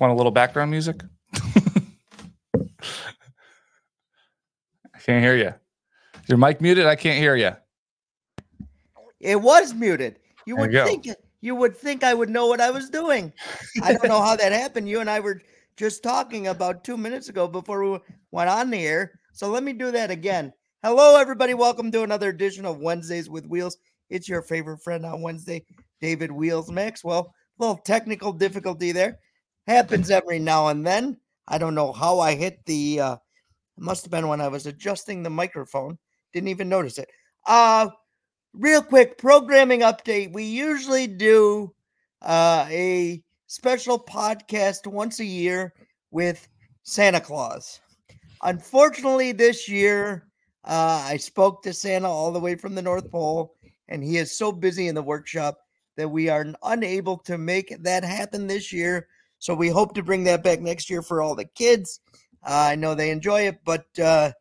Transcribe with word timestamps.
Want 0.00 0.12
a 0.12 0.14
little 0.14 0.32
background 0.32 0.70
music? 0.70 1.02
I 4.94 4.98
can't 5.00 5.22
hear 5.22 5.36
you. 5.36 5.54
Your 6.26 6.38
mic 6.38 6.60
muted? 6.60 6.86
I 6.86 6.96
can't 6.96 7.18
hear 7.18 7.36
you. 7.36 7.52
It 9.20 9.40
was 9.40 9.72
muted. 9.74 10.18
You 10.46 10.56
There 10.56 10.64
would 10.64 10.72
you 10.72 10.84
think 10.84 11.06
you 11.40 11.54
would 11.54 11.76
think 11.76 12.02
I 12.04 12.14
would 12.14 12.30
know 12.30 12.46
what 12.46 12.60
I 12.60 12.70
was 12.70 12.88
doing. 12.88 13.32
I 13.82 13.92
don't 13.92 14.08
know 14.08 14.20
how 14.20 14.36
that 14.36 14.52
happened. 14.52 14.88
You 14.88 15.00
and 15.00 15.10
I 15.10 15.20
were 15.20 15.42
just 15.76 16.02
talking 16.02 16.46
about 16.46 16.84
two 16.84 16.96
minutes 16.96 17.28
ago 17.28 17.46
before 17.46 17.84
we 17.84 17.98
went 18.30 18.48
on 18.48 18.70
the 18.70 18.86
air. 18.86 19.20
So 19.32 19.48
let 19.48 19.62
me 19.62 19.72
do 19.72 19.90
that 19.90 20.10
again. 20.10 20.52
Hello, 20.82 21.18
everybody. 21.18 21.54
Welcome 21.54 21.90
to 21.92 22.02
another 22.02 22.28
edition 22.28 22.64
of 22.64 22.78
Wednesdays 22.78 23.28
with 23.28 23.46
Wheels. 23.46 23.76
It's 24.10 24.28
your 24.28 24.42
favorite 24.42 24.82
friend 24.82 25.04
on 25.04 25.22
Wednesday, 25.22 25.64
David 26.00 26.30
Wheels 26.30 26.70
Maxwell. 26.70 27.34
A 27.58 27.62
little 27.62 27.76
technical 27.78 28.32
difficulty 28.32 28.92
there. 28.92 29.18
Happens 29.66 30.10
every 30.10 30.38
now 30.38 30.68
and 30.68 30.86
then. 30.86 31.18
I 31.48 31.58
don't 31.58 31.74
know 31.74 31.92
how 31.92 32.20
I 32.20 32.34
hit 32.34 32.64
the 32.66 33.00
uh 33.00 33.16
must 33.78 34.04
have 34.04 34.10
been 34.10 34.28
when 34.28 34.40
I 34.40 34.48
was 34.48 34.66
adjusting 34.66 35.22
the 35.22 35.30
microphone. 35.30 35.98
Didn't 36.32 36.48
even 36.48 36.68
notice 36.68 36.98
it. 36.98 37.08
Uh 37.46 37.88
real 38.52 38.82
quick 38.82 39.18
programming 39.18 39.80
update. 39.80 40.32
We 40.32 40.44
usually 40.44 41.06
do 41.06 41.74
uh 42.22 42.66
a 42.68 43.22
special 43.46 43.98
podcast 43.98 44.86
once 44.86 45.20
a 45.20 45.24
year 45.24 45.74
with 46.10 46.46
Santa 46.82 47.20
Claus. 47.20 47.80
Unfortunately, 48.42 49.32
this 49.32 49.68
year 49.68 50.28
uh, 50.64 51.04
I 51.06 51.16
spoke 51.18 51.62
to 51.62 51.72
Santa 51.72 52.08
all 52.08 52.32
the 52.32 52.40
way 52.40 52.54
from 52.54 52.74
the 52.74 52.82
North 52.82 53.10
Pole, 53.10 53.54
and 53.88 54.02
he 54.02 54.16
is 54.16 54.36
so 54.36 54.50
busy 54.50 54.88
in 54.88 54.94
the 54.94 55.02
workshop 55.02 55.58
that 55.96 56.08
we 56.08 56.28
are 56.28 56.46
unable 56.62 57.18
to 57.18 57.38
make 57.38 57.76
that 57.82 58.04
happen 58.04 58.46
this 58.46 58.72
year. 58.72 59.08
So 59.38 59.54
we 59.54 59.68
hope 59.68 59.94
to 59.94 60.02
bring 60.02 60.24
that 60.24 60.42
back 60.42 60.60
next 60.60 60.88
year 60.88 61.02
for 61.02 61.22
all 61.22 61.34
the 61.34 61.44
kids. 61.44 62.00
Uh, 62.46 62.68
I 62.70 62.74
know 62.74 62.94
they 62.94 63.10
enjoy 63.10 63.42
it, 63.42 63.58
but 63.64 63.86
uh, 63.98 64.32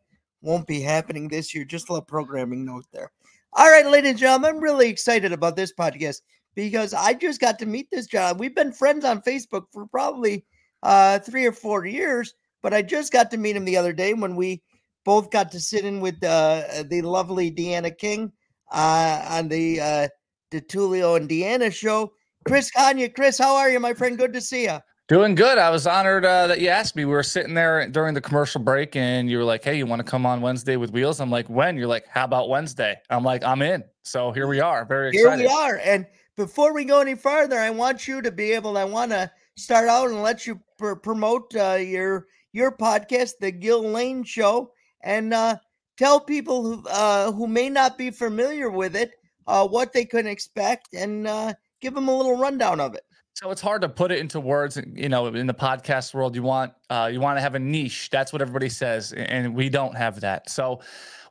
won't 0.41 0.67
be 0.67 0.81
happening 0.81 1.27
this 1.27 1.53
year. 1.53 1.65
Just 1.65 1.89
a 1.89 1.93
little 1.93 2.05
programming 2.05 2.65
note 2.65 2.85
there. 2.91 3.11
All 3.53 3.69
right, 3.69 3.85
ladies 3.85 4.11
and 4.11 4.19
gentlemen, 4.19 4.55
I'm 4.55 4.63
really 4.63 4.89
excited 4.89 5.31
about 5.31 5.55
this 5.55 5.73
podcast 5.73 6.21
because 6.55 6.93
I 6.93 7.13
just 7.13 7.39
got 7.39 7.59
to 7.59 7.65
meet 7.65 7.87
this 7.91 8.07
gentleman. 8.07 8.39
We've 8.39 8.55
been 8.55 8.71
friends 8.71 9.05
on 9.05 9.21
Facebook 9.21 9.65
for 9.71 9.85
probably 9.87 10.45
uh, 10.81 11.19
three 11.19 11.45
or 11.45 11.51
four 11.51 11.85
years, 11.85 12.33
but 12.61 12.73
I 12.73 12.81
just 12.81 13.11
got 13.11 13.31
to 13.31 13.37
meet 13.37 13.55
him 13.55 13.65
the 13.65 13.77
other 13.77 13.93
day 13.93 14.13
when 14.13 14.35
we 14.35 14.61
both 15.05 15.31
got 15.31 15.51
to 15.51 15.59
sit 15.59 15.85
in 15.85 15.99
with 15.99 16.23
uh, 16.23 16.83
the 16.85 17.01
lovely 17.01 17.51
Deanna 17.51 17.95
King 17.97 18.31
uh, 18.71 19.25
on 19.29 19.49
the 19.49 19.79
uh, 19.79 20.07
DeTulio 20.53 21.17
and 21.17 21.27
Deanna 21.27 21.73
show. 21.73 22.13
Chris 22.45 22.69
Kanya, 22.69 23.09
Chris, 23.09 23.37
how 23.37 23.55
are 23.55 23.69
you, 23.69 23.79
my 23.79 23.93
friend? 23.93 24.17
Good 24.17 24.33
to 24.33 24.41
see 24.41 24.63
you. 24.63 24.77
Doing 25.09 25.35
good. 25.35 25.57
I 25.57 25.69
was 25.69 25.85
honored 25.85 26.23
uh, 26.23 26.47
that 26.47 26.61
you 26.61 26.69
asked 26.69 26.95
me. 26.95 27.03
We 27.03 27.11
were 27.11 27.23
sitting 27.23 27.53
there 27.53 27.87
during 27.89 28.13
the 28.13 28.21
commercial 28.21 28.61
break, 28.61 28.95
and 28.95 29.29
you 29.29 29.37
were 29.37 29.43
like, 29.43 29.63
"Hey, 29.63 29.77
you 29.77 29.85
want 29.85 29.99
to 29.99 30.09
come 30.09 30.25
on 30.25 30.41
Wednesday 30.41 30.77
with 30.77 30.91
Wheels?" 30.91 31.19
I'm 31.19 31.29
like, 31.29 31.49
"When?" 31.49 31.75
You're 31.75 31.87
like, 31.87 32.07
"How 32.07 32.23
about 32.23 32.47
Wednesday?" 32.47 32.95
I'm 33.09 33.23
like, 33.23 33.43
"I'm 33.43 33.61
in." 33.61 33.83
So 34.03 34.31
here 34.31 34.47
we 34.47 34.61
are. 34.61 34.85
Very 34.85 35.11
Here 35.11 35.35
we 35.35 35.45
are. 35.45 35.81
And 35.83 36.05
before 36.37 36.73
we 36.73 36.85
go 36.85 37.01
any 37.01 37.15
farther, 37.15 37.59
I 37.59 37.69
want 37.69 38.07
you 38.07 38.21
to 38.21 38.31
be 38.31 38.51
able. 38.53 38.77
I 38.77 38.85
want 38.85 39.11
to 39.11 39.29
start 39.57 39.89
out 39.89 40.09
and 40.09 40.21
let 40.21 40.47
you 40.47 40.59
pr- 40.77 40.93
promote 40.93 41.53
uh, 41.55 41.73
your 41.73 42.27
your 42.53 42.71
podcast, 42.71 43.33
the 43.41 43.51
Gil 43.51 43.83
Lane 43.83 44.23
Show, 44.23 44.71
and 45.01 45.33
uh, 45.33 45.57
tell 45.97 46.19
people 46.19 46.63
who 46.63 46.87
uh, 46.87 47.31
who 47.33 47.47
may 47.47 47.69
not 47.69 47.97
be 47.97 48.09
familiar 48.09 48.69
with 48.69 48.95
it 48.95 49.11
uh, 49.47 49.67
what 49.67 49.93
they 49.93 50.05
can 50.05 50.27
expect, 50.27 50.93
and 50.93 51.27
uh, 51.27 51.53
give 51.81 51.93
them 51.93 52.07
a 52.07 52.15
little 52.15 52.37
rundown 52.37 52.79
of 52.79 52.95
it. 52.95 53.03
So 53.35 53.49
it's 53.49 53.61
hard 53.61 53.81
to 53.81 53.89
put 53.89 54.11
it 54.11 54.19
into 54.19 54.39
words. 54.39 54.79
You 54.93 55.09
know, 55.09 55.25
in 55.27 55.47
the 55.47 55.55
podcast 55.55 56.13
world, 56.13 56.35
you 56.35 56.43
want 56.43 56.73
uh, 56.91 57.09
you 57.11 57.19
want 57.19 57.37
to 57.37 57.41
have 57.41 57.55
a 57.55 57.59
niche. 57.59 58.09
That's 58.11 58.31
what 58.31 58.41
everybody 58.41 58.69
says, 58.69 59.11
and 59.13 59.55
we 59.55 59.69
don't 59.69 59.95
have 59.97 60.21
that. 60.21 60.49
So, 60.49 60.81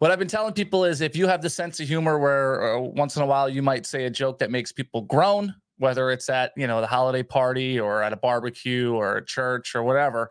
what 0.01 0.11
I've 0.11 0.19
been 0.19 0.27
telling 0.27 0.53
people 0.53 0.85
is, 0.85 1.01
if 1.01 1.15
you 1.15 1.29
have 1.29 1.43
the 1.43 1.51
sense 1.51 1.79
of 1.79 1.87
humor, 1.87 2.19
where 2.19 2.77
uh, 2.77 2.81
once 2.81 3.17
in 3.17 3.23
a 3.23 3.27
while 3.27 3.49
you 3.49 3.63
might 3.63 3.87
say 3.87 4.05
a 4.05 4.11
joke 4.11 4.41
that 4.41 4.51
makes 4.51 4.73
people 4.73 5.03
groan, 5.03 5.55
whether 5.79 6.11
it's 6.11 6.29
at 6.29 6.51
you 6.57 6.67
know 6.67 6.81
the 6.81 6.89
holiday 6.89 7.23
party 7.23 7.79
or 7.79 8.03
at 8.03 8.13
a 8.13 8.17
barbecue 8.17 8.93
or 8.93 9.19
a 9.19 9.25
church 9.25 9.77
or 9.77 9.85
whatever, 9.85 10.29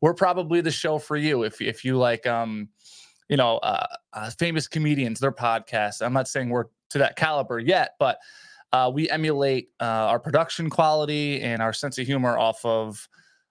we're 0.00 0.14
probably 0.14 0.60
the 0.60 0.72
show 0.72 0.98
for 0.98 1.16
you. 1.16 1.44
If 1.44 1.60
if 1.60 1.84
you 1.84 1.98
like, 1.98 2.26
um, 2.26 2.68
you 3.28 3.36
know, 3.36 3.58
uh, 3.58 3.86
uh, 4.12 4.30
famous 4.30 4.66
comedians, 4.66 5.20
their 5.20 5.30
podcasts. 5.30 6.04
I'm 6.04 6.12
not 6.12 6.26
saying 6.26 6.48
we're 6.48 6.66
to 6.92 6.98
that 6.98 7.16
caliber 7.16 7.58
yet, 7.58 7.94
but 7.98 8.18
uh, 8.72 8.90
we 8.92 9.08
emulate 9.10 9.68
uh, 9.80 9.84
our 9.84 10.18
production 10.18 10.70
quality 10.70 11.42
and 11.42 11.60
our 11.60 11.72
sense 11.72 11.98
of 11.98 12.06
humor 12.06 12.38
off 12.38 12.64
of 12.64 13.06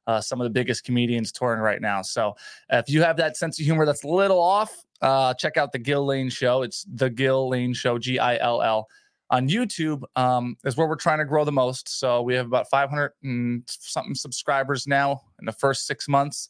uh, 0.08 0.20
some 0.20 0.42
of 0.42 0.46
the 0.46 0.50
biggest 0.50 0.84
comedians 0.84 1.32
touring 1.32 1.62
right 1.62 1.82
now. 1.82 2.02
So 2.02 2.36
if 2.70 2.90
you 2.90 3.04
have 3.04 3.18
that 3.18 3.38
sense 3.38 3.60
of 3.60 3.66
humor 3.66 3.86
that's 3.86 4.04
a 4.04 4.08
little 4.08 4.40
off, 4.40 4.76
uh, 5.02 5.34
check 5.36 5.58
out 5.58 5.72
the 5.72 5.80
Gill 5.80 6.06
Lane 6.06 6.30
Show. 6.30 6.64
It's 6.64 6.86
the 6.92 7.10
Gill 7.10 7.50
Lane 7.50 7.74
Show, 7.74 7.98
G 7.98 8.20
I 8.20 8.38
L 8.38 8.62
L. 8.62 8.88
On 9.30 9.48
YouTube 9.48 10.04
um, 10.18 10.58
is 10.66 10.76
where 10.76 10.88
we're 10.88 10.96
trying 10.96 11.20
to 11.20 11.26
grow 11.26 11.46
the 11.46 11.54
most. 11.54 11.88
So 11.88 12.22
we 12.22 12.34
have 12.34 12.46
about 12.46 12.70
500 12.70 13.14
and 13.24 13.64
something 13.68 14.14
subscribers 14.14 14.88
now 14.88 15.22
in 15.40 15.46
the 15.46 15.54
first 15.54 15.88
six 15.88 16.10
months. 16.10 16.50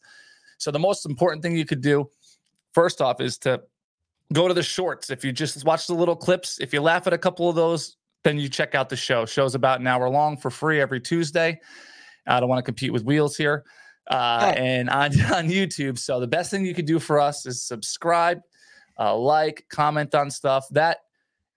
So 0.58 0.72
the 0.72 0.80
most 0.80 1.06
important 1.06 1.44
thing 1.44 1.56
you 1.56 1.66
could 1.66 1.82
do, 1.82 2.10
first 2.74 3.00
off, 3.00 3.22
is 3.22 3.38
to 3.40 3.62
go 4.34 4.48
to 4.48 4.54
the 4.54 4.64
shorts. 4.64 5.10
If 5.10 5.24
you 5.26 5.32
just 5.32 5.64
watch 5.66 5.88
the 5.88 5.94
little 5.94 6.16
clips, 6.16 6.60
if 6.60 6.74
you 6.74 6.82
laugh 6.82 7.08
at 7.08 7.14
a 7.14 7.18
couple 7.18 7.50
of 7.50 7.56
those, 7.56 7.98
then 8.24 8.38
you 8.38 8.50
check 8.50 8.76
out 8.76 8.90
the 8.90 8.96
show. 8.96 9.26
Show's 9.26 9.56
about 9.56 9.80
an 9.80 9.88
hour 9.88 10.10
long 10.10 10.38
for 10.38 10.50
free 10.52 10.80
every 10.80 11.00
Tuesday. 11.02 11.60
I 12.28 12.40
don't 12.40 12.50
want 12.50 12.60
to 12.60 12.64
compete 12.64 12.94
with 12.94 13.04
wheels 13.04 13.36
here. 13.36 13.64
Uh, 14.10 14.54
Oh. 14.56 14.60
and 14.60 14.90
on, 14.90 15.12
on 15.34 15.48
YouTube. 15.48 15.98
So 15.98 16.20
the 16.20 16.28
best 16.28 16.52
thing 16.52 16.66
you 16.66 16.74
could 16.74 16.86
do 16.86 17.00
for 17.00 17.20
us 17.20 17.46
is 17.46 17.62
subscribe, 17.64 18.42
uh, 19.00 19.16
like, 19.16 19.66
comment 19.70 20.14
on 20.16 20.30
stuff. 20.32 20.68
That 20.72 21.00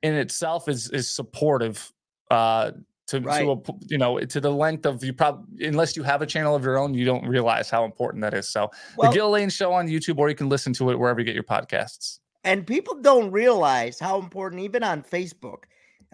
in 0.02 0.14
itself 0.14 0.68
is 0.68 0.90
is 0.90 1.10
supportive 1.10 1.90
uh, 2.30 2.72
to, 3.08 3.20
Right. 3.20 3.42
to 3.42 3.52
a, 3.52 3.56
you 3.88 3.98
know 3.98 4.18
to 4.18 4.40
the 4.40 4.50
length 4.50 4.84
of 4.86 5.02
you 5.04 5.12
probably 5.14 5.66
unless 5.66 5.96
you 5.96 6.02
have 6.02 6.20
a 6.22 6.26
channel 6.26 6.54
of 6.54 6.62
your 6.64 6.78
own, 6.78 6.94
you 6.94 7.04
don't 7.04 7.26
realize 7.26 7.68
how 7.70 7.84
important 7.84 8.22
that 8.22 8.34
is. 8.34 8.48
So 8.50 8.70
Well, 8.96 9.10
the 9.10 9.14
gill 9.16 9.30
Lane 9.30 9.50
Show 9.50 9.72
on 9.72 9.88
YouTube, 9.88 10.18
or 10.18 10.28
you 10.28 10.34
can 10.34 10.48
listen 10.48 10.72
to 10.74 10.90
it 10.90 10.98
wherever 10.98 11.20
you 11.20 11.24
get 11.26 11.34
your 11.34 11.44
podcasts. 11.44 12.18
And 12.44 12.66
people 12.66 13.00
don't 13.00 13.30
realize 13.30 13.98
how 13.98 14.18
important, 14.18 14.62
even 14.62 14.82
on 14.82 15.02
Facebook, 15.02 15.64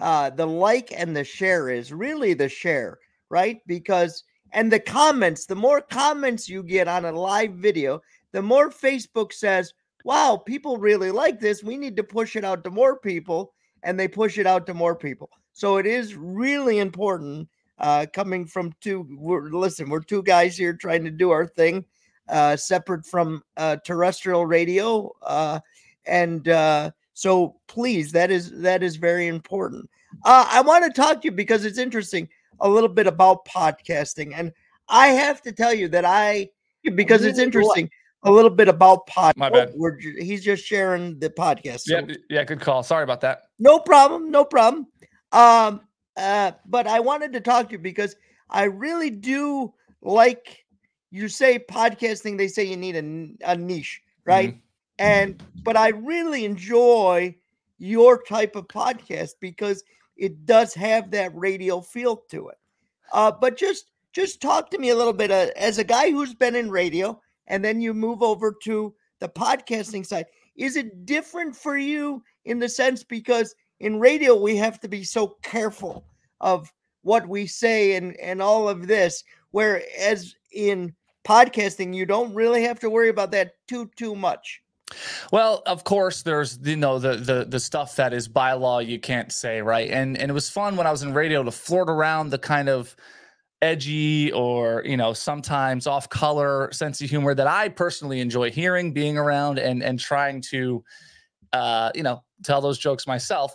uh, 0.01 0.31
the 0.31 0.47
like 0.47 0.93
and 0.97 1.17
the 1.17 1.25
share 1.25 1.69
is 1.69 1.93
really 1.93 2.35
the 2.35 2.49
share, 2.49 2.99
right? 3.29 3.59
Because 3.67 4.25
and 4.53 4.73
the 4.73 4.81
comments, 4.81 5.47
the 5.47 5.55
more 5.55 5.81
comments 5.81 6.49
you 6.49 6.63
get 6.63 6.89
on 6.89 7.05
a 7.05 7.13
live 7.13 7.53
video, 7.55 8.01
the 8.33 8.43
more 8.43 8.71
Facebook 8.71 9.33
says, 9.33 9.75
"Wow, 10.05 10.37
people 10.45 10.77
really 10.79 11.11
like 11.11 11.41
this. 11.41 11.63
We 11.63 11.77
need 11.77 11.97
to 11.97 12.05
push 12.05 12.37
it 12.37 12.45
out 12.45 12.65
to 12.65 12.71
more 12.71 12.99
people," 12.99 13.53
and 13.83 13.99
they 13.99 14.09
push 14.09 14.39
it 14.39 14.47
out 14.47 14.67
to 14.67 14.75
more 14.75 14.97
people. 14.97 15.31
So 15.53 15.77
it 15.77 15.87
is 15.87 16.15
really 16.15 16.79
important. 16.79 17.49
Uh, 17.79 18.07
coming 18.13 18.47
from 18.47 18.75
two, 18.83 19.07
we're, 19.19 19.49
listen, 19.49 19.89
we're 19.89 20.03
two 20.03 20.23
guys 20.23 20.57
here 20.57 20.75
trying 20.75 21.03
to 21.05 21.11
do 21.11 21.31
our 21.31 21.47
thing, 21.47 21.85
uh, 22.29 22.55
separate 22.55 23.07
from 23.07 23.43
uh, 23.57 23.77
terrestrial 23.87 24.45
radio. 24.45 25.11
And 26.11 26.49
uh, 26.49 26.91
so 27.15 27.57
please 27.69 28.13
that 28.13 28.31
is 28.31 28.51
that 28.63 28.83
is 28.83 28.97
very 28.97 29.27
important 29.27 29.89
uh, 30.25 30.47
i 30.51 30.61
want 30.63 30.83
to 30.85 30.91
talk 30.91 31.21
to 31.21 31.27
you 31.27 31.33
because 31.33 31.67
it's 31.67 31.77
interesting 31.79 32.27
a 32.61 32.69
little 32.69 32.89
bit 32.89 33.07
about 33.07 33.45
podcasting 33.45 34.33
and 34.35 34.51
i 34.89 35.09
have 35.09 35.43
to 35.43 35.53
tell 35.53 35.75
you 35.75 35.87
that 35.87 36.05
i 36.07 36.49
because 36.95 37.23
it's 37.25 37.39
interesting 37.39 37.91
a 38.23 38.31
little 38.31 38.51
bit 38.51 38.69
about 38.69 39.07
pod 39.07 39.37
My 39.37 39.51
bad. 39.51 39.73
we're, 39.75 39.99
he's 39.99 40.43
just 40.43 40.65
sharing 40.65 41.19
the 41.19 41.29
podcast 41.29 41.81
so 41.81 41.99
Yeah, 41.99 42.15
yeah, 42.31 42.45
good 42.45 42.61
call. 42.61 42.83
Sorry 42.83 43.05
about 43.05 43.21
that. 43.21 43.43
no 43.59 43.79
problem 43.81 44.31
no 44.31 44.43
problem 44.45 44.87
um 45.33 45.83
uh 46.17 46.53
but 46.65 46.87
i 46.87 47.01
wanted 47.01 47.35
to 47.35 47.41
talk 47.41 47.67
to 47.69 47.73
you 47.73 47.79
because 47.79 48.17
i 48.49 48.65
really 48.65 49.11
do 49.11 49.75
like 50.01 50.65
you 51.11 51.29
say 51.29 51.59
podcasting 51.59 52.39
they 52.39 52.49
say 52.49 52.65
you 52.65 52.79
need 52.79 52.97
a, 52.97 53.53
a 53.53 53.57
niche 53.57 54.01
right 54.25 54.57
and 55.01 55.43
but 55.65 55.77
i 55.77 55.89
really 55.89 56.45
enjoy 56.45 57.35
your 57.81 58.23
type 58.23 58.55
of 58.55 58.69
podcast 58.69 59.33
because 59.41 59.83
it 60.17 60.45
does 60.45 60.75
have 60.75 61.11
that 61.11 61.35
radio 61.35 61.81
feel 61.81 62.17
to 62.31 62.49
it. 62.49 62.59
Uh 63.13 63.33
but 63.33 63.57
just 63.57 63.91
just 64.13 64.41
talk 64.41 64.71
to 64.71 64.79
me 64.79 64.91
a 64.91 64.97
little 64.97 65.15
bit 65.15 65.31
uh, 65.31 65.47
as 65.57 65.79
a 65.79 65.85
guy 65.85 66.11
who's 66.11 66.35
been 66.35 66.55
in 66.55 66.71
radio 66.71 67.21
and 67.47 67.65
then 67.65 67.81
you 67.81 67.95
move 67.95 68.23
over 68.23 68.55
to 68.63 68.95
the 69.19 69.29
podcasting 69.29 70.07
side 70.07 70.27
is 70.57 70.77
it 70.77 71.07
different 71.07 71.57
for 71.57 71.77
you 71.77 72.23
in 72.45 72.59
the 72.59 72.69
sense 72.69 73.03
because 73.03 73.55
in 73.81 73.99
radio 73.99 74.37
we 74.37 74.57
have 74.57 74.79
to 74.81 74.89
be 74.89 75.03
so 75.03 75.37
careful 75.43 76.05
of 76.41 76.71
what 77.03 77.27
we 77.27 77.47
say 77.47 77.97
and 77.97 78.15
and 78.21 78.43
all 78.43 78.69
of 78.69 78.87
this 78.87 79.25
whereas 79.53 80.35
in 80.53 80.95
podcasting 81.25 81.95
you 81.95 82.05
don't 82.05 82.35
really 82.35 82.63
have 82.63 82.79
to 82.79 82.91
worry 82.91 83.09
about 83.09 83.31
that 83.31 83.53
too 83.67 83.91
too 83.97 84.15
much 84.15 84.61
Well, 85.33 85.63
of 85.67 85.85
course, 85.85 86.23
there's 86.23 86.59
you 86.63 86.77
know 86.77 86.99
the 86.99 87.17
the 87.17 87.45
the 87.49 87.61
stuff 87.61 87.97
that 87.97 88.13
is 88.13 88.29
by 88.29 88.53
law 88.53 88.79
you 88.81 88.99
can't 88.99 89.33
say, 89.33 89.63
right? 89.63 89.91
And 89.91 90.17
and 90.19 90.31
it 90.31 90.35
was 90.35 90.51
fun 90.51 90.77
when 90.77 90.87
I 90.87 90.91
was 90.91 91.03
in 91.03 91.15
radio 91.15 91.43
to 91.43 91.51
flirt 91.51 91.89
around 91.89 92.31
the 92.31 92.39
kind 92.39 92.69
of 92.69 92.95
edgy 93.63 94.33
or 94.33 94.83
you 94.85 94.97
know 94.97 95.13
sometimes 95.13 95.87
off 95.87 96.09
color 96.09 96.71
sense 96.73 97.01
of 97.03 97.11
humor 97.11 97.35
that 97.35 97.47
I 97.47 97.69
personally 97.69 98.21
enjoy 98.21 98.51
hearing, 98.51 98.93
being 98.93 99.17
around, 99.19 99.59
and 99.59 99.83
and 99.83 99.99
trying 99.99 100.43
to 100.51 100.85
uh, 101.53 101.91
you 101.95 102.03
know 102.03 102.23
tell 102.45 102.61
those 102.61 102.79
jokes 102.79 103.07
myself. 103.07 103.55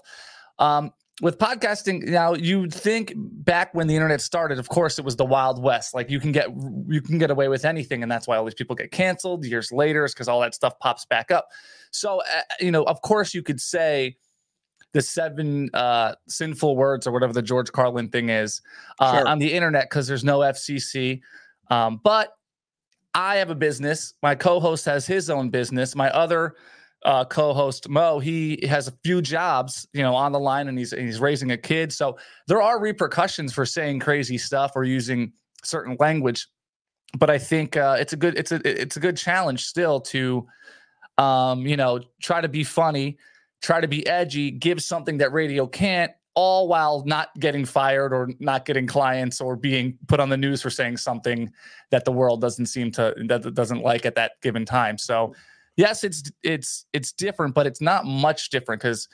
Um, 0.59 0.91
with 1.21 1.37
podcasting 1.37 2.03
now 2.07 2.33
you 2.33 2.69
think 2.69 3.13
back 3.15 3.73
when 3.73 3.87
the 3.87 3.95
internet 3.95 4.19
started 4.19 4.59
of 4.59 4.67
course 4.67 4.99
it 4.99 5.05
was 5.05 5.15
the 5.15 5.25
wild 5.25 5.61
west. 5.61 5.93
Like 5.93 6.09
you 6.09 6.19
can 6.19 6.31
get 6.31 6.49
you 6.87 7.01
can 7.01 7.17
get 7.17 7.31
away 7.31 7.47
with 7.47 7.63
anything 7.63 8.03
and 8.03 8.11
that's 8.11 8.27
why 8.27 8.37
all 8.37 8.43
these 8.43 8.53
people 8.53 8.75
get 8.75 8.91
canceled 8.91 9.45
years 9.45 9.71
later 9.71 10.03
is 10.05 10.13
because 10.13 10.27
all 10.27 10.41
that 10.41 10.53
stuff 10.53 10.77
pops 10.79 11.05
back 11.05 11.31
up. 11.31 11.47
So 11.91 12.21
uh, 12.21 12.41
you 12.59 12.71
know 12.71 12.83
of 12.83 13.01
course 13.01 13.33
you 13.33 13.41
could 13.41 13.61
say 13.61 14.17
the 14.91 15.01
seven 15.01 15.69
uh, 15.73 16.15
sinful 16.27 16.75
words 16.75 17.05
or 17.05 17.11
whatever 17.11 17.33
the 17.33 17.41
george 17.41 17.71
carlin 17.71 18.09
thing 18.09 18.29
is 18.29 18.61
uh, 18.99 19.17
sure. 19.17 19.27
on 19.27 19.39
the 19.39 19.51
internet 19.51 19.89
because 19.89 20.07
there's 20.07 20.23
no 20.23 20.39
fcc 20.39 21.19
um, 21.69 21.99
but 22.01 22.29
i 23.13 23.35
have 23.35 23.49
a 23.49 23.55
business. 23.55 24.13
My 24.21 24.35
co-host 24.35 24.85
has 24.85 25.05
his 25.05 25.29
own 25.29 25.49
business. 25.49 25.95
My 25.95 26.09
other 26.11 26.55
uh, 27.05 27.23
co-host 27.23 27.87
Mo, 27.87 28.17
he 28.19 28.65
has 28.67 28.87
a 28.87 28.93
few 29.03 29.21
jobs, 29.21 29.87
you 29.93 30.01
know, 30.01 30.15
on 30.15 30.31
the 30.31 30.39
line, 30.39 30.67
and 30.67 30.77
he's 30.77 30.91
he's 30.91 31.19
raising 31.19 31.51
a 31.51 31.57
kid. 31.57 31.93
So 31.93 32.17
there 32.47 32.61
are 32.61 32.79
repercussions 32.79 33.53
for 33.53 33.65
saying 33.65 33.99
crazy 33.99 34.39
stuff 34.39 34.71
or 34.75 34.83
using 34.83 35.31
certain 35.63 35.95
language. 35.99 36.47
But 37.15 37.29
I 37.29 37.37
think 37.37 37.77
uh, 37.77 37.97
it's 37.99 38.13
a 38.13 38.17
good 38.17 38.37
it's 38.37 38.51
a 38.51 38.59
it's 38.65 38.97
a 38.97 38.99
good 38.99 39.15
challenge 39.15 39.65
still 39.65 40.01
to, 40.01 40.47
um, 41.19 41.65
you 41.67 41.77
know, 41.77 42.01
try 42.21 42.41
to 42.41 42.49
be 42.49 42.63
funny, 42.63 43.17
try 43.61 43.79
to 43.79 43.87
be 43.87 44.05
edgy, 44.07 44.49
give 44.49 44.81
something 44.81 45.19
that 45.19 45.31
radio 45.31 45.67
can't, 45.67 46.11
all 46.33 46.67
while 46.67 47.03
not 47.05 47.29
getting 47.39 47.65
fired 47.65 48.13
or 48.13 48.31
not 48.39 48.65
getting 48.65 48.87
clients 48.87 49.39
or 49.39 49.55
being 49.55 49.95
put 50.07 50.19
on 50.19 50.29
the 50.29 50.37
news 50.37 50.63
for 50.63 50.71
saying 50.71 50.97
something 50.97 51.51
that 51.91 52.03
the 52.03 52.11
world 52.11 52.41
doesn't 52.41 52.65
seem 52.65 52.91
to 52.93 53.13
that 53.27 53.53
doesn't 53.53 53.83
like 53.83 54.07
at 54.07 54.15
that 54.15 54.31
given 54.41 54.65
time. 54.65 54.97
So 54.97 55.35
yes, 55.77 56.03
it's 56.03 56.31
it's 56.43 56.85
it's 56.93 57.11
different, 57.11 57.53
but 57.55 57.67
it's 57.67 57.81
not 57.81 58.05
much 58.05 58.49
different 58.49 58.81
because 58.81 59.07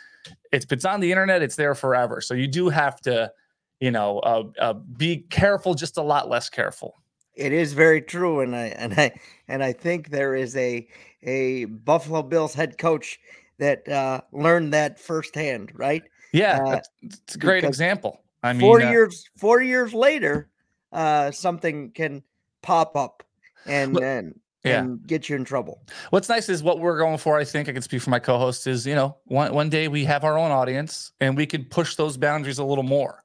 it's 0.52 0.66
it's 0.70 0.86
on 0.86 1.00
the 1.00 1.12
internet. 1.12 1.42
It's 1.42 1.56
there 1.56 1.76
forever. 1.76 2.22
So 2.22 2.34
you 2.34 2.48
do 2.48 2.70
have 2.70 3.00
to, 3.02 3.32
you 3.80 3.92
know, 3.92 4.20
uh, 4.20 4.44
uh, 4.60 4.74
be 4.74 5.26
careful, 5.30 5.74
just 5.74 5.98
a 5.98 6.02
lot 6.02 6.30
less 6.30 6.50
careful. 6.50 6.96
It 7.36 7.54
is 7.54 7.74
very 7.74 8.02
true, 8.02 8.42
and 8.42 8.56
I 8.56 8.66
and 8.68 8.94
I 8.94 9.14
and 9.48 9.64
I 9.64 9.74
think 9.74 10.10
there 10.10 10.36
is 10.36 10.56
a 10.56 10.88
a 11.24 11.66
Buffalo 11.66 12.24
Bills 12.24 12.54
head 12.54 12.78
coach 12.78 13.20
that 13.58 13.88
uh, 13.88 14.22
learned 14.32 14.74
that 14.74 15.00
firsthand, 15.00 15.72
right? 15.76 16.04
Yeah, 16.34 16.60
uh, 16.66 16.80
it's 17.02 17.36
a 17.36 17.38
great 17.38 17.64
example. 17.64 18.22
I 18.44 18.54
mean, 18.54 18.62
four 18.62 18.82
uh, 18.82 18.92
years 18.92 19.30
four 19.38 19.62
years 19.62 19.94
later, 19.94 20.50
uh, 20.92 21.32
something 21.32 21.92
can 21.92 22.24
pop 22.62 22.96
up, 22.96 23.24
and 23.66 23.98
and 23.98 24.41
yeah. 24.64 24.82
and 24.82 25.06
get 25.08 25.30
you 25.30 25.36
in 25.36 25.44
trouble. 25.44 25.82
What's 26.12 26.30
nice 26.30 26.50
is 26.50 26.64
what 26.64 26.80
we're 26.80 26.98
going 26.98 27.18
for. 27.18 27.38
I 27.38 27.44
think 27.44 27.70
I 27.70 27.74
can 27.74 27.82
speak 27.82 28.02
for 28.02 28.10
my 28.10 28.20
co-host. 28.20 28.68
Is 28.68 28.86
you 28.86 28.96
know 28.96 29.18
one 29.26 29.54
one 29.54 29.70
day 29.70 29.88
we 29.88 30.06
have 30.06 30.24
our 30.24 30.38
own 30.38 30.52
audience 30.52 31.12
and 31.20 31.36
we 31.36 31.46
can 31.46 31.66
push 31.66 31.96
those 31.96 32.18
boundaries 32.18 32.60
a 32.60 32.64
little 32.64 32.84
more. 32.84 33.24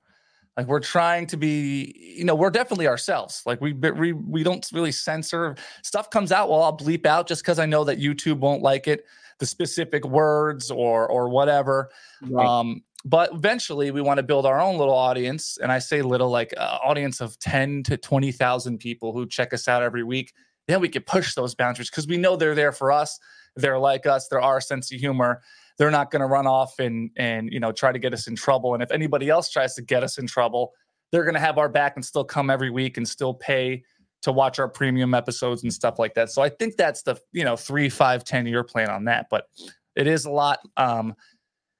Like 0.56 0.68
we're 0.68 0.80
trying 0.80 1.26
to 1.26 1.36
be, 1.36 2.14
you 2.16 2.24
know, 2.24 2.34
we're 2.34 2.50
definitely 2.50 2.88
ourselves. 2.88 3.42
Like 3.44 3.60
we 3.60 3.74
we 3.74 4.12
we 4.12 4.42
don't 4.42 4.66
really 4.72 4.92
censor 4.92 5.56
stuff 5.82 6.08
comes 6.08 6.32
out. 6.32 6.48
Well, 6.48 6.62
I'll 6.62 6.76
bleep 6.76 7.04
out 7.04 7.28
just 7.28 7.42
because 7.42 7.58
I 7.58 7.66
know 7.66 7.84
that 7.84 7.98
YouTube 7.98 8.38
won't 8.38 8.62
like 8.62 8.88
it, 8.88 9.04
the 9.38 9.46
specific 9.46 10.06
words 10.06 10.70
or 10.70 11.06
or 11.06 11.28
whatever. 11.28 11.90
Right. 12.22 12.46
Um, 12.46 12.82
but 13.04 13.32
eventually 13.32 13.90
we 13.90 14.00
want 14.00 14.16
to 14.16 14.22
build 14.22 14.46
our 14.46 14.60
own 14.60 14.78
little 14.78 14.94
audience 14.94 15.58
and 15.62 15.70
i 15.70 15.78
say 15.78 16.02
little 16.02 16.28
like 16.28 16.52
uh, 16.56 16.78
audience 16.82 17.20
of 17.20 17.38
10 17.38 17.84
to 17.84 17.96
20,000 17.96 18.78
people 18.78 19.12
who 19.12 19.26
check 19.26 19.54
us 19.54 19.68
out 19.68 19.82
every 19.82 20.02
week 20.02 20.32
then 20.66 20.80
we 20.80 20.88
could 20.88 21.06
push 21.06 21.34
those 21.34 21.54
boundaries 21.54 21.90
because 21.90 22.06
we 22.06 22.16
know 22.16 22.36
they're 22.36 22.54
there 22.54 22.72
for 22.72 22.92
us. 22.92 23.18
They're 23.54 23.78
like 23.78 24.06
us. 24.06 24.28
They're 24.28 24.40
our 24.40 24.60
sense 24.60 24.92
of 24.92 24.98
humor. 24.98 25.42
They're 25.78 25.90
not 25.90 26.10
going 26.10 26.20
to 26.20 26.26
run 26.26 26.46
off 26.46 26.78
and 26.78 27.10
and 27.16 27.52
you 27.52 27.60
know 27.60 27.72
try 27.72 27.92
to 27.92 27.98
get 27.98 28.12
us 28.12 28.26
in 28.26 28.36
trouble. 28.36 28.74
And 28.74 28.82
if 28.82 28.90
anybody 28.90 29.28
else 29.28 29.50
tries 29.50 29.74
to 29.74 29.82
get 29.82 30.02
us 30.02 30.18
in 30.18 30.26
trouble, 30.26 30.72
they're 31.12 31.24
going 31.24 31.34
to 31.34 31.40
have 31.40 31.58
our 31.58 31.68
back 31.68 31.96
and 31.96 32.04
still 32.04 32.24
come 32.24 32.50
every 32.50 32.70
week 32.70 32.96
and 32.96 33.08
still 33.08 33.34
pay 33.34 33.82
to 34.22 34.32
watch 34.32 34.58
our 34.58 34.68
premium 34.68 35.14
episodes 35.14 35.62
and 35.62 35.72
stuff 35.72 35.98
like 35.98 36.14
that. 36.14 36.30
So 36.30 36.42
I 36.42 36.48
think 36.48 36.76
that's 36.76 37.02
the 37.02 37.16
you 37.32 37.44
know 37.44 37.56
three, 37.56 37.88
five, 37.88 38.24
ten 38.24 38.46
year 38.46 38.64
plan 38.64 38.90
on 38.90 39.04
that. 39.04 39.26
But 39.30 39.48
it 39.94 40.06
is 40.06 40.24
a 40.24 40.30
lot. 40.30 40.58
Um, 40.76 41.14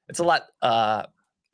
it's 0.09 0.21
a 0.21 0.25
lot 0.25 0.43
uh, 0.63 1.05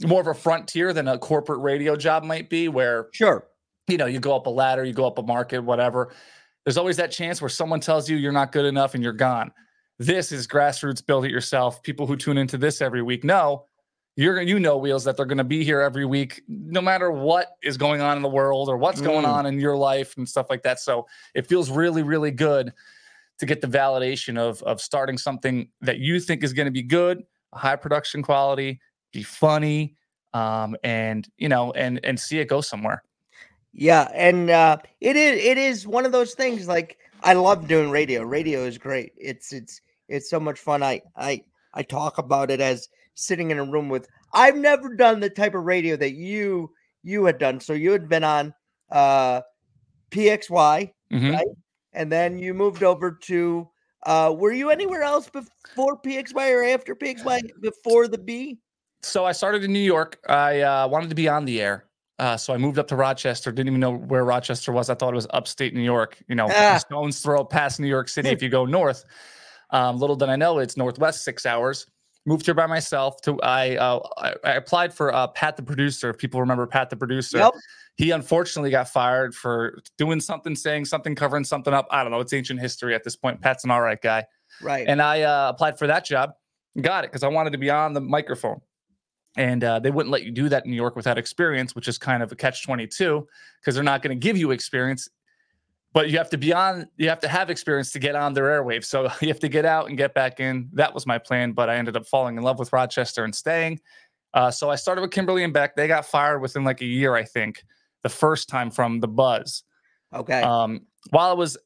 more 0.05 0.21
of 0.21 0.27
a 0.27 0.35
frontier 0.35 0.93
than 0.93 1.09
a 1.09 1.19
corporate 1.19 1.61
radio 1.61 1.97
job 1.97 2.25
might 2.25 2.51
be, 2.51 2.69
where 2.69 3.09
sure, 3.13 3.47
you 3.89 3.97
know, 3.97 4.07
you 4.07 4.21
go 4.21 4.37
up 4.37 4.47
a 4.47 4.51
ladder, 4.51 4.85
you 4.85 4.93
go 4.93 5.07
up 5.07 5.19
a 5.19 5.23
market, 5.23 5.61
whatever 5.61 6.13
there's 6.65 6.79
always 6.79 6.97
that 6.97 7.11
chance 7.11 7.41
where 7.41 7.49
someone 7.49 7.81
tells 7.81 8.09
you 8.09 8.17
you're 8.17 8.33
not 8.33 8.53
good 8.53 8.65
enough 8.65 8.95
and 8.95 9.03
you're 9.03 9.13
gone. 9.13 9.53
This 9.99 10.33
is 10.33 10.47
grassroots 10.47 11.05
build 11.05 11.25
it 11.25 11.31
yourself. 11.31 11.83
People 11.83 12.07
who 12.07 12.17
tune 12.17 12.39
into 12.39 12.59
this 12.59 12.81
every 12.81 13.03
week 13.03 13.25
know 13.25 13.67
you're 14.17 14.41
you 14.43 14.59
know 14.59 14.77
wheels 14.77 15.05
that 15.05 15.17
they're 15.17 15.27
going 15.27 15.39
to 15.39 15.45
be 15.45 15.65
here 15.65 15.81
every 15.81 16.05
week 16.05 16.43
no 16.47 16.83
matter 16.83 17.11
what 17.11 17.53
is 17.63 17.77
going 17.77 18.01
on 18.01 18.17
in 18.17 18.23
the 18.23 18.29
world 18.29 18.69
or 18.69 18.77
what's 18.77 19.01
mm. 19.01 19.05
going 19.05 19.25
on 19.25 19.47
in 19.47 19.59
your 19.59 19.77
life 19.77 20.17
and 20.17 20.29
stuff 20.29 20.49
like 20.51 20.63
that. 20.63 20.81
So 20.81 21.07
it 21.35 21.47
feels 21.47 21.71
really 21.71 22.03
really 22.03 22.31
good 22.31 22.73
to 23.39 23.47
get 23.47 23.61
the 23.61 23.67
validation 23.67 24.39
of 24.39 24.63
of 24.65 24.81
starting 24.81 25.19
something 25.19 25.69
that 25.81 25.99
you 25.99 26.21
think 26.21 26.45
is 26.45 26.53
going 26.53 26.67
to 26.67 26.73
be 26.73 26.83
good, 26.83 27.23
high 27.55 27.77
production 27.77 28.23
quality, 28.23 28.81
be 29.13 29.23
funny, 29.23 29.97
um, 30.35 30.77
and 30.85 31.29
you 31.39 31.49
know, 31.49 31.73
and 31.73 32.01
and 32.05 32.19
see 32.21 32.39
it 32.39 32.49
go 32.49 32.61
somewhere. 32.61 33.03
Yeah, 33.73 34.09
and 34.15 34.51
uh, 34.51 34.79
it 35.01 35.17
is 35.17 35.43
it 35.43 35.59
is 35.59 35.87
one 35.87 36.05
of 36.05 36.13
those 36.13 36.35
things. 36.35 36.69
Like 36.69 36.99
I 37.23 37.33
love 37.33 37.67
doing 37.67 37.91
radio. 37.91 38.23
Radio 38.23 38.65
is 38.65 38.77
great. 38.79 39.13
It's 39.17 39.53
it's 39.53 39.81
it's 40.09 40.29
so 40.29 40.39
much 40.39 40.61
fun. 40.61 40.83
I 40.83 41.01
I 41.17 41.43
I 41.73 41.83
talk 41.83 42.19
about 42.19 42.51
it 42.51 42.61
as 42.61 42.89
sitting 43.15 43.51
in 43.51 43.59
a 43.59 43.65
room 43.65 43.89
with. 43.89 44.09
I've 44.35 44.57
never 44.57 44.95
done 44.95 45.21
the 45.21 45.31
type 45.31 45.55
of 45.55 45.65
radio 45.65 45.97
that 45.97 46.13
you 46.13 46.71
you 47.03 47.25
had 47.25 47.39
done. 47.39 47.61
So 47.61 47.73
you 47.73 47.93
had 47.93 48.09
been 48.09 48.25
on 48.25 48.55
uh, 48.91 49.41
PXY, 50.11 50.93
mm-hmm. 51.13 51.31
right? 51.31 51.47
And 51.95 52.11
then 52.11 52.39
you 52.39 52.55
moved 52.55 52.83
over 52.83 53.13
to. 53.23 53.69
Uh, 54.05 54.35
were 54.37 54.53
you 54.53 54.71
anywhere 54.71 55.03
else 55.03 55.31
before 55.31 55.97
PXY 55.97 56.51
or 56.51 56.65
after 56.65 56.95
PXY 56.95 57.51
before 57.61 58.09
the 58.09 58.19
B? 58.19 58.59
So 59.03 59.25
I 59.25 59.33
started 59.33 59.63
in 59.65 59.73
New 59.73 59.79
York. 59.79 60.19
I 60.29 60.61
uh, 60.61 60.89
wanted 60.89 61.09
to 61.11 61.15
be 61.15 61.29
on 61.29 61.45
the 61.45 61.61
air. 61.61 61.85
Uh, 62.23 62.37
so 62.37 62.55
I 62.55 62.57
moved 62.57 62.79
up 62.79 62.87
to 62.87 62.95
Rochester. 62.95 63.51
Didn't 63.51 63.67
even 63.67 63.81
know 63.81 63.97
where 63.97 64.25
Rochester 64.25 64.71
was. 64.71 64.89
I 64.89 64.95
thought 64.95 65.13
it 65.13 65.17
was 65.17 65.27
upstate 65.31 65.75
New 65.75 65.83
York. 65.83 66.17
You 66.29 66.37
know, 66.37 66.47
ah. 66.49 66.79
stones 66.79 67.19
throw 67.19 67.45
past 67.45 67.81
New 67.81 67.89
York 67.89 68.09
City 68.09 68.29
if 68.29 68.41
you 68.41 68.49
go 68.49 68.65
north. 68.65 69.05
Um, 69.71 69.99
little 69.99 70.15
did 70.15 70.29
I 70.29 70.37
know 70.37 70.61
it's 70.61 70.77
northwest 70.77 71.25
six 71.25 71.45
hours. 71.45 71.85
Moved 72.25 72.47
here 72.47 72.55
by 72.55 72.69
myself. 72.69 73.21
To 73.23 73.41
I 73.41 73.75
uh, 73.75 73.99
I, 74.19 74.35
I, 74.45 74.53
applied 74.53 74.95
for 74.95 75.13
uh, 75.13 75.27
Pat 75.27 75.57
the 75.57 75.65
producer. 75.65 76.11
If 76.11 76.19
people 76.19 76.39
remember 76.39 76.65
Pat 76.65 76.91
the 76.91 76.97
producer, 76.97 77.39
yep. 77.39 77.55
he 77.97 78.13
unfortunately 78.13 78.71
got 78.71 78.89
fired 78.89 79.35
for 79.35 79.81
doing 79.99 80.21
something, 80.21 80.55
saying 80.55 80.85
something, 80.85 81.17
covering 81.17 81.43
something 81.43 81.75
up. 81.75 81.89
I 81.91 82.05
don't 82.05 82.13
know. 82.13 82.21
It's 82.21 82.33
ancient 82.33 82.61
history 82.61 82.95
at 82.95 83.03
this 83.03 83.17
point. 83.17 83.41
Pat's 83.41 83.65
an 83.65 83.73
all 83.73 83.81
right 83.81 84.01
guy, 84.01 84.27
right? 84.63 84.87
And 84.87 85.03
I 85.03 85.23
uh, 85.23 85.49
applied 85.49 85.77
for 85.77 85.89
that 85.89 86.05
job, 86.05 86.35
got 86.81 87.03
it 87.03 87.11
because 87.11 87.25
I 87.25 87.29
wanted 87.29 87.51
to 87.51 87.59
be 87.59 87.69
on 87.69 87.95
the 87.95 88.01
microphone 88.01 88.61
and 89.37 89.65
uh, 89.65 89.79
they 89.79 89.91
wouldn't 89.91 90.13
let 90.13 90.25
you 90.25 90.31
do 90.31 90.49
that 90.49 90.65
in 90.65 90.71
New 90.71 90.77
York 90.77 90.95
without 90.95 91.19
experience, 91.19 91.75
which 91.75 91.89
is 91.89 91.99
kind 91.99 92.23
of 92.23 92.31
a 92.33 92.37
catch 92.37 92.65
22 92.65 93.27
because 93.61 93.75
they're 93.75 93.85
not 93.85 94.03
going 94.03 94.19
to 94.19 94.21
give 94.21 94.37
you 94.37 94.51
experience, 94.51 95.09
but 95.93 96.11
you 96.11 96.19
have 96.19 96.31
to 96.31 96.39
be 96.39 96.53
on, 96.53 96.87
you 96.97 97.09
have 97.09 97.21
to 97.21 97.29
have 97.29 97.49
experience 97.49 97.93
to 97.93 97.99
get 97.99 98.15
on 98.15 98.35
their 98.35 98.45
airwaves. 98.45 98.85
So 98.85 99.05
you 99.21 99.29
have 99.29 99.41
to 99.41 99.49
get 99.49 99.65
out 99.65 99.89
and 99.89 99.97
get 99.97 100.15
back 100.15 100.41
in. 100.41 100.69
That 100.75 100.93
was 100.93 101.07
my 101.07 101.19
plan, 101.19 101.53
but 101.53 101.71
I 101.71 101.77
ended 101.77 101.97
up 101.97 102.07
falling 102.07 102.37
in 102.37 102.43
love 102.43 102.59
with 102.59 102.73
Rochester 102.73 103.25
and 103.25 103.35
staying. 103.35 103.81
Uh, 104.35 104.51
so 104.51 104.71
I 104.71 104.77
started 104.77 105.03
with 105.03 105.11
Kimberly 105.11 105.45
and 105.45 105.53
Beck. 105.53 105.77
They 105.77 105.89
got 105.89 106.07
fired 106.07 106.41
within 106.41 106.65
like 106.65 106.81
a 106.81 106.87
year, 106.87 107.15
I 107.15 107.25
think, 107.25 107.65
the 108.03 108.09
first 108.09 108.49
time 108.49 108.71
from 108.71 109.01
the 109.01 109.09
Buzz. 109.09 109.63
Okay. 110.15 110.43
Um, 110.43 110.83
while 111.11 111.31
I 111.31 111.35
was 111.35 111.57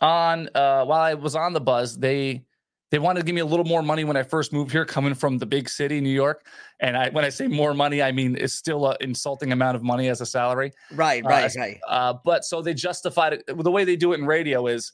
on, 0.00 0.48
uh, 0.54 0.84
while 0.84 1.00
I 1.00 1.14
was 1.14 1.34
on 1.34 1.52
the 1.52 1.60
Buzz, 1.60 1.96
they 1.98 2.45
they 2.90 2.98
wanted 2.98 3.20
to 3.20 3.26
give 3.26 3.34
me 3.34 3.40
a 3.40 3.46
little 3.46 3.64
more 3.64 3.82
money 3.82 4.04
when 4.04 4.16
I 4.16 4.22
first 4.22 4.52
moved 4.52 4.70
here, 4.70 4.84
coming 4.84 5.14
from 5.14 5.38
the 5.38 5.46
big 5.46 5.68
city, 5.68 6.00
New 6.00 6.10
York. 6.10 6.46
And 6.78 6.96
I, 6.96 7.10
when 7.10 7.24
I 7.24 7.30
say 7.30 7.48
more 7.48 7.74
money, 7.74 8.02
I 8.02 8.12
mean 8.12 8.36
it's 8.36 8.54
still 8.54 8.86
an 8.88 8.96
insulting 9.00 9.52
amount 9.52 9.76
of 9.76 9.82
money 9.82 10.08
as 10.08 10.20
a 10.20 10.26
salary. 10.26 10.72
Right, 10.92 11.24
uh, 11.24 11.28
right, 11.28 11.56
uh, 11.56 11.60
right. 11.60 11.80
Uh, 11.88 12.14
but 12.24 12.44
so 12.44 12.62
they 12.62 12.74
justified 12.74 13.32
it. 13.32 13.44
The 13.46 13.70
way 13.70 13.84
they 13.84 13.96
do 13.96 14.12
it 14.12 14.20
in 14.20 14.26
radio 14.26 14.66
is 14.66 14.92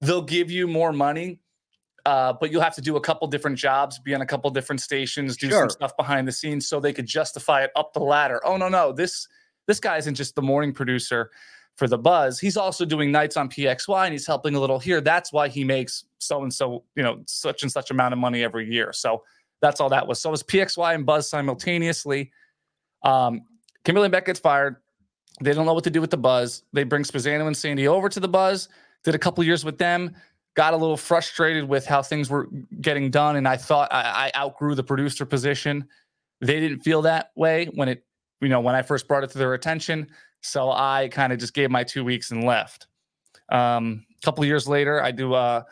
they'll 0.00 0.22
give 0.22 0.50
you 0.50 0.68
more 0.68 0.92
money, 0.92 1.40
uh, 2.06 2.34
but 2.40 2.52
you'll 2.52 2.62
have 2.62 2.76
to 2.76 2.80
do 2.82 2.96
a 2.96 3.00
couple 3.00 3.26
different 3.26 3.58
jobs, 3.58 3.98
be 3.98 4.14
on 4.14 4.20
a 4.20 4.26
couple 4.26 4.48
different 4.50 4.80
stations, 4.80 5.36
do 5.36 5.48
sure. 5.48 5.60
some 5.60 5.70
stuff 5.70 5.96
behind 5.96 6.28
the 6.28 6.32
scenes, 6.32 6.68
so 6.68 6.78
they 6.78 6.92
could 6.92 7.06
justify 7.06 7.62
it 7.64 7.70
up 7.74 7.92
the 7.92 8.00
ladder. 8.00 8.40
Oh 8.44 8.56
no, 8.56 8.68
no, 8.68 8.92
this 8.92 9.26
this 9.66 9.80
guy 9.80 9.96
isn't 9.96 10.14
just 10.14 10.36
the 10.36 10.42
morning 10.42 10.72
producer 10.72 11.30
for 11.76 11.88
the 11.88 11.98
buzz. 11.98 12.38
He's 12.38 12.56
also 12.56 12.84
doing 12.84 13.10
nights 13.10 13.36
on 13.36 13.48
PXY 13.48 14.04
and 14.04 14.12
he's 14.12 14.26
helping 14.26 14.54
a 14.54 14.60
little 14.60 14.78
here. 14.78 15.00
That's 15.00 15.32
why 15.32 15.48
he 15.48 15.64
makes 15.64 16.04
so 16.18 16.42
and 16.42 16.52
so, 16.52 16.84
you 16.94 17.02
know, 17.02 17.22
such 17.26 17.62
and 17.62 17.72
such 17.72 17.90
amount 17.90 18.12
of 18.12 18.18
money 18.18 18.44
every 18.44 18.70
year. 18.70 18.92
So 18.92 19.22
that's 19.60 19.80
all 19.80 19.88
that 19.88 20.06
was. 20.06 20.20
So 20.20 20.30
it 20.30 20.32
was 20.32 20.42
PXY 20.42 20.94
and 20.94 21.06
Buzz 21.06 21.28
simultaneously. 21.28 22.30
Um, 23.02 23.42
Kimberly 23.84 24.08
Beck 24.08 24.26
gets 24.26 24.40
fired. 24.40 24.76
They 25.40 25.54
don't 25.54 25.66
know 25.66 25.74
what 25.74 25.84
to 25.84 25.90
do 25.90 26.00
with 26.00 26.10
the 26.10 26.16
Buzz. 26.16 26.62
They 26.72 26.84
bring 26.84 27.04
Spezzano 27.04 27.46
and 27.46 27.56
Sandy 27.56 27.88
over 27.88 28.08
to 28.08 28.20
the 28.20 28.28
Buzz. 28.28 28.68
Did 29.04 29.14
a 29.14 29.18
couple 29.18 29.42
years 29.44 29.64
with 29.64 29.78
them. 29.78 30.14
Got 30.54 30.74
a 30.74 30.76
little 30.76 30.96
frustrated 30.96 31.64
with 31.64 31.86
how 31.86 32.02
things 32.02 32.28
were 32.28 32.48
getting 32.82 33.10
done, 33.10 33.36
and 33.36 33.48
I 33.48 33.56
thought 33.56 33.90
I, 33.90 34.30
I 34.34 34.38
outgrew 34.38 34.74
the 34.74 34.84
producer 34.84 35.24
position. 35.24 35.88
They 36.40 36.60
didn't 36.60 36.80
feel 36.80 37.00
that 37.02 37.30
way 37.34 37.70
when 37.74 37.88
it, 37.88 38.04
you 38.42 38.48
know, 38.48 38.60
when 38.60 38.74
I 38.74 38.82
first 38.82 39.08
brought 39.08 39.24
it 39.24 39.30
to 39.30 39.38
their 39.38 39.54
attention. 39.54 40.08
So 40.42 40.70
I 40.70 41.08
kind 41.10 41.32
of 41.32 41.38
just 41.38 41.54
gave 41.54 41.70
my 41.70 41.84
two 41.84 42.04
weeks 42.04 42.30
and 42.30 42.44
left. 42.44 42.88
Um, 43.50 44.04
a 44.16 44.24
couple 44.24 44.44
years 44.44 44.68
later, 44.68 45.02
I 45.02 45.10
do. 45.10 45.34
Uh, 45.34 45.62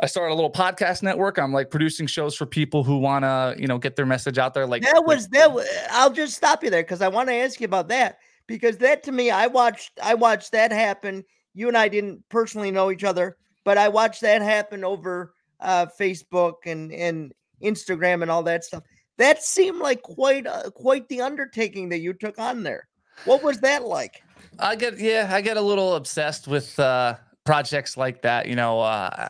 I 0.00 0.06
started 0.06 0.32
a 0.32 0.36
little 0.36 0.52
podcast 0.52 1.02
network. 1.02 1.38
I'm 1.38 1.52
like 1.52 1.70
producing 1.70 2.06
shows 2.06 2.34
for 2.34 2.46
people 2.46 2.84
who 2.84 2.98
want 2.98 3.24
to, 3.24 3.56
you 3.58 3.66
know, 3.66 3.78
get 3.78 3.96
their 3.96 4.06
message 4.06 4.38
out 4.38 4.54
there. 4.54 4.66
Like 4.66 4.82
that 4.82 5.04
was 5.04 5.28
that. 5.28 5.52
Was, 5.52 5.66
I'll 5.90 6.12
just 6.12 6.34
stop 6.34 6.62
you 6.62 6.70
there 6.70 6.82
because 6.82 7.02
I 7.02 7.08
want 7.08 7.28
to 7.28 7.34
ask 7.34 7.60
you 7.60 7.64
about 7.64 7.88
that 7.88 8.18
because 8.46 8.78
that 8.78 9.02
to 9.04 9.12
me, 9.12 9.30
I 9.30 9.46
watched. 9.46 9.98
I 10.02 10.14
watched 10.14 10.52
that 10.52 10.72
happen. 10.72 11.24
You 11.54 11.68
and 11.68 11.76
I 11.76 11.88
didn't 11.88 12.22
personally 12.28 12.70
know 12.70 12.90
each 12.90 13.04
other, 13.04 13.36
but 13.64 13.76
I 13.76 13.88
watched 13.88 14.20
that 14.22 14.40
happen 14.40 14.84
over 14.84 15.34
uh, 15.60 15.86
Facebook 15.98 16.54
and 16.64 16.92
and 16.92 17.32
Instagram 17.62 18.22
and 18.22 18.30
all 18.30 18.44
that 18.44 18.64
stuff. 18.64 18.84
That 19.16 19.42
seemed 19.42 19.80
like 19.80 20.02
quite 20.02 20.46
uh, 20.46 20.70
quite 20.70 21.08
the 21.08 21.22
undertaking 21.22 21.88
that 21.88 21.98
you 21.98 22.12
took 22.12 22.38
on 22.38 22.62
there. 22.62 22.86
What 23.24 23.42
was 23.42 23.60
that 23.60 23.84
like? 23.84 24.22
I 24.58 24.76
get 24.76 24.98
yeah, 24.98 25.28
I 25.30 25.40
get 25.40 25.56
a 25.56 25.60
little 25.60 25.96
obsessed 25.96 26.48
with 26.48 26.78
uh 26.78 27.16
projects 27.48 27.96
like 27.96 28.20
that, 28.20 28.46
you 28.46 28.54
know, 28.54 28.78
uh, 28.78 29.26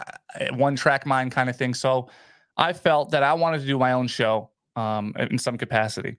one 0.54 0.74
track 0.74 1.06
mind 1.06 1.30
kind 1.30 1.48
of 1.48 1.54
thing. 1.54 1.72
So 1.72 2.08
I 2.56 2.72
felt 2.72 3.12
that 3.12 3.22
I 3.22 3.32
wanted 3.32 3.60
to 3.60 3.66
do 3.68 3.78
my 3.78 3.92
own 3.92 4.08
show 4.08 4.50
um, 4.74 5.14
in 5.30 5.38
some 5.38 5.56
capacity. 5.56 6.16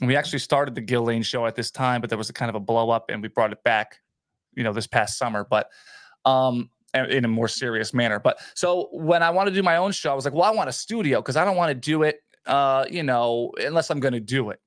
And 0.00 0.06
we 0.06 0.14
actually 0.14 0.38
started 0.38 0.76
the 0.76 0.80
Gill 0.80 1.02
Lane 1.02 1.24
show 1.24 1.44
at 1.44 1.56
this 1.56 1.72
time, 1.72 2.00
but 2.00 2.08
there 2.08 2.18
was 2.18 2.30
a 2.30 2.32
kind 2.32 2.48
of 2.48 2.54
a 2.54 2.60
blow 2.60 2.90
up 2.90 3.10
and 3.10 3.20
we 3.20 3.26
brought 3.26 3.50
it 3.50 3.64
back, 3.64 3.98
you 4.54 4.62
know, 4.62 4.72
this 4.72 4.86
past 4.86 5.18
summer, 5.18 5.44
but 5.50 5.68
um, 6.24 6.70
in 6.94 7.24
a 7.24 7.28
more 7.28 7.48
serious 7.48 7.92
manner. 7.92 8.20
But 8.20 8.38
so 8.54 8.88
when 8.92 9.20
I 9.20 9.30
wanted 9.30 9.50
to 9.50 9.56
do 9.56 9.62
my 9.64 9.78
own 9.78 9.90
show, 9.90 10.12
I 10.12 10.14
was 10.14 10.24
like, 10.24 10.34
well, 10.34 10.44
I 10.44 10.52
want 10.52 10.68
a 10.68 10.72
studio 10.72 11.20
because 11.20 11.36
I 11.36 11.44
don't 11.44 11.56
want 11.56 11.70
to 11.70 11.74
do 11.74 12.04
it, 12.04 12.20
uh, 12.46 12.84
you 12.88 13.02
know, 13.02 13.50
unless 13.58 13.90
I'm 13.90 13.98
going 13.98 14.14
to 14.14 14.20
do 14.20 14.50
it. 14.50 14.60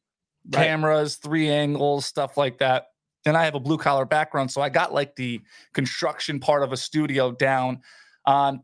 Right. 0.49 0.65
Cameras, 0.65 1.15
three 1.17 1.49
angles, 1.49 2.05
stuff 2.05 2.37
like 2.37 2.57
that 2.59 2.85
and 3.25 3.37
I 3.37 3.45
have 3.45 3.55
a 3.55 3.59
blue 3.59 3.77
collar 3.77 4.05
background, 4.05 4.51
so 4.51 4.61
I 4.61 4.69
got 4.69 4.93
like 4.93 5.15
the 5.15 5.41
construction 5.73 6.39
part 6.39 6.63
of 6.63 6.71
a 6.71 6.77
studio 6.77 7.31
down. 7.31 7.81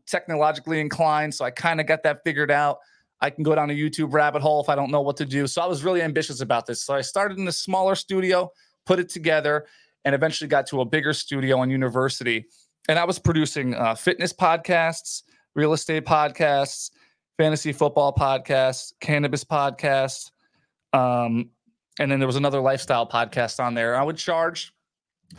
Technologically 0.06 0.80
inclined, 0.80 1.34
so 1.34 1.44
I 1.44 1.50
kind 1.50 1.80
of 1.80 1.86
got 1.86 2.02
that 2.04 2.20
figured 2.24 2.50
out. 2.50 2.78
I 3.20 3.30
can 3.30 3.42
go 3.42 3.54
down 3.54 3.70
a 3.70 3.74
YouTube 3.74 4.12
rabbit 4.12 4.42
hole 4.42 4.62
if 4.62 4.68
I 4.68 4.76
don't 4.76 4.90
know 4.90 5.00
what 5.00 5.16
to 5.16 5.24
do. 5.24 5.46
So 5.46 5.60
I 5.60 5.66
was 5.66 5.82
really 5.82 6.02
ambitious 6.02 6.40
about 6.40 6.66
this. 6.66 6.82
So 6.82 6.94
I 6.94 7.00
started 7.00 7.38
in 7.38 7.48
a 7.48 7.52
smaller 7.52 7.96
studio, 7.96 8.50
put 8.86 9.00
it 9.00 9.08
together, 9.08 9.66
and 10.04 10.14
eventually 10.14 10.46
got 10.46 10.66
to 10.68 10.80
a 10.80 10.84
bigger 10.84 11.12
studio 11.12 11.58
on 11.58 11.70
university. 11.70 12.46
And 12.88 12.98
I 12.98 13.04
was 13.04 13.18
producing 13.18 13.74
uh, 13.74 13.96
fitness 13.96 14.32
podcasts, 14.32 15.22
real 15.56 15.72
estate 15.72 16.06
podcasts, 16.06 16.90
fantasy 17.36 17.72
football 17.72 18.14
podcasts, 18.14 18.92
cannabis 19.00 19.44
podcasts, 19.44 20.30
um, 20.92 21.50
and 21.98 22.10
then 22.10 22.18
there 22.18 22.26
was 22.26 22.36
another 22.36 22.60
lifestyle 22.60 23.06
podcast 23.06 23.62
on 23.62 23.74
there. 23.74 23.96
I 23.96 24.02
would 24.02 24.16
charge 24.16 24.72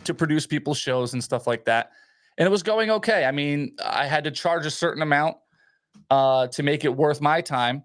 to 0.04 0.14
produce 0.14 0.46
people's 0.46 0.78
shows 0.78 1.12
and 1.12 1.22
stuff 1.22 1.46
like 1.46 1.64
that. 1.64 1.90
And 2.38 2.46
it 2.46 2.50
was 2.50 2.62
going 2.62 2.90
okay. 2.90 3.24
I 3.24 3.32
mean, 3.32 3.74
I 3.84 4.06
had 4.06 4.24
to 4.24 4.30
charge 4.30 4.66
a 4.66 4.70
certain 4.70 5.02
amount 5.02 5.36
uh, 6.10 6.46
to 6.48 6.62
make 6.62 6.84
it 6.84 6.94
worth 6.94 7.20
my 7.20 7.40
time. 7.40 7.84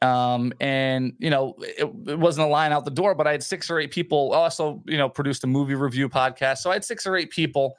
Um, 0.00 0.52
and 0.60 1.14
you 1.18 1.30
know, 1.30 1.56
it, 1.58 1.90
it, 2.06 2.18
wasn't 2.18 2.46
a 2.46 2.50
line 2.50 2.72
out 2.72 2.84
the 2.84 2.90
door, 2.90 3.16
but 3.16 3.26
I 3.26 3.32
had 3.32 3.42
six 3.42 3.68
or 3.68 3.80
eight 3.80 3.90
people 3.90 4.32
also, 4.32 4.80
you 4.86 4.96
know, 4.96 5.08
produced 5.08 5.42
a 5.42 5.48
movie 5.48 5.74
review 5.74 6.08
podcast. 6.08 6.58
So 6.58 6.70
I 6.70 6.74
had 6.74 6.84
six 6.84 7.04
or 7.04 7.16
eight 7.16 7.30
people, 7.30 7.76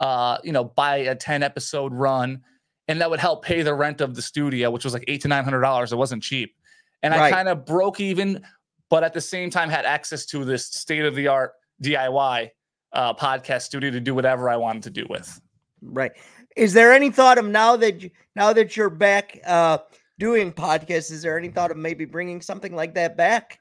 uh, 0.00 0.38
you 0.42 0.50
know, 0.50 0.64
buy 0.64 0.96
a 0.96 1.14
10 1.14 1.44
episode 1.44 1.94
run, 1.94 2.40
and 2.88 3.00
that 3.00 3.08
would 3.08 3.20
help 3.20 3.44
pay 3.44 3.62
the 3.62 3.72
rent 3.72 4.00
of 4.00 4.16
the 4.16 4.22
studio, 4.22 4.68
which 4.72 4.82
was 4.82 4.94
like 4.94 5.04
eight 5.06 5.22
to 5.22 5.28
nine 5.28 5.44
hundred 5.44 5.60
dollars. 5.60 5.92
It 5.92 5.96
wasn't 5.96 6.24
cheap. 6.24 6.56
And 7.04 7.14
right. 7.14 7.22
I 7.22 7.30
kind 7.30 7.48
of 7.48 7.64
broke 7.64 8.00
even 8.00 8.42
but 8.90 9.04
at 9.04 9.14
the 9.14 9.20
same 9.20 9.48
time 9.48 9.70
had 9.70 9.86
access 9.86 10.26
to 10.26 10.44
this 10.44 10.66
state 10.66 11.04
of 11.04 11.14
the 11.14 11.28
art 11.28 11.52
DIY 11.82 12.50
uh, 12.92 13.14
podcast 13.14 13.62
studio 13.62 13.90
to 13.90 14.00
do 14.00 14.14
whatever 14.14 14.50
I 14.50 14.56
wanted 14.56 14.82
to 14.82 14.90
do 14.90 15.06
with. 15.08 15.40
Right. 15.80 16.12
Is 16.56 16.74
there 16.74 16.92
any 16.92 17.10
thought 17.10 17.38
of 17.38 17.46
now 17.46 17.76
that 17.76 18.02
you, 18.02 18.10
now 18.36 18.52
that 18.52 18.76
you're 18.76 18.90
back 18.90 19.38
uh, 19.46 19.78
doing 20.18 20.52
podcasts? 20.52 21.10
Is 21.10 21.22
there 21.22 21.38
any 21.38 21.48
thought 21.48 21.70
of 21.70 21.76
maybe 21.76 22.04
bringing 22.04 22.42
something 22.42 22.74
like 22.74 22.94
that 22.94 23.16
back? 23.16 23.60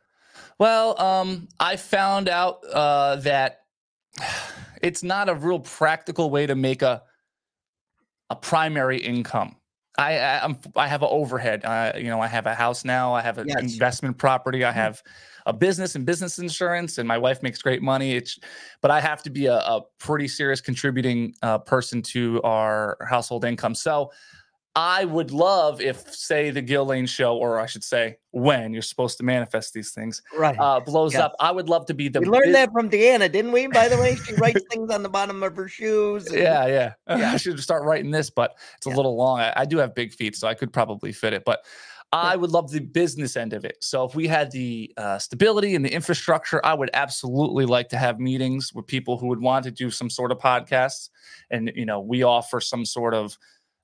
Well, 0.58 1.00
um, 1.00 1.48
I 1.60 1.76
found 1.76 2.28
out 2.28 2.66
uh, 2.74 3.18
that 3.18 3.62
it's 4.82 5.04
not 5.04 5.30
a 5.30 5.36
real 5.36 5.60
practical 5.60 6.30
way 6.30 6.46
to 6.48 6.56
make 6.56 6.82
a 6.82 7.04
a 8.32 8.36
primary 8.36 8.98
income. 9.00 9.56
I 9.98 10.18
I, 10.18 10.44
I'm, 10.44 10.58
I 10.76 10.88
have 10.88 11.02
an 11.02 11.10
overhead. 11.12 11.66
Uh, 11.66 11.94
you 11.98 12.06
know, 12.06 12.22
I 12.22 12.28
have 12.28 12.46
a 12.46 12.56
house 12.56 12.86
now. 12.86 13.14
I 13.14 13.22
have 13.22 13.38
an 13.38 13.48
yes. 13.48 13.60
investment 13.62 14.18
property. 14.18 14.64
I 14.64 14.70
mm-hmm. 14.70 14.80
have 14.80 15.04
a 15.46 15.54
business 15.54 15.96
and 15.96 16.06
business 16.06 16.38
insurance, 16.40 16.98
and 16.98 17.08
my 17.08 17.18
wife 17.18 17.42
makes 17.42 17.62
great 17.62 17.82
money. 17.82 18.14
It's, 18.14 18.40
but 18.82 18.92
I 18.92 19.00
have 19.02 19.24
to 19.24 19.30
be 19.30 19.48
a, 19.48 19.56
a 19.56 19.82
pretty 19.98 20.28
serious 20.28 20.62
contributing 20.62 21.34
uh, 21.42 21.58
person 21.58 22.02
to 22.04 22.42
our 22.44 22.98
household 23.10 23.46
income. 23.46 23.74
So 23.74 24.12
I 24.76 25.04
would 25.04 25.32
love 25.32 25.82
if, 25.82 26.14
say, 26.14 26.52
the 26.52 26.62
Gill 26.62 26.86
Lane 26.86 27.08
show, 27.08 27.36
or 27.36 27.60
I 27.60 27.66
should 27.66 27.84
say, 27.84 28.18
when 28.32 28.72
you're 28.72 28.84
supposed 28.84 29.18
to 29.18 29.24
manifest 29.24 29.74
these 29.74 29.92
things, 29.92 30.22
right, 30.38 30.58
uh, 30.60 30.80
blows 30.80 31.14
yes. 31.14 31.24
up. 31.24 31.36
I 31.40 31.52
would 31.52 31.68
love 31.68 31.88
to 31.88 31.94
be 31.94 32.08
the. 32.08 32.22
We 32.22 32.28
learned 32.28 32.46
biz- 32.46 32.54
that 32.54 32.72
from 32.72 32.90
Deanna, 32.90 33.32
didn't 33.32 33.52
we? 33.52 33.68
By 33.68 33.88
the 33.88 33.98
way, 33.98 34.16
she 34.16 34.36
writes 34.36 34.62
things 34.70 34.92
on 34.92 35.02
the 35.02 35.10
bottom 35.10 35.42
of 35.42 35.56
her 35.56 35.68
shoes. 35.68 36.28
And- 36.28 36.38
yeah, 36.38 36.68
yeah, 36.68 36.94
yeah. 37.18 37.34
I 37.34 37.38
should 37.38 37.60
start 37.60 37.84
writing 37.84 38.12
this, 38.12 38.30
but 38.30 38.58
it's 38.78 38.86
a 38.86 38.92
yeah. 38.92 38.96
little 38.96 39.16
long. 39.16 39.40
I, 39.40 39.54
I, 39.56 39.66
do 39.66 39.78
have 39.78 39.96
big 39.96 40.14
feet, 40.14 40.36
so 40.36 40.48
I 40.48 40.54
could 40.54 40.72
probably 40.72 41.12
fit 41.12 41.34
it. 41.34 41.44
But 41.46 41.66
I 42.12 42.36
would 42.36 42.50
love 42.50 42.72
the 42.72 42.80
business 42.80 43.38
end 43.38 43.54
of 43.54 43.66
it. 43.66 43.78
So 43.82 44.04
if 44.04 44.16
we 44.16 44.28
had 44.28 44.52
the 44.52 44.92
uh, 44.98 45.20
stability 45.20 45.76
and 45.76 45.86
the 45.86 45.94
infrastructure, 45.94 46.64
I 46.66 46.74
would 46.74 46.90
absolutely 46.94 47.66
like 47.66 47.90
to 47.90 47.98
have 47.98 48.20
meetings 48.20 48.74
with 48.74 48.88
people 48.88 49.18
who 49.18 49.28
would 49.28 49.42
want 49.42 49.66
to 49.66 49.72
do 49.72 49.92
some 49.92 50.10
sort 50.10 50.32
of 50.32 50.40
podcasts, 50.40 51.10
and 51.52 51.72
you 51.76 51.86
know, 51.86 52.00
we 52.00 52.24
offer 52.24 52.60
some 52.60 52.86
sort 52.86 53.14
of 53.14 53.38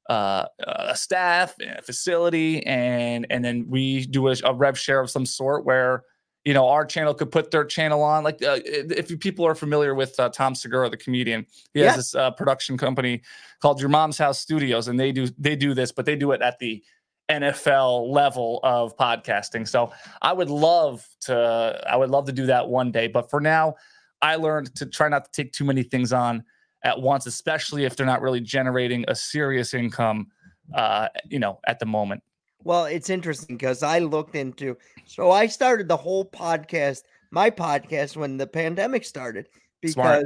uh, 0.09 0.45
a 0.59 0.95
staff, 0.95 1.55
a 1.59 1.81
facility, 1.81 2.65
and 2.65 3.25
and 3.29 3.43
then 3.43 3.65
we 3.67 4.05
do 4.05 4.27
a, 4.27 4.35
a, 4.43 4.53
rev 4.53 4.77
share 4.77 4.99
of 4.99 5.09
some 5.09 5.25
sort 5.25 5.65
where 5.65 6.03
you 6.43 6.53
know 6.53 6.67
our 6.67 6.85
channel 6.85 7.13
could 7.13 7.31
put 7.31 7.49
their 7.49 7.65
channel 7.65 8.03
on. 8.03 8.23
Like 8.23 8.43
uh, 8.43 8.59
if 8.63 9.17
people 9.19 9.47
are 9.47 9.55
familiar 9.55 9.95
with 9.95 10.19
uh, 10.19 10.29
Tom 10.29 10.53
Segura, 10.53 10.89
the 10.89 10.97
comedian, 10.97 11.45
he 11.73 11.79
has 11.81 11.95
this 11.95 12.15
uh, 12.15 12.31
production 12.31 12.77
company 12.77 13.23
called 13.61 13.79
Your 13.79 13.89
Mom's 13.89 14.17
House 14.17 14.39
Studios, 14.39 14.87
and 14.87 14.99
they 14.99 15.11
do 15.11 15.27
they 15.39 15.55
do 15.55 15.73
this, 15.73 15.91
but 15.91 16.05
they 16.05 16.15
do 16.15 16.31
it 16.31 16.41
at 16.41 16.59
the 16.59 16.83
NFL 17.29 18.07
level 18.11 18.59
of 18.63 18.95
podcasting. 18.97 19.67
So 19.67 19.91
I 20.21 20.33
would 20.33 20.49
love 20.49 21.07
to 21.21 21.81
I 21.89 21.95
would 21.95 22.11
love 22.11 22.25
to 22.27 22.31
do 22.31 22.45
that 22.45 22.67
one 22.67 22.91
day, 22.91 23.07
but 23.07 23.31
for 23.31 23.41
now, 23.41 23.75
I 24.21 24.35
learned 24.35 24.75
to 24.75 24.85
try 24.85 25.09
not 25.09 25.25
to 25.25 25.31
take 25.31 25.51
too 25.51 25.65
many 25.65 25.81
things 25.81 26.13
on 26.13 26.43
at 26.85 27.01
once, 27.01 27.25
especially 27.25 27.83
if 27.83 27.95
they're 27.95 28.05
not 28.05 28.21
really 28.21 28.39
generating 28.39 29.03
a 29.07 29.15
serious 29.15 29.73
income, 29.73 30.27
uh, 30.75 31.09
you 31.27 31.39
know, 31.39 31.59
at 31.67 31.79
the 31.79 31.85
moment. 31.85 32.23
Well, 32.63 32.85
it's 32.85 33.09
interesting 33.09 33.57
because 33.57 33.83
I 33.83 33.99
looked 33.99 34.35
into, 34.35 34.77
so 35.05 35.31
I 35.31 35.47
started 35.47 35.87
the 35.87 35.97
whole 35.97 36.23
podcast, 36.23 37.01
my 37.31 37.49
podcast, 37.49 38.15
when 38.15 38.37
the 38.37 38.47
pandemic 38.47 39.03
started 39.03 39.49
because 39.81 40.25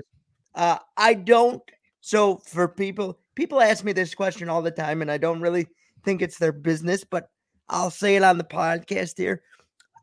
uh, 0.55 0.77
I 0.97 1.13
don't. 1.13 1.61
So 2.01 2.37
for 2.45 2.67
people, 2.67 3.17
people 3.35 3.61
ask 3.61 3.83
me 3.83 3.93
this 3.93 4.13
question 4.13 4.49
all 4.49 4.61
the 4.61 4.71
time, 4.71 5.01
and 5.01 5.09
I 5.11 5.17
don't 5.17 5.41
really 5.41 5.67
think 6.03 6.21
it's 6.21 6.37
their 6.37 6.51
business, 6.51 7.03
but 7.03 7.29
I'll 7.69 7.91
say 7.91 8.15
it 8.15 8.23
on 8.23 8.37
the 8.37 8.43
podcast 8.43 9.17
here. 9.17 9.41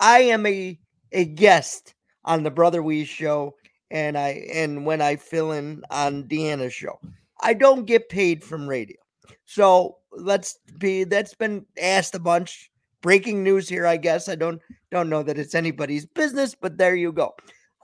I 0.00 0.20
am 0.20 0.46
a 0.46 0.78
a 1.12 1.24
guest 1.24 1.94
on 2.24 2.42
the 2.42 2.50
Brother 2.50 2.82
Wease 2.82 3.08
show 3.08 3.54
and 3.90 4.18
I 4.18 4.46
and 4.52 4.84
when 4.84 5.00
I 5.00 5.16
fill 5.16 5.52
in 5.52 5.82
on 5.90 6.24
Deanna's 6.24 6.74
show. 6.74 6.98
I 7.40 7.54
don't 7.54 7.84
get 7.84 8.08
paid 8.08 8.42
from 8.42 8.68
radio. 8.68 8.96
So 9.44 9.98
let's 10.12 10.58
be 10.78 11.04
that's 11.04 11.34
been 11.34 11.64
asked 11.80 12.14
a 12.14 12.18
bunch. 12.20 12.70
Breaking 13.02 13.44
news 13.44 13.68
here, 13.68 13.86
I 13.86 13.98
guess. 13.98 14.28
I 14.28 14.34
don't 14.34 14.60
don't 14.90 15.08
know 15.08 15.22
that 15.22 15.38
it's 15.38 15.54
anybody's 15.54 16.06
business, 16.06 16.54
but 16.54 16.78
there 16.78 16.96
you 16.96 17.12
go. 17.12 17.34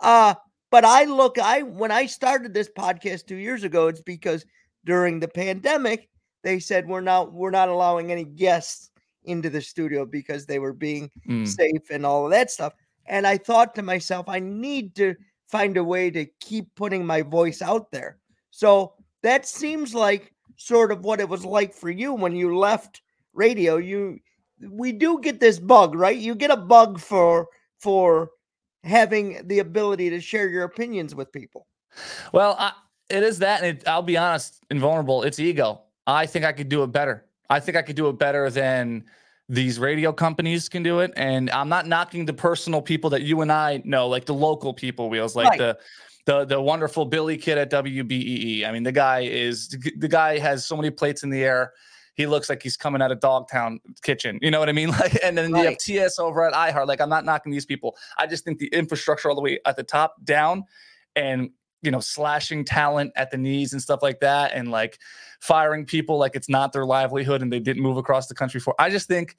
Uh 0.00 0.34
but 0.70 0.84
I 0.84 1.04
look 1.04 1.38
I 1.38 1.62
when 1.62 1.90
I 1.90 2.06
started 2.06 2.54
this 2.54 2.70
podcast 2.76 3.26
2 3.26 3.36
years 3.36 3.62
ago, 3.62 3.88
it's 3.88 4.02
because 4.02 4.44
during 4.84 5.20
the 5.20 5.28
pandemic, 5.28 6.08
they 6.42 6.58
said 6.58 6.88
we're 6.88 7.00
not 7.00 7.32
we're 7.32 7.50
not 7.50 7.68
allowing 7.68 8.10
any 8.10 8.24
guests 8.24 8.90
into 9.24 9.50
the 9.50 9.60
studio 9.60 10.04
because 10.04 10.46
they 10.46 10.58
were 10.58 10.72
being 10.72 11.10
mm. 11.28 11.46
safe 11.46 11.90
and 11.90 12.04
all 12.04 12.24
of 12.24 12.32
that 12.32 12.50
stuff. 12.50 12.72
And 13.06 13.26
I 13.26 13.36
thought 13.36 13.74
to 13.76 13.82
myself, 13.82 14.28
I 14.28 14.40
need 14.40 14.94
to 14.96 15.14
find 15.52 15.76
a 15.76 15.84
way 15.84 16.10
to 16.10 16.24
keep 16.40 16.74
putting 16.74 17.06
my 17.06 17.20
voice 17.22 17.60
out 17.60 17.92
there. 17.92 18.18
So 18.50 18.94
that 19.22 19.46
seems 19.46 19.94
like 19.94 20.32
sort 20.56 20.90
of 20.90 21.04
what 21.04 21.20
it 21.20 21.28
was 21.28 21.44
like 21.44 21.74
for 21.74 21.90
you 21.90 22.14
when 22.14 22.34
you 22.34 22.56
left 22.56 23.02
radio. 23.34 23.76
You 23.76 24.18
we 24.70 24.92
do 24.92 25.20
get 25.20 25.40
this 25.40 25.58
bug, 25.58 25.94
right? 25.94 26.16
You 26.16 26.34
get 26.34 26.50
a 26.50 26.56
bug 26.56 26.98
for 26.98 27.48
for 27.78 28.30
having 28.82 29.46
the 29.46 29.58
ability 29.58 30.10
to 30.10 30.20
share 30.20 30.48
your 30.48 30.64
opinions 30.64 31.14
with 31.14 31.30
people. 31.30 31.66
Well, 32.32 32.56
I, 32.58 32.72
it 33.10 33.22
is 33.22 33.38
that, 33.40 33.62
and 33.62 33.78
it, 33.78 33.86
I'll 33.86 34.02
be 34.02 34.16
honest, 34.16 34.64
invulnerable. 34.70 35.22
It's 35.22 35.38
ego. 35.38 35.82
I 36.06 36.26
think 36.26 36.44
I 36.44 36.52
could 36.52 36.68
do 36.68 36.82
it 36.82 36.88
better. 36.88 37.26
I 37.50 37.60
think 37.60 37.76
I 37.76 37.82
could 37.82 37.96
do 37.96 38.08
it 38.08 38.18
better 38.18 38.48
than 38.50 39.04
these 39.48 39.78
radio 39.78 40.12
companies 40.12 40.68
can 40.68 40.82
do 40.82 41.00
it. 41.00 41.12
And 41.16 41.50
I'm 41.50 41.68
not 41.68 41.86
knocking 41.86 42.24
the 42.26 42.32
personal 42.32 42.80
people 42.80 43.10
that 43.10 43.22
you 43.22 43.40
and 43.40 43.52
I 43.52 43.82
know, 43.84 44.08
like 44.08 44.24
the 44.24 44.34
local 44.34 44.72
people 44.72 45.10
wheels, 45.10 45.36
like 45.36 45.50
right. 45.50 45.58
the 45.58 45.78
the 46.24 46.44
the 46.44 46.60
wonderful 46.60 47.04
Billy 47.04 47.36
Kidd 47.36 47.58
at 47.58 47.70
WBEE. 47.70 48.64
I 48.64 48.72
mean, 48.72 48.82
the 48.82 48.92
guy 48.92 49.20
is 49.20 49.68
the 49.96 50.08
guy 50.08 50.38
has 50.38 50.64
so 50.64 50.76
many 50.76 50.90
plates 50.90 51.22
in 51.22 51.30
the 51.30 51.42
air. 51.42 51.72
He 52.14 52.26
looks 52.26 52.50
like 52.50 52.62
he's 52.62 52.76
coming 52.76 53.00
out 53.00 53.10
of 53.10 53.20
Dogtown 53.20 53.80
kitchen. 54.02 54.38
You 54.42 54.50
know 54.50 54.60
what 54.60 54.68
I 54.68 54.72
mean? 54.72 54.90
Like, 55.00 55.18
and 55.24 55.36
then 55.36 55.50
right. 55.50 55.62
you 55.62 55.68
have 55.70 55.78
TS 55.78 56.18
over 56.18 56.44
at 56.44 56.52
iHeart. 56.52 56.86
Like, 56.86 57.00
I'm 57.00 57.08
not 57.08 57.24
knocking 57.24 57.50
these 57.50 57.64
people. 57.64 57.96
I 58.18 58.26
just 58.26 58.44
think 58.44 58.58
the 58.58 58.68
infrastructure 58.68 59.30
all 59.30 59.34
the 59.34 59.40
way 59.40 59.58
at 59.64 59.76
the 59.76 59.82
top 59.82 60.16
down, 60.22 60.64
and 61.16 61.50
you 61.80 61.90
know, 61.90 62.00
slashing 62.00 62.64
talent 62.64 63.12
at 63.16 63.30
the 63.30 63.38
knees 63.38 63.72
and 63.72 63.82
stuff 63.82 64.02
like 64.02 64.20
that, 64.20 64.52
and 64.54 64.70
like 64.70 64.98
firing 65.42 65.84
people 65.84 66.18
like 66.18 66.36
it's 66.36 66.48
not 66.48 66.72
their 66.72 66.86
livelihood 66.86 67.42
and 67.42 67.52
they 67.52 67.58
didn't 67.58 67.82
move 67.82 67.96
across 67.96 68.28
the 68.28 68.34
country 68.34 68.60
for. 68.60 68.76
I 68.78 68.90
just 68.90 69.08
think, 69.08 69.36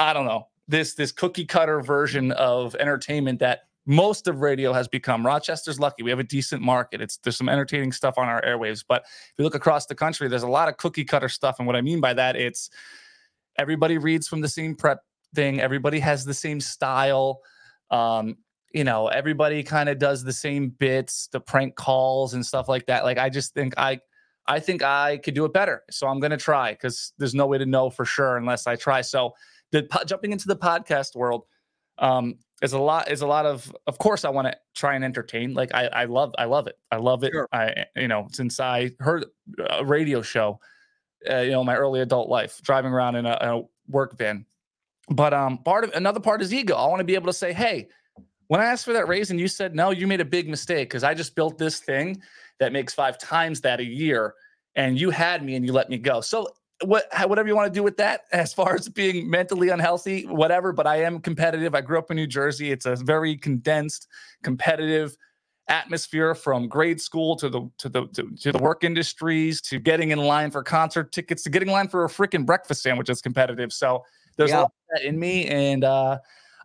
I 0.00 0.12
don't 0.12 0.26
know, 0.26 0.48
this 0.66 0.94
this 0.94 1.12
cookie 1.12 1.44
cutter 1.44 1.80
version 1.80 2.32
of 2.32 2.74
entertainment 2.74 3.38
that 3.38 3.60
most 3.86 4.26
of 4.26 4.40
radio 4.40 4.72
has 4.72 4.88
become. 4.88 5.24
Rochester's 5.24 5.78
lucky; 5.78 6.02
we 6.02 6.10
have 6.10 6.18
a 6.18 6.24
decent 6.24 6.60
market. 6.60 7.00
It's 7.00 7.18
there's 7.18 7.36
some 7.36 7.48
entertaining 7.48 7.92
stuff 7.92 8.18
on 8.18 8.26
our 8.26 8.42
airwaves, 8.42 8.84
but 8.86 9.02
if 9.04 9.34
you 9.38 9.44
look 9.44 9.54
across 9.54 9.86
the 9.86 9.94
country, 9.94 10.26
there's 10.26 10.42
a 10.42 10.48
lot 10.48 10.68
of 10.68 10.76
cookie 10.76 11.04
cutter 11.04 11.28
stuff. 11.28 11.56
And 11.58 11.68
what 11.68 11.76
I 11.76 11.82
mean 11.82 12.00
by 12.00 12.14
that, 12.14 12.34
it's 12.34 12.68
everybody 13.56 13.96
reads 13.96 14.26
from 14.26 14.40
the 14.40 14.48
same 14.48 14.74
prep 14.74 15.02
thing. 15.36 15.60
Everybody 15.60 16.00
has 16.00 16.24
the 16.24 16.34
same 16.34 16.60
style. 16.60 17.40
Um, 17.92 18.38
you 18.72 18.82
know, 18.82 19.06
everybody 19.06 19.62
kind 19.62 19.88
of 19.88 20.00
does 20.00 20.24
the 20.24 20.32
same 20.32 20.70
bits, 20.70 21.28
the 21.30 21.38
prank 21.38 21.76
calls 21.76 22.34
and 22.34 22.44
stuff 22.44 22.68
like 22.68 22.86
that. 22.86 23.04
Like 23.04 23.18
I 23.18 23.28
just 23.28 23.54
think 23.54 23.74
I 23.76 24.00
I 24.46 24.60
think 24.60 24.82
I 24.82 25.18
could 25.18 25.34
do 25.34 25.44
it 25.44 25.52
better. 25.52 25.82
So 25.90 26.06
I'm 26.06 26.20
going 26.20 26.30
to 26.30 26.36
try 26.36 26.72
because 26.72 27.12
there's 27.18 27.34
no 27.34 27.46
way 27.46 27.58
to 27.58 27.66
know 27.66 27.90
for 27.90 28.04
sure 28.04 28.36
unless 28.36 28.66
I 28.66 28.76
try. 28.76 29.00
So 29.00 29.34
the 29.72 29.88
jumping 30.06 30.32
into 30.32 30.46
the 30.46 30.56
podcast 30.56 31.16
world 31.16 31.44
um, 31.98 32.36
is 32.62 32.72
a 32.72 32.78
lot 32.78 33.10
is 33.10 33.22
a 33.22 33.26
lot 33.26 33.46
of 33.46 33.74
of 33.86 33.98
course 33.98 34.24
I 34.24 34.30
want 34.30 34.48
to 34.48 34.56
try 34.74 34.94
and 34.94 35.04
entertain. 35.04 35.54
Like 35.54 35.74
I 35.74 35.86
I 35.86 36.04
love 36.04 36.32
I 36.38 36.44
love 36.44 36.66
it. 36.66 36.76
I 36.90 36.96
love 36.96 37.24
it. 37.24 37.32
Sure. 37.32 37.48
I 37.52 37.86
you 37.96 38.08
know 38.08 38.28
since 38.32 38.60
I 38.60 38.90
heard 39.00 39.26
a 39.70 39.84
radio 39.84 40.22
show, 40.22 40.60
uh, 41.30 41.38
you 41.38 41.52
know 41.52 41.64
my 41.64 41.76
early 41.76 42.00
adult 42.00 42.28
life 42.28 42.60
driving 42.62 42.92
around 42.92 43.16
in 43.16 43.26
a, 43.26 43.38
in 43.40 43.48
a 43.48 43.62
work 43.88 44.16
van. 44.18 44.44
But 45.08 45.34
um 45.34 45.58
part 45.58 45.84
of 45.84 45.92
another 45.92 46.20
part 46.20 46.42
is 46.42 46.52
ego. 46.52 46.74
I 46.74 46.86
want 46.86 47.00
to 47.00 47.04
be 47.04 47.14
able 47.14 47.26
to 47.26 47.32
say, 47.32 47.52
hey 47.52 47.88
when 48.48 48.60
I 48.60 48.66
asked 48.66 48.84
for 48.84 48.92
that 48.92 49.08
raise 49.08 49.30
and 49.30 49.40
you 49.40 49.48
said 49.48 49.74
no, 49.74 49.90
you 49.90 50.06
made 50.06 50.20
a 50.20 50.24
big 50.24 50.48
mistake 50.48 50.90
because 50.90 51.02
I 51.02 51.14
just 51.14 51.34
built 51.34 51.58
this 51.58 51.80
thing 51.80 52.20
that 52.60 52.72
makes 52.72 52.94
five 52.94 53.18
times 53.18 53.60
that 53.62 53.80
a 53.80 53.84
year, 53.84 54.34
and 54.76 54.98
you 54.98 55.10
had 55.10 55.44
me 55.44 55.56
and 55.56 55.64
you 55.64 55.72
let 55.72 55.88
me 55.88 55.98
go. 55.98 56.20
So 56.20 56.48
what 56.84 57.06
whatever 57.28 57.48
you 57.48 57.54
want 57.54 57.72
to 57.72 57.78
do 57.78 57.82
with 57.82 57.96
that 57.96 58.22
as 58.32 58.52
far 58.52 58.74
as 58.74 58.88
being 58.88 59.30
mentally 59.30 59.68
unhealthy 59.68 60.26
whatever 60.26 60.72
but 60.72 60.88
i 60.88 61.00
am 61.00 61.20
competitive 61.20 61.72
i 61.72 61.80
grew 61.80 61.96
up 61.96 62.10
in 62.10 62.16
new 62.16 62.26
jersey 62.26 62.72
it's 62.72 62.84
a 62.84 62.96
very 62.96 63.36
condensed 63.36 64.08
competitive 64.42 65.16
atmosphere 65.68 66.34
from 66.34 66.66
grade 66.66 67.00
school 67.00 67.36
to 67.36 67.48
the 67.48 67.70
to 67.78 67.88
the 67.88 68.06
to, 68.08 68.28
to, 68.40 68.50
the 68.50 68.58
work 68.58 68.82
industries 68.82 69.60
to 69.60 69.78
getting 69.78 70.10
in 70.10 70.18
line 70.18 70.50
for 70.50 70.64
concert 70.64 71.12
tickets 71.12 71.44
to 71.44 71.48
getting 71.48 71.68
in 71.68 71.72
line 71.72 71.88
for 71.88 72.04
a 72.04 72.08
freaking 72.08 72.44
breakfast 72.44 72.82
sandwich 72.82 73.08
is 73.08 73.22
competitive 73.22 73.72
so 73.72 74.04
there's 74.36 74.50
yeah. 74.50 74.58
a 74.58 74.62
lot 74.62 74.64
of 74.64 74.72
that 75.00 75.08
in 75.08 75.16
me 75.16 75.46
and 75.46 75.84
uh 75.84 76.18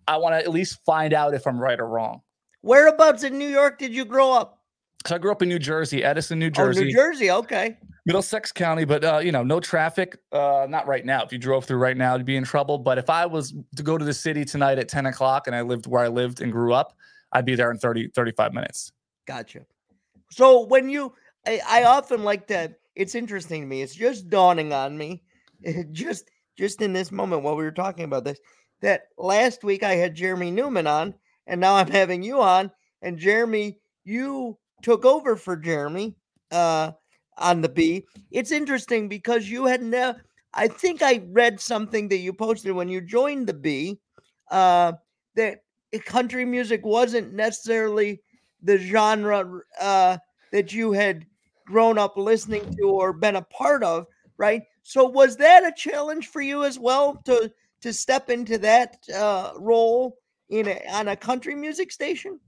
I 0.10 0.18
want 0.18 0.34
to 0.34 0.40
at 0.40 0.50
least 0.50 0.84
find 0.86 1.14
out 1.14 1.36
if 1.36 1.46
I'm 1.46 1.60
right 1.60 1.80
or 1.80 1.88
wrong. 1.88 2.22
Whereabouts 2.62 3.24
in 3.24 3.38
New 3.38 3.48
York 3.48 3.78
did 3.78 3.94
you 3.94 4.06
grow 4.06 4.34
up? 4.34 4.59
So 5.06 5.16
I 5.16 5.18
grew 5.18 5.32
up 5.32 5.42
in 5.42 5.50
New 5.50 5.60
Jersey, 5.60 6.04
Edison, 6.04 6.40
New 6.40 6.50
Jersey. 6.50 6.82
Oh, 6.82 6.84
New 6.84 6.94
Jersey, 6.94 7.32
okay. 7.32 7.78
Middlesex 8.06 8.52
County, 8.52 8.86
but 8.86 9.04
uh, 9.04 9.20
you 9.20 9.32
know, 9.32 9.44
no 9.44 9.60
traffic. 9.60 10.18
Uh, 10.32 10.68
not 10.70 10.88
right 10.88 11.06
now. 11.06 11.24
If 11.24 11.32
you 11.32 11.38
drove 11.38 11.66
through 11.66 11.78
right 11.78 11.96
now, 11.96 12.16
you'd 12.16 12.26
be 12.26 12.36
in 12.36 12.44
trouble. 12.44 12.78
But 12.78 12.98
if 12.98 13.10
I 13.10 13.26
was 13.26 13.54
to 13.76 13.84
go 13.84 13.98
to 13.98 14.04
the 14.04 14.14
city 14.14 14.44
tonight 14.44 14.78
at 14.78 14.90
10 14.90 15.06
o'clock 15.06 15.48
and 15.48 15.56
I 15.56 15.62
lived 15.62 15.88
where 15.88 16.04
I 16.04 16.10
lived 16.10 16.42
and 16.42 16.52
grew 16.52 16.74
up, 16.74 16.96
I'd 17.32 17.46
be 17.46 17.56
there 17.56 17.72
in 17.72 17.78
30, 17.78 18.10
35 18.10 18.54
minutes. 18.54 18.92
Gotcha. 19.26 19.66
So 20.32 20.66
when 20.66 20.90
you, 20.90 21.14
I, 21.48 21.62
I 21.68 21.84
often 21.84 22.24
like 22.24 22.48
to, 22.48 22.76
it's 22.96 23.16
interesting 23.16 23.62
to 23.62 23.68
me. 23.68 23.82
It's 23.82 23.96
just 23.96 24.30
dawning 24.30 24.74
on 24.74 24.98
me, 24.98 25.24
just 25.92 26.30
just 26.58 26.82
in 26.82 26.92
this 26.92 27.10
moment 27.10 27.44
while 27.44 27.56
we 27.56 27.64
were 27.64 27.72
talking 27.72 28.04
about 28.04 28.26
this 28.26 28.40
that 28.82 29.04
last 29.18 29.64
week 29.64 29.84
I 29.84 29.96
had 29.96 30.16
Jeremy 30.16 30.52
Newman 30.52 30.88
on, 30.88 31.14
and 31.48 31.60
now 31.60 31.76
I'm 31.76 31.90
having 31.90 32.24
you 32.24 32.42
on. 32.42 32.72
And 33.02 33.18
Jeremy, 33.18 33.80
you 34.04 34.58
took 34.82 35.06
over 35.06 35.36
for 35.36 35.56
Jeremy 35.56 36.16
uh, 36.52 36.92
on 37.38 37.62
the 37.62 37.70
B. 37.70 38.06
It's 38.32 38.52
interesting 38.52 39.08
because 39.10 39.50
you 39.50 39.66
had 39.66 39.82
never. 39.82 40.22
I 40.54 40.68
think 40.68 41.02
I 41.04 41.22
read 41.28 41.60
something 41.60 42.10
that 42.10 42.18
you 42.18 42.34
posted 42.34 42.72
when 42.74 42.90
you 42.90 43.02
joined 43.02 43.48
the 43.48 43.54
B 43.54 44.00
uh, 44.52 44.94
that 45.36 45.60
country 46.06 46.46
music 46.46 46.86
wasn't 46.86 47.34
necessarily 47.34 48.22
the 48.62 48.78
genre 48.78 49.62
uh, 49.80 50.18
that 50.52 50.74
you 50.74 50.92
had 50.92 51.26
grown 51.66 51.98
up 51.98 52.18
listening 52.18 52.64
to 52.76 52.88
or 52.88 53.14
been 53.14 53.36
a 53.36 53.42
part 53.44 53.84
of, 53.84 54.08
right? 54.38 54.64
So 54.84 55.04
was 55.06 55.38
that 55.38 55.64
a 55.64 55.74
challenge 55.76 56.28
for 56.28 56.42
you 56.42 56.64
as 56.64 56.80
well 56.80 57.16
to 57.26 57.52
to 57.82 57.94
step 57.94 58.30
into 58.30 58.58
that 58.58 58.98
uh, 59.16 59.54
role 59.58 60.18
in 60.50 60.68
a, 60.68 60.82
on 60.92 61.08
a 61.08 61.16
country 61.16 61.56
music 61.56 61.92
station? 61.92 62.40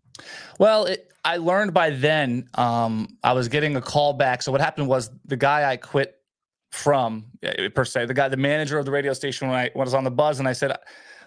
Well, 0.59 0.85
it, 0.85 1.11
I 1.23 1.37
learned 1.37 1.73
by 1.73 1.91
then. 1.91 2.49
Um, 2.55 3.17
I 3.23 3.33
was 3.33 3.47
getting 3.47 3.75
a 3.75 3.81
call 3.81 4.13
back. 4.13 4.41
So 4.41 4.51
what 4.51 4.61
happened 4.61 4.87
was 4.87 5.11
the 5.25 5.37
guy 5.37 5.69
I 5.69 5.77
quit 5.77 6.15
from, 6.71 7.25
eh, 7.43 7.69
per 7.69 7.85
se, 7.85 8.05
the 8.05 8.13
guy, 8.13 8.29
the 8.29 8.37
manager 8.37 8.79
of 8.79 8.85
the 8.85 8.91
radio 8.91 9.13
station, 9.13 9.49
when 9.49 9.57
I, 9.57 9.69
when 9.73 9.83
I 9.83 9.85
was 9.85 9.93
on 9.93 10.03
the 10.03 10.11
buzz, 10.11 10.39
and 10.39 10.47
I 10.47 10.53
said, 10.53 10.75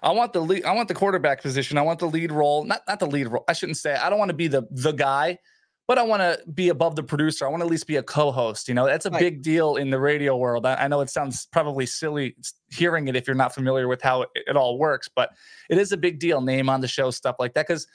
I 0.02 0.10
want 0.10 0.32
the 0.32 0.40
lead, 0.40 0.64
I 0.64 0.72
want 0.72 0.88
the 0.88 0.94
quarterback 0.94 1.42
position. 1.42 1.78
I 1.78 1.82
want 1.82 1.98
the 1.98 2.06
lead 2.06 2.30
role. 2.30 2.64
Not 2.64 2.82
not 2.86 3.00
the 3.00 3.06
lead 3.06 3.28
role. 3.28 3.44
I 3.48 3.54
shouldn't 3.54 3.78
say. 3.78 3.94
I 3.94 4.10
don't 4.10 4.18
want 4.18 4.28
to 4.28 4.36
be 4.36 4.48
the 4.48 4.66
the 4.70 4.92
guy 4.92 5.38
but 5.86 5.98
I 5.98 6.02
want 6.02 6.22
to 6.22 6.38
be 6.50 6.70
above 6.70 6.96
the 6.96 7.02
producer. 7.02 7.46
I 7.46 7.50
want 7.50 7.60
to 7.60 7.66
at 7.66 7.70
least 7.70 7.86
be 7.86 7.96
a 7.96 8.02
co-host. 8.02 8.68
You 8.68 8.74
know, 8.74 8.86
that's 8.86 9.06
a 9.06 9.10
right. 9.10 9.20
big 9.20 9.42
deal 9.42 9.76
in 9.76 9.90
the 9.90 9.98
radio 9.98 10.36
world. 10.36 10.64
I, 10.64 10.74
I, 10.74 10.88
know 10.88 11.00
it 11.00 11.10
sounds 11.10 11.46
probably 11.52 11.84
silly 11.84 12.36
hearing 12.70 13.08
it 13.08 13.16
if 13.16 13.26
you're 13.26 13.36
not 13.36 13.54
familiar 13.54 13.86
with 13.86 14.00
how 14.00 14.22
it, 14.22 14.30
it 14.34 14.56
all 14.56 14.78
works, 14.78 15.10
but 15.14 15.30
it 15.68 15.76
is 15.76 15.92
a 15.92 15.96
big 15.96 16.18
deal. 16.18 16.40
Name 16.40 16.70
on 16.70 16.80
the 16.80 16.88
show, 16.88 17.10
stuff 17.10 17.36
like 17.38 17.52
that, 17.54 17.66
because 17.66 17.86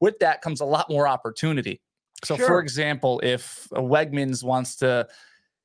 with 0.00 0.18
that 0.20 0.42
comes 0.42 0.60
a 0.60 0.64
lot 0.64 0.88
more 0.90 1.06
opportunity. 1.08 1.80
So, 2.24 2.36
sure. 2.36 2.46
for 2.46 2.60
example, 2.60 3.20
if 3.22 3.68
Wegmans 3.72 4.42
wants 4.42 4.76
to 4.76 5.06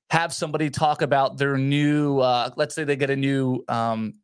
have 0.09 0.33
somebody 0.33 0.69
talk 0.69 1.01
about 1.01 1.37
their 1.37 1.57
new, 1.57 2.19
uh, 2.19 2.49
let's 2.57 2.75
say 2.75 2.83
they 2.83 2.95
get 2.95 3.09
a 3.09 3.15
new 3.15 3.63
um, 3.69 4.15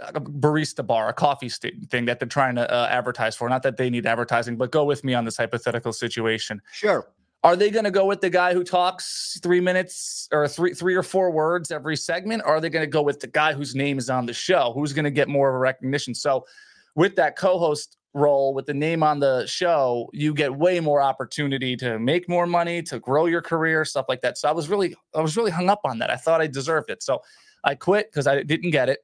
barista 0.00 0.86
bar, 0.86 1.08
a 1.08 1.12
coffee 1.12 1.48
st- 1.48 1.90
thing 1.90 2.04
that 2.06 2.18
they're 2.18 2.28
trying 2.28 2.54
to 2.54 2.72
uh, 2.72 2.88
advertise 2.90 3.36
for. 3.36 3.48
Not 3.48 3.62
that 3.64 3.76
they 3.76 3.90
need 3.90 4.06
advertising, 4.06 4.56
but 4.56 4.70
go 4.70 4.84
with 4.84 5.04
me 5.04 5.14
on 5.14 5.24
this 5.24 5.36
hypothetical 5.36 5.92
situation. 5.92 6.60
Sure. 6.72 7.08
Are 7.44 7.56
they 7.56 7.70
going 7.70 7.84
to 7.84 7.90
go 7.90 8.06
with 8.06 8.20
the 8.20 8.30
guy 8.30 8.54
who 8.54 8.62
talks 8.62 9.38
three 9.42 9.60
minutes 9.60 10.28
or 10.30 10.46
three 10.46 10.74
three 10.74 10.94
or 10.94 11.02
four 11.02 11.32
words 11.32 11.72
every 11.72 11.96
segment? 11.96 12.42
Or 12.46 12.56
are 12.56 12.60
they 12.60 12.70
going 12.70 12.84
to 12.84 12.90
go 12.90 13.02
with 13.02 13.18
the 13.18 13.26
guy 13.26 13.52
whose 13.52 13.74
name 13.74 13.98
is 13.98 14.08
on 14.08 14.26
the 14.26 14.32
show? 14.32 14.72
Who's 14.74 14.92
going 14.92 15.04
to 15.04 15.10
get 15.10 15.28
more 15.28 15.48
of 15.48 15.56
a 15.56 15.58
recognition? 15.58 16.14
So, 16.14 16.46
with 16.94 17.16
that 17.16 17.36
co-host 17.36 17.96
role, 18.14 18.52
with 18.52 18.66
the 18.66 18.74
name 18.74 19.02
on 19.02 19.20
the 19.20 19.46
show, 19.46 20.10
you 20.12 20.34
get 20.34 20.54
way 20.54 20.80
more 20.80 21.00
opportunity 21.00 21.76
to 21.76 21.98
make 21.98 22.28
more 22.28 22.46
money, 22.46 22.82
to 22.82 22.98
grow 22.98 23.26
your 23.26 23.42
career, 23.42 23.84
stuff 23.84 24.06
like 24.08 24.20
that. 24.20 24.38
So 24.38 24.48
I 24.48 24.52
was 24.52 24.68
really 24.68 24.94
I 25.14 25.20
was 25.20 25.36
really 25.36 25.50
hung 25.50 25.70
up 25.70 25.80
on 25.84 25.98
that. 26.00 26.10
I 26.10 26.16
thought 26.16 26.40
I 26.40 26.46
deserved 26.46 26.90
it. 26.90 27.02
So 27.02 27.20
I 27.64 27.74
quit 27.74 28.10
because 28.10 28.26
I 28.26 28.42
didn't 28.42 28.70
get 28.70 28.88
it. 28.88 29.00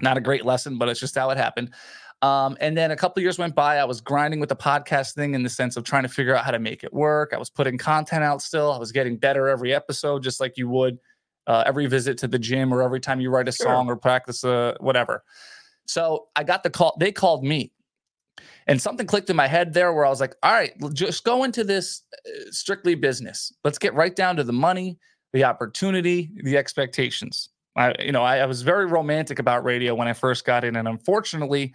Not 0.00 0.16
a 0.16 0.20
great 0.20 0.44
lesson, 0.44 0.78
but 0.78 0.88
it's 0.88 1.00
just 1.00 1.14
how 1.14 1.30
it 1.30 1.38
happened. 1.38 1.72
Um, 2.22 2.58
and 2.60 2.76
then 2.76 2.90
a 2.90 2.96
couple 2.96 3.22
years 3.22 3.38
went 3.38 3.54
by. 3.54 3.78
I 3.78 3.84
was 3.84 4.02
grinding 4.02 4.40
with 4.40 4.50
the 4.50 4.56
podcast 4.56 5.14
thing 5.14 5.34
in 5.34 5.42
the 5.42 5.48
sense 5.48 5.76
of 5.78 5.84
trying 5.84 6.02
to 6.02 6.08
figure 6.08 6.36
out 6.36 6.44
how 6.44 6.50
to 6.50 6.58
make 6.58 6.84
it 6.84 6.92
work. 6.92 7.32
I 7.32 7.38
was 7.38 7.48
putting 7.48 7.78
content 7.78 8.22
out 8.22 8.42
still. 8.42 8.72
I 8.72 8.78
was 8.78 8.92
getting 8.92 9.16
better 9.16 9.48
every 9.48 9.72
episode, 9.72 10.22
just 10.22 10.38
like 10.38 10.58
you 10.58 10.68
would 10.68 10.98
uh, 11.46 11.64
every 11.64 11.86
visit 11.86 12.18
to 12.18 12.28
the 12.28 12.38
gym 12.38 12.74
or 12.74 12.82
every 12.82 13.00
time 13.00 13.20
you 13.20 13.30
write 13.30 13.48
a 13.48 13.52
sure. 13.52 13.66
song 13.66 13.88
or 13.88 13.96
practice 13.96 14.44
a 14.44 14.76
whatever. 14.80 15.24
So 15.90 16.28
I 16.36 16.44
got 16.44 16.62
the 16.62 16.70
call. 16.70 16.96
They 17.00 17.10
called 17.10 17.42
me, 17.44 17.72
and 18.66 18.80
something 18.80 19.06
clicked 19.06 19.28
in 19.28 19.36
my 19.36 19.48
head 19.48 19.74
there 19.74 19.92
where 19.92 20.06
I 20.06 20.08
was 20.08 20.20
like, 20.20 20.36
"All 20.42 20.52
right, 20.52 20.72
just 20.92 21.24
go 21.24 21.44
into 21.44 21.64
this 21.64 22.02
uh, 22.26 22.50
strictly 22.50 22.94
business. 22.94 23.52
Let's 23.64 23.78
get 23.78 23.94
right 23.94 24.14
down 24.14 24.36
to 24.36 24.44
the 24.44 24.52
money, 24.52 24.98
the 25.32 25.44
opportunity, 25.44 26.30
the 26.44 26.56
expectations." 26.56 27.48
I, 27.76 27.94
you 28.00 28.12
know, 28.12 28.22
I, 28.22 28.38
I, 28.38 28.46
was 28.46 28.62
very 28.62 28.86
romantic 28.86 29.38
about 29.38 29.64
radio 29.64 29.94
when 29.94 30.08
I 30.08 30.12
first 30.12 30.44
got 30.44 30.64
in, 30.64 30.76
and 30.76 30.88
unfortunately, 30.88 31.72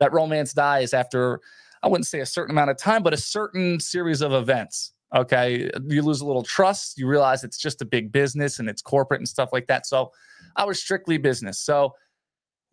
that 0.00 0.12
romance 0.12 0.52
dies 0.52 0.92
after 0.94 1.40
I 1.82 1.88
wouldn't 1.88 2.06
say 2.06 2.20
a 2.20 2.26
certain 2.26 2.52
amount 2.52 2.70
of 2.70 2.76
time, 2.76 3.02
but 3.02 3.12
a 3.12 3.18
certain 3.18 3.80
series 3.80 4.20
of 4.20 4.32
events. 4.32 4.92
Okay. 5.14 5.70
You 5.86 6.02
lose 6.02 6.20
a 6.20 6.26
little 6.26 6.42
trust. 6.42 6.98
You 6.98 7.06
realize 7.06 7.42
it's 7.44 7.56
just 7.56 7.80
a 7.80 7.86
big 7.86 8.12
business 8.12 8.58
and 8.58 8.68
it's 8.68 8.82
corporate 8.82 9.20
and 9.20 9.28
stuff 9.28 9.50
like 9.52 9.66
that. 9.68 9.86
So 9.86 10.12
I 10.56 10.64
was 10.64 10.78
strictly 10.78 11.16
business. 11.16 11.58
So 11.58 11.94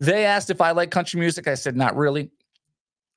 they 0.00 0.24
asked 0.24 0.50
if 0.50 0.60
I 0.60 0.72
like 0.72 0.90
country 0.90 1.20
music. 1.20 1.48
I 1.48 1.54
said, 1.54 1.76
not 1.76 1.96
really. 1.96 2.30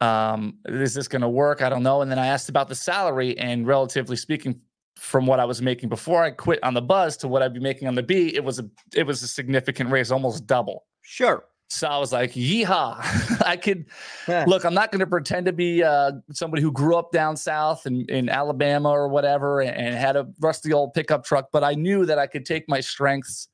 Um, 0.02 0.58
is 0.66 0.94
this 0.94 1.08
going 1.08 1.22
to 1.22 1.30
work? 1.30 1.62
I 1.62 1.70
don't 1.70 1.84
know. 1.84 2.02
And 2.02 2.10
then 2.10 2.20
I 2.20 2.28
asked 2.28 2.50
about 2.50 2.70
the 2.70 2.76
salary, 2.76 3.38
and 3.38 3.68
relatively 3.68 4.16
speaking, 4.16 4.62
from 5.00 5.26
what 5.26 5.40
I 5.40 5.46
was 5.46 5.62
making 5.62 5.90
before 5.90 6.24
I 6.24 6.32
quit 6.32 6.62
on 6.64 6.74
the 6.74 6.82
buzz 6.82 7.16
to 7.18 7.28
what 7.28 7.42
I'd 7.42 7.54
be 7.54 7.60
making 7.60 7.88
on 7.88 7.96
the 7.96 8.04
B, 8.04 8.36
it 8.36 8.44
was 8.44 8.60
a 8.60 8.70
it 8.94 9.08
was 9.08 9.24
a 9.24 9.28
significant 9.28 9.90
raise, 9.90 10.12
almost 10.12 10.46
double. 10.46 10.86
Sure. 11.02 11.46
So 11.70 11.88
I 11.88 11.98
was 12.00 12.12
like, 12.12 12.34
yeehaw. 12.34 13.42
I 13.46 13.56
could 13.56 13.86
look, 14.28 14.66
I'm 14.66 14.74
not 14.74 14.92
going 14.92 15.00
to 15.00 15.08
pretend 15.08 15.46
to 15.46 15.54
be 15.54 15.84
uh, 15.84 16.14
somebody 16.34 16.64
who 16.64 16.72
grew 16.72 16.96
up 16.96 17.12
down 17.12 17.38
south 17.38 17.86
in, 17.86 18.06
in 18.10 18.28
Alabama 18.28 18.90
or 18.90 19.08
whatever 19.08 19.62
and, 19.62 19.76
and, 19.76 19.96
had 19.96 20.16
a 20.16 20.28
rusty 20.40 20.74
old 20.74 20.94
pickup 20.94 21.24
truck, 21.24 21.50
but 21.54 21.64
I 21.64 21.76
knew 21.76 22.06
that 22.08 22.18
I 22.18 22.26
could 22.26 22.46
take 22.46 22.68
my 22.68 22.80
strengths 22.80 23.50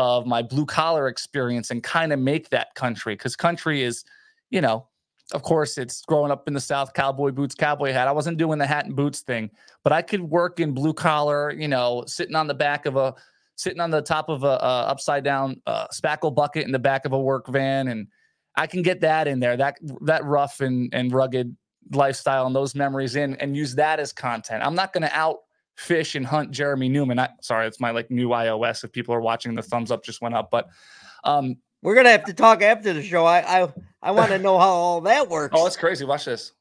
of 0.00 0.26
my 0.26 0.40
blue 0.40 0.64
collar 0.64 1.08
experience 1.08 1.70
and 1.70 1.82
kind 1.82 2.10
of 2.10 2.18
make 2.18 2.48
that 2.48 2.74
country 2.74 3.12
because 3.14 3.36
country 3.36 3.82
is, 3.82 4.02
you 4.48 4.62
know, 4.62 4.86
of 5.32 5.42
course, 5.42 5.76
it's 5.76 6.00
growing 6.06 6.32
up 6.32 6.48
in 6.48 6.54
the 6.54 6.60
South, 6.60 6.94
cowboy 6.94 7.32
boots, 7.32 7.54
cowboy 7.54 7.92
hat. 7.92 8.08
I 8.08 8.12
wasn't 8.12 8.38
doing 8.38 8.58
the 8.58 8.66
hat 8.66 8.86
and 8.86 8.96
boots 8.96 9.20
thing, 9.20 9.50
but 9.84 9.92
I 9.92 10.00
could 10.00 10.22
work 10.22 10.58
in 10.58 10.72
blue 10.72 10.94
collar, 10.94 11.52
you 11.52 11.68
know, 11.68 12.02
sitting 12.06 12.34
on 12.34 12.46
the 12.46 12.54
back 12.54 12.86
of 12.86 12.96
a 12.96 13.14
sitting 13.56 13.80
on 13.80 13.90
the 13.90 14.00
top 14.00 14.30
of 14.30 14.42
a, 14.42 14.46
a 14.46 14.86
upside 14.88 15.22
down 15.22 15.60
uh, 15.66 15.86
spackle 15.88 16.34
bucket 16.34 16.64
in 16.64 16.72
the 16.72 16.78
back 16.78 17.04
of 17.04 17.12
a 17.12 17.20
work 17.20 17.46
van, 17.48 17.88
and 17.88 18.08
I 18.56 18.66
can 18.66 18.80
get 18.80 19.02
that 19.02 19.28
in 19.28 19.38
there, 19.38 19.54
that 19.58 19.76
that 20.06 20.24
rough 20.24 20.60
and 20.60 20.92
and 20.94 21.12
rugged 21.12 21.54
lifestyle 21.92 22.46
and 22.46 22.56
those 22.56 22.74
memories 22.74 23.16
in, 23.16 23.36
and 23.36 23.54
use 23.54 23.74
that 23.74 24.00
as 24.00 24.14
content. 24.14 24.64
I'm 24.64 24.74
not 24.74 24.94
going 24.94 25.02
to 25.02 25.14
out 25.14 25.40
fish 25.76 26.14
and 26.14 26.26
hunt 26.26 26.50
Jeremy 26.50 26.88
Newman. 26.88 27.18
I, 27.18 27.30
sorry, 27.40 27.66
it's 27.66 27.80
my 27.80 27.90
like 27.90 28.10
new 28.10 28.28
iOS. 28.28 28.84
If 28.84 28.92
people 28.92 29.14
are 29.14 29.20
watching, 29.20 29.54
the 29.54 29.62
thumbs 29.62 29.90
up 29.90 30.04
just 30.04 30.20
went 30.20 30.34
up, 30.34 30.50
but 30.50 30.68
um, 31.24 31.56
we're 31.82 31.94
gonna 31.94 32.10
have 32.10 32.24
to 32.24 32.34
talk 32.34 32.62
after 32.62 32.92
the 32.92 33.02
show. 33.02 33.24
I 33.24 33.62
I, 33.62 33.72
I 34.02 34.10
want 34.12 34.30
to 34.30 34.38
know 34.38 34.58
how 34.58 34.68
all 34.68 35.00
that 35.02 35.28
works. 35.28 35.54
Oh, 35.56 35.64
that's 35.64 35.76
crazy. 35.76 36.04
Watch 36.04 36.26
this. 36.26 36.52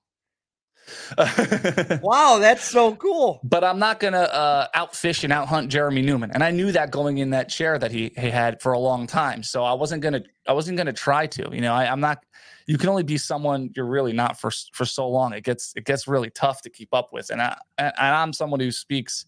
wow, 2.02 2.38
that's 2.40 2.64
so 2.64 2.96
cool. 2.96 3.40
But 3.44 3.64
I'm 3.64 3.80
not 3.80 4.00
gonna 4.00 4.22
uh, 4.22 4.68
outfish 4.76 5.24
and 5.24 5.34
outhunt 5.34 5.70
Jeremy 5.70 6.02
Newman, 6.02 6.32
and 6.32 6.44
I 6.44 6.52
knew 6.52 6.72
that 6.72 6.92
going 6.92 7.20
in 7.20 7.30
that 7.32 7.50
chair 7.50 7.78
that 7.78 7.92
he, 7.92 8.12
he 8.18 8.30
had 8.30 8.62
for 8.62 8.72
a 8.74 8.80
long 8.80 9.08
time. 9.08 9.44
So 9.44 9.64
I 9.64 9.74
wasn't 9.74 10.02
gonna 10.02 10.24
I 10.48 10.54
wasn't 10.54 10.78
gonna 10.78 10.94
try 10.94 11.28
to. 11.28 11.50
You 11.52 11.62
know, 11.62 11.74
I, 11.74 11.92
I'm 11.92 12.00
not. 12.00 12.24
You 12.70 12.78
can 12.78 12.88
only 12.88 13.02
be 13.02 13.18
someone 13.18 13.72
you're 13.76 13.88
really 13.88 14.14
not 14.14 14.40
for 14.40 14.52
for 14.74 14.86
so 14.86 15.10
long. 15.10 15.34
It 15.34 15.44
gets 15.44 15.74
it 15.76 15.86
gets 15.86 16.08
really 16.08 16.30
tough 16.30 16.62
to 16.62 16.70
keep 16.70 16.94
up 16.94 17.12
with, 17.12 17.32
and 17.32 17.42
I 17.42 17.58
and 17.80 17.94
I'm 17.98 18.32
someone 18.32 18.60
who 18.60 18.72
speaks 18.72 19.26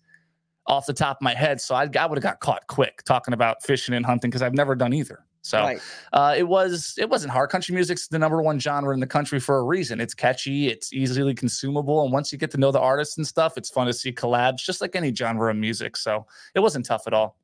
off 0.68 0.86
the 0.86 0.94
top 0.94 1.18
of 1.18 1.22
my 1.24 1.34
head. 1.34 1.60
So 1.60 1.74
I, 1.74 1.90
I 2.00 2.06
would 2.06 2.20
have 2.20 2.24
got 2.24 2.40
caught 2.40 2.68
quick 2.68 3.02
talking 3.04 3.34
about 3.34 3.64
fishing 3.64 3.96
and 3.96 4.06
hunting 4.06 4.30
because 4.30 4.44
I've 4.44 4.54
never 4.54 4.76
done 4.76 4.94
either. 4.94 5.26
So 5.42 5.60
right. 5.60 5.82
uh, 6.14 6.36
it 6.38 6.48
was 6.48 6.94
it 7.00 7.10
wasn't 7.10 7.32
hard. 7.32 7.50
Country 7.50 7.74
music's 7.74 8.08
the 8.08 8.20
number 8.20 8.44
one 8.44 8.60
genre 8.60 8.94
in 8.94 9.00
the 9.00 9.08
country 9.08 9.40
for 9.40 9.58
a 9.58 9.64
reason. 9.64 10.00
It's 10.00 10.14
catchy, 10.14 10.68
it's 10.68 10.94
easily 10.94 11.34
consumable, 11.34 12.04
and 12.04 12.14
once 12.14 12.32
you 12.32 12.38
get 12.38 12.52
to 12.52 12.60
know 12.60 12.72
the 12.72 12.80
artists 12.80 13.18
and 13.18 13.26
stuff, 13.26 13.58
it's 13.58 13.72
fun 13.72 13.88
to 13.88 13.94
see 13.94 14.12
collabs, 14.12 14.58
just 14.58 14.82
like 14.82 14.96
any 14.96 15.12
genre 15.16 15.50
of 15.50 15.58
music. 15.58 15.98
So 15.98 16.28
it 16.54 16.60
wasn't 16.60 16.86
tough 16.86 17.08
at 17.08 17.14
all. 17.16 17.40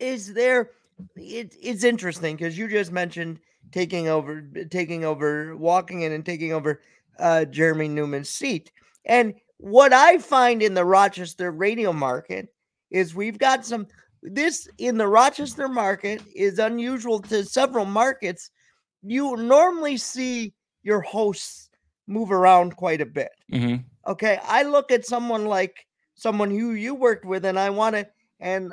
Is 0.00 0.34
there? 0.34 0.70
It, 1.14 1.54
it's 1.62 1.84
interesting 1.84 2.34
because 2.34 2.58
you 2.58 2.66
just 2.66 2.90
mentioned 2.90 3.38
taking 3.72 4.08
over, 4.08 4.42
taking 4.70 5.04
over, 5.04 5.56
walking 5.56 6.02
in 6.02 6.12
and 6.12 6.24
taking 6.24 6.52
over 6.52 6.80
uh, 7.18 7.44
Jeremy 7.44 7.88
Newman's 7.88 8.28
seat. 8.28 8.72
And 9.04 9.34
what 9.58 9.92
I 9.92 10.18
find 10.18 10.62
in 10.62 10.74
the 10.74 10.84
Rochester 10.84 11.50
radio 11.50 11.92
market 11.92 12.48
is 12.90 13.14
we've 13.14 13.38
got 13.38 13.64
some 13.64 13.86
this 14.22 14.68
in 14.78 14.98
the 14.98 15.06
Rochester 15.06 15.68
market 15.68 16.22
is 16.34 16.58
unusual 16.58 17.20
to 17.22 17.44
several 17.44 17.84
markets. 17.84 18.50
You 19.02 19.36
normally 19.36 19.96
see 19.96 20.52
your 20.82 21.00
hosts 21.00 21.70
move 22.06 22.30
around 22.32 22.76
quite 22.76 23.00
a 23.00 23.06
bit. 23.06 23.30
Mm-hmm. 23.52 23.82
Okay. 24.10 24.40
I 24.44 24.62
look 24.62 24.90
at 24.90 25.06
someone 25.06 25.46
like 25.46 25.86
someone 26.14 26.50
who 26.50 26.72
you 26.72 26.94
worked 26.94 27.24
with, 27.24 27.44
and 27.44 27.58
I 27.58 27.70
want 27.70 27.96
to, 27.96 28.06
and 28.40 28.72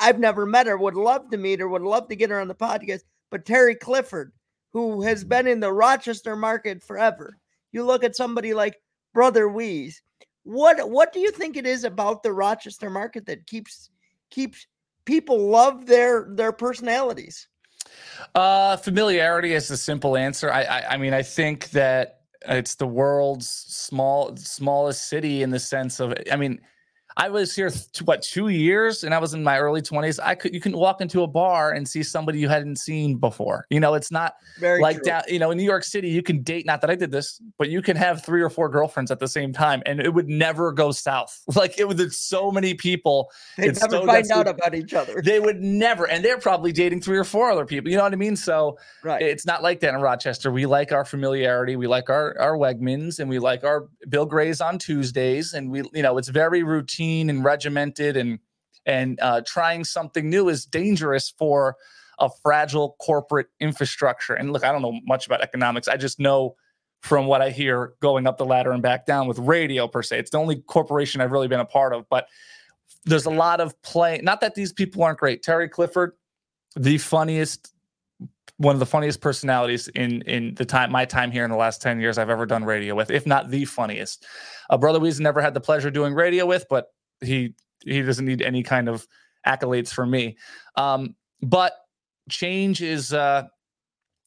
I've 0.00 0.18
never 0.18 0.46
met 0.46 0.66
her, 0.66 0.76
would 0.76 0.94
love 0.94 1.30
to 1.30 1.36
meet 1.36 1.60
her, 1.60 1.68
would 1.68 1.82
love 1.82 2.08
to 2.08 2.16
get 2.16 2.30
her 2.30 2.40
on 2.40 2.48
the 2.48 2.54
podcast. 2.54 3.02
But 3.32 3.46
Terry 3.46 3.74
Clifford, 3.74 4.30
who 4.74 5.00
has 5.02 5.24
been 5.24 5.46
in 5.48 5.58
the 5.58 5.72
Rochester 5.72 6.36
market 6.36 6.82
forever, 6.82 7.38
you 7.72 7.82
look 7.82 8.04
at 8.04 8.14
somebody 8.14 8.52
like 8.52 8.76
Brother 9.14 9.48
Wease. 9.48 10.02
What 10.44 10.90
what 10.90 11.12
do 11.14 11.18
you 11.18 11.30
think 11.30 11.56
it 11.56 11.66
is 11.66 11.84
about 11.84 12.22
the 12.22 12.32
Rochester 12.32 12.90
market 12.90 13.24
that 13.26 13.46
keeps 13.46 13.88
keeps 14.30 14.66
people 15.06 15.48
love 15.48 15.86
their 15.86 16.28
their 16.34 16.52
personalities? 16.52 17.48
Uh, 18.34 18.76
familiarity 18.76 19.54
is 19.54 19.66
the 19.66 19.76
simple 19.76 20.16
answer. 20.16 20.52
I, 20.52 20.62
I, 20.62 20.92
I 20.92 20.96
mean, 20.98 21.14
I 21.14 21.22
think 21.22 21.70
that 21.70 22.20
it's 22.46 22.74
the 22.74 22.86
world's 22.86 23.48
small 23.48 24.36
smallest 24.36 25.08
city 25.08 25.42
in 25.42 25.48
the 25.48 25.58
sense 25.58 26.00
of. 26.00 26.12
I 26.30 26.36
mean, 26.36 26.60
I 27.16 27.28
was 27.28 27.54
here 27.54 27.70
what 28.04 28.22
two 28.22 28.48
years, 28.48 29.04
and 29.04 29.14
I 29.14 29.18
was 29.18 29.34
in 29.34 29.42
my 29.42 29.58
early 29.58 29.82
twenties. 29.82 30.18
I 30.18 30.34
could 30.34 30.54
you 30.54 30.60
can 30.60 30.76
walk 30.76 31.00
into 31.00 31.22
a 31.22 31.26
bar 31.26 31.72
and 31.72 31.86
see 31.88 32.02
somebody 32.02 32.38
you 32.38 32.48
hadn't 32.48 32.76
seen 32.76 33.16
before. 33.16 33.66
You 33.70 33.80
know, 33.80 33.94
it's 33.94 34.10
not 34.10 34.36
Very 34.58 34.80
like 34.80 34.96
true. 34.96 35.04
down. 35.04 35.22
You 35.28 35.38
know, 35.38 35.50
in 35.50 35.58
New 35.58 35.64
York 35.64 35.84
City, 35.84 36.08
you 36.08 36.22
can 36.22 36.42
date. 36.42 36.66
Not 36.66 36.80
that 36.80 36.90
I 36.90 36.94
did 36.94 37.10
this, 37.10 37.40
but 37.58 37.68
you 37.68 37.82
can 37.82 37.96
have 37.96 38.24
three 38.24 38.42
or 38.42 38.50
four 38.50 38.68
girlfriends 38.68 39.10
at 39.10 39.18
the 39.18 39.28
same 39.28 39.52
time, 39.52 39.82
and 39.86 40.00
it 40.00 40.12
would 40.14 40.28
never 40.28 40.72
go 40.72 40.90
south. 40.92 41.40
Like 41.62 41.78
it 41.78 41.86
was 41.86 42.18
so 42.18 42.50
many 42.50 42.74
people. 42.74 43.30
They 43.56 43.66
never 43.66 43.90
so, 43.90 44.06
find 44.06 44.28
out 44.32 44.48
about 44.48 44.74
each 44.74 44.94
other. 44.94 45.20
They 45.22 45.38
would 45.38 45.60
never, 45.60 46.08
and 46.08 46.24
they're 46.24 46.38
probably 46.38 46.72
dating 46.72 47.02
three 47.02 47.18
or 47.18 47.24
four 47.24 47.52
other 47.52 47.66
people. 47.66 47.90
You 47.90 47.98
know 47.98 48.02
what 48.02 48.12
I 48.12 48.16
mean? 48.16 48.34
So 48.34 48.78
right. 49.04 49.22
it's 49.22 49.46
not 49.46 49.62
like 49.62 49.78
that 49.80 49.94
in 49.94 50.00
Rochester. 50.00 50.50
We 50.50 50.66
like 50.66 50.90
our 50.90 51.04
familiarity. 51.04 51.76
We 51.76 51.86
like 51.86 52.08
our 52.10 52.36
our 52.40 52.56
Wegmans, 52.56 53.20
and 53.20 53.28
we 53.28 53.38
like 53.38 53.64
our 53.64 53.86
Bill 54.08 54.24
Gray's 54.24 54.60
on 54.60 54.78
Tuesdays, 54.78 55.52
and 55.52 55.70
we 55.70 55.82
you 55.92 56.02
know 56.02 56.16
it's 56.16 56.28
very 56.28 56.62
routine 56.62 57.01
and 57.02 57.44
regimented 57.44 58.16
and 58.16 58.38
and 58.84 59.18
uh, 59.20 59.42
trying 59.46 59.84
something 59.84 60.28
new 60.28 60.48
is 60.48 60.64
dangerous 60.66 61.32
for 61.38 61.76
a 62.18 62.28
fragile 62.42 62.96
corporate 63.00 63.48
infrastructure. 63.60 64.34
And 64.34 64.52
look, 64.52 64.64
I 64.64 64.72
don't 64.72 64.82
know 64.82 65.00
much 65.04 65.26
about 65.26 65.40
economics. 65.40 65.88
I 65.88 65.96
just 65.96 66.18
know 66.18 66.56
from 67.00 67.26
what 67.26 67.42
I 67.42 67.50
hear 67.50 67.94
going 68.00 68.26
up 68.26 68.38
the 68.38 68.44
ladder 68.44 68.70
and 68.70 68.82
back 68.82 69.06
down 69.06 69.26
with 69.26 69.38
radio 69.38 69.88
per 69.88 70.02
se. 70.02 70.20
It's 70.20 70.30
the 70.30 70.38
only 70.38 70.56
corporation 70.62 71.20
I've 71.20 71.32
really 71.32 71.48
been 71.48 71.60
a 71.60 71.64
part 71.64 71.92
of, 71.92 72.08
but 72.08 72.28
there's 73.04 73.26
a 73.26 73.30
lot 73.30 73.60
of 73.60 73.80
play. 73.82 74.20
Not 74.22 74.40
that 74.40 74.54
these 74.54 74.72
people 74.72 75.02
aren't 75.02 75.18
great. 75.18 75.42
Terry 75.42 75.68
Clifford, 75.68 76.12
the 76.76 76.98
funniest, 76.98 77.71
one 78.58 78.74
of 78.74 78.80
the 78.80 78.86
funniest 78.86 79.20
personalities 79.20 79.88
in 79.88 80.22
in 80.22 80.54
the 80.54 80.64
time 80.64 80.92
my 80.92 81.04
time 81.04 81.30
here 81.30 81.44
in 81.44 81.50
the 81.50 81.56
last 81.56 81.82
10 81.82 82.00
years 82.00 82.18
I've 82.18 82.30
ever 82.30 82.46
done 82.46 82.64
radio 82.64 82.94
with, 82.94 83.10
if 83.10 83.26
not 83.26 83.50
the 83.50 83.64
funniest. 83.64 84.26
Uh, 84.70 84.78
Brother 84.78 85.00
Wease 85.00 85.20
never 85.20 85.40
had 85.40 85.54
the 85.54 85.60
pleasure 85.60 85.90
doing 85.90 86.14
radio 86.14 86.46
with, 86.46 86.66
but 86.68 86.92
he 87.20 87.54
he 87.84 88.02
doesn't 88.02 88.24
need 88.24 88.42
any 88.42 88.62
kind 88.62 88.88
of 88.88 89.06
accolades 89.46 89.92
from 89.92 90.10
me. 90.10 90.36
Um, 90.76 91.14
but 91.42 91.72
change 92.28 92.82
is 92.82 93.12
uh, 93.12 93.44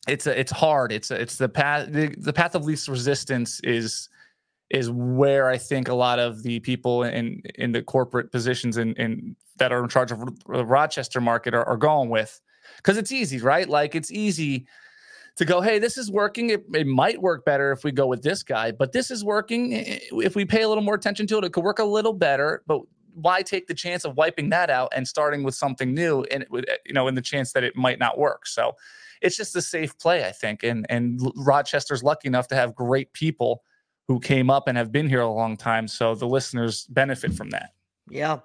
it's 0.08 0.28
a, 0.28 0.40
it's 0.40 0.52
hard. 0.52 0.92
It's 0.92 1.12
a, 1.12 1.20
it's 1.20 1.38
the 1.38 1.50
path 1.50 1.92
the, 1.92 2.14
the 2.18 2.34
path 2.34 2.56
of 2.56 2.66
least 2.66 2.88
resistance 2.88 3.60
is 3.64 4.10
is 4.70 4.90
where 4.90 5.48
I 5.48 5.58
think 5.58 5.88
a 5.88 5.94
lot 5.94 6.20
of 6.20 6.44
the 6.44 6.60
people 6.60 7.04
in 7.04 7.42
in 7.56 7.72
the 7.72 7.82
corporate 7.82 8.32
positions 8.32 8.78
in, 8.78 8.94
in 8.96 9.36
that 9.58 9.72
are 9.72 9.84
in 9.84 9.90
charge 9.90 10.12
of 10.12 10.20
the 10.48 10.66
Rochester 10.66 11.22
market 11.22 11.54
are, 11.54 11.64
are 11.66 11.78
going 11.78 12.10
with 12.10 12.42
because 12.78 12.98
it's 12.98 13.12
easy, 13.12 13.40
right? 13.40 13.68
Like 13.68 13.96
it's 13.96 14.12
easy 14.12 14.68
to 15.38 15.46
go, 15.46 15.62
hey, 15.62 15.80
this 15.80 15.98
is 15.98 16.10
working. 16.10 16.50
It, 16.50 16.66
it, 16.74 16.88
might 16.88 17.22
work 17.22 17.44
better 17.44 17.72
if 17.72 17.84
we 17.84 17.92
go 17.92 18.08
with 18.08 18.22
this 18.22 18.42
guy, 18.42 18.72
but 18.72 18.94
this 18.94 19.12
is 19.12 19.24
working. 19.24 19.74
If 19.74 20.36
we 20.36 20.46
pay 20.46 20.62
a 20.62 20.70
little 20.70 20.84
more 20.84 20.96
attention 20.96 21.28
to 21.28 21.38
it, 21.38 21.44
it 21.44 21.54
could 21.54 21.64
work 21.64 21.80
a 21.80 21.84
little 21.84 22.14
better. 22.14 22.64
But 22.68 22.82
why 23.16 23.42
take 23.42 23.68
the 23.68 23.74
chance 23.74 24.04
of 24.04 24.18
wiping 24.18 24.50
that 24.50 24.70
out 24.70 24.92
and 24.96 25.08
starting 25.08 25.44
with 25.44 25.56
something 25.56 25.94
new 25.94 26.24
and 26.32 26.46
you 26.86 26.94
know 26.94 27.08
in 27.08 27.16
the 27.16 27.22
chance 27.22 27.54
that 27.54 27.64
it 27.64 27.76
might 27.76 27.98
not 27.98 28.18
work 28.18 28.46
so 28.46 28.74
it's 29.22 29.38
just 29.38 29.56
a 29.56 29.62
safe 29.62 29.98
play 29.98 30.26
i 30.26 30.32
think 30.32 30.64
and 30.64 30.86
and 30.90 31.22
rochester's 31.38 32.04
lucky 32.04 32.28
enough 32.28 32.48
to 32.48 32.56
have 32.56 32.76
great 32.76 33.12
people 33.14 33.64
who 34.08 34.20
came 34.20 34.50
up 34.50 34.68
and 34.68 34.78
have 34.78 34.92
been 34.92 35.08
here 35.08 35.22
a 35.22 35.32
long 35.32 35.56
time 35.56 35.88
so 35.88 36.14
the 36.14 36.28
listeners 36.28 36.86
benefit 36.88 37.34
from 37.34 37.50
that 37.50 37.70
yeah 38.10 38.40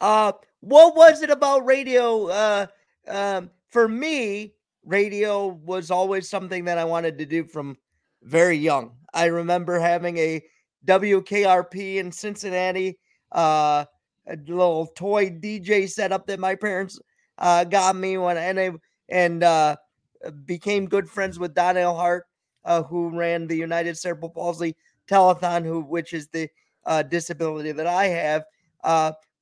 uh 0.00 0.32
what 0.60 0.94
was 0.94 1.22
it 1.22 1.30
about 1.30 1.66
radio 1.66 2.28
uh 2.28 2.66
um 3.08 3.50
for 3.72 3.88
me 3.88 4.54
radio 4.84 5.48
was 5.48 5.90
always 5.90 6.28
something 6.28 6.64
that 6.64 6.78
i 6.78 6.84
wanted 6.84 7.18
to 7.18 7.26
do 7.26 7.44
from 7.44 7.76
very 8.22 8.56
young 8.56 8.92
i 9.14 9.26
remember 9.26 9.78
having 9.78 10.16
a 10.18 10.40
wkrp 10.86 11.96
in 11.96 12.12
cincinnati 12.12 12.98
uh 13.32 13.84
a 14.28 14.36
little 14.36 14.86
toy 14.86 15.30
DJ 15.30 15.88
setup 15.88 16.26
that 16.26 16.38
my 16.38 16.54
parents 16.54 17.00
uh, 17.38 17.64
got 17.64 17.96
me 17.96 18.18
when 18.18 18.36
and 18.36 18.60
I 18.60 18.70
and 19.08 19.42
uh, 19.42 19.76
became 20.44 20.86
good 20.86 21.08
friends 21.08 21.38
with 21.38 21.54
Donnell 21.54 21.94
Hart, 21.94 22.24
uh, 22.64 22.82
who 22.82 23.10
ran 23.10 23.46
the 23.46 23.56
United 23.56 23.98
Cerebral 23.98 24.30
Palsy 24.30 24.76
telethon, 25.08 25.64
who 25.64 25.80
which 25.80 26.12
is 26.12 26.28
the 26.28 26.48
uh, 26.86 27.02
disability 27.02 27.72
that 27.72 27.86
I 27.86 28.06
have. 28.06 28.44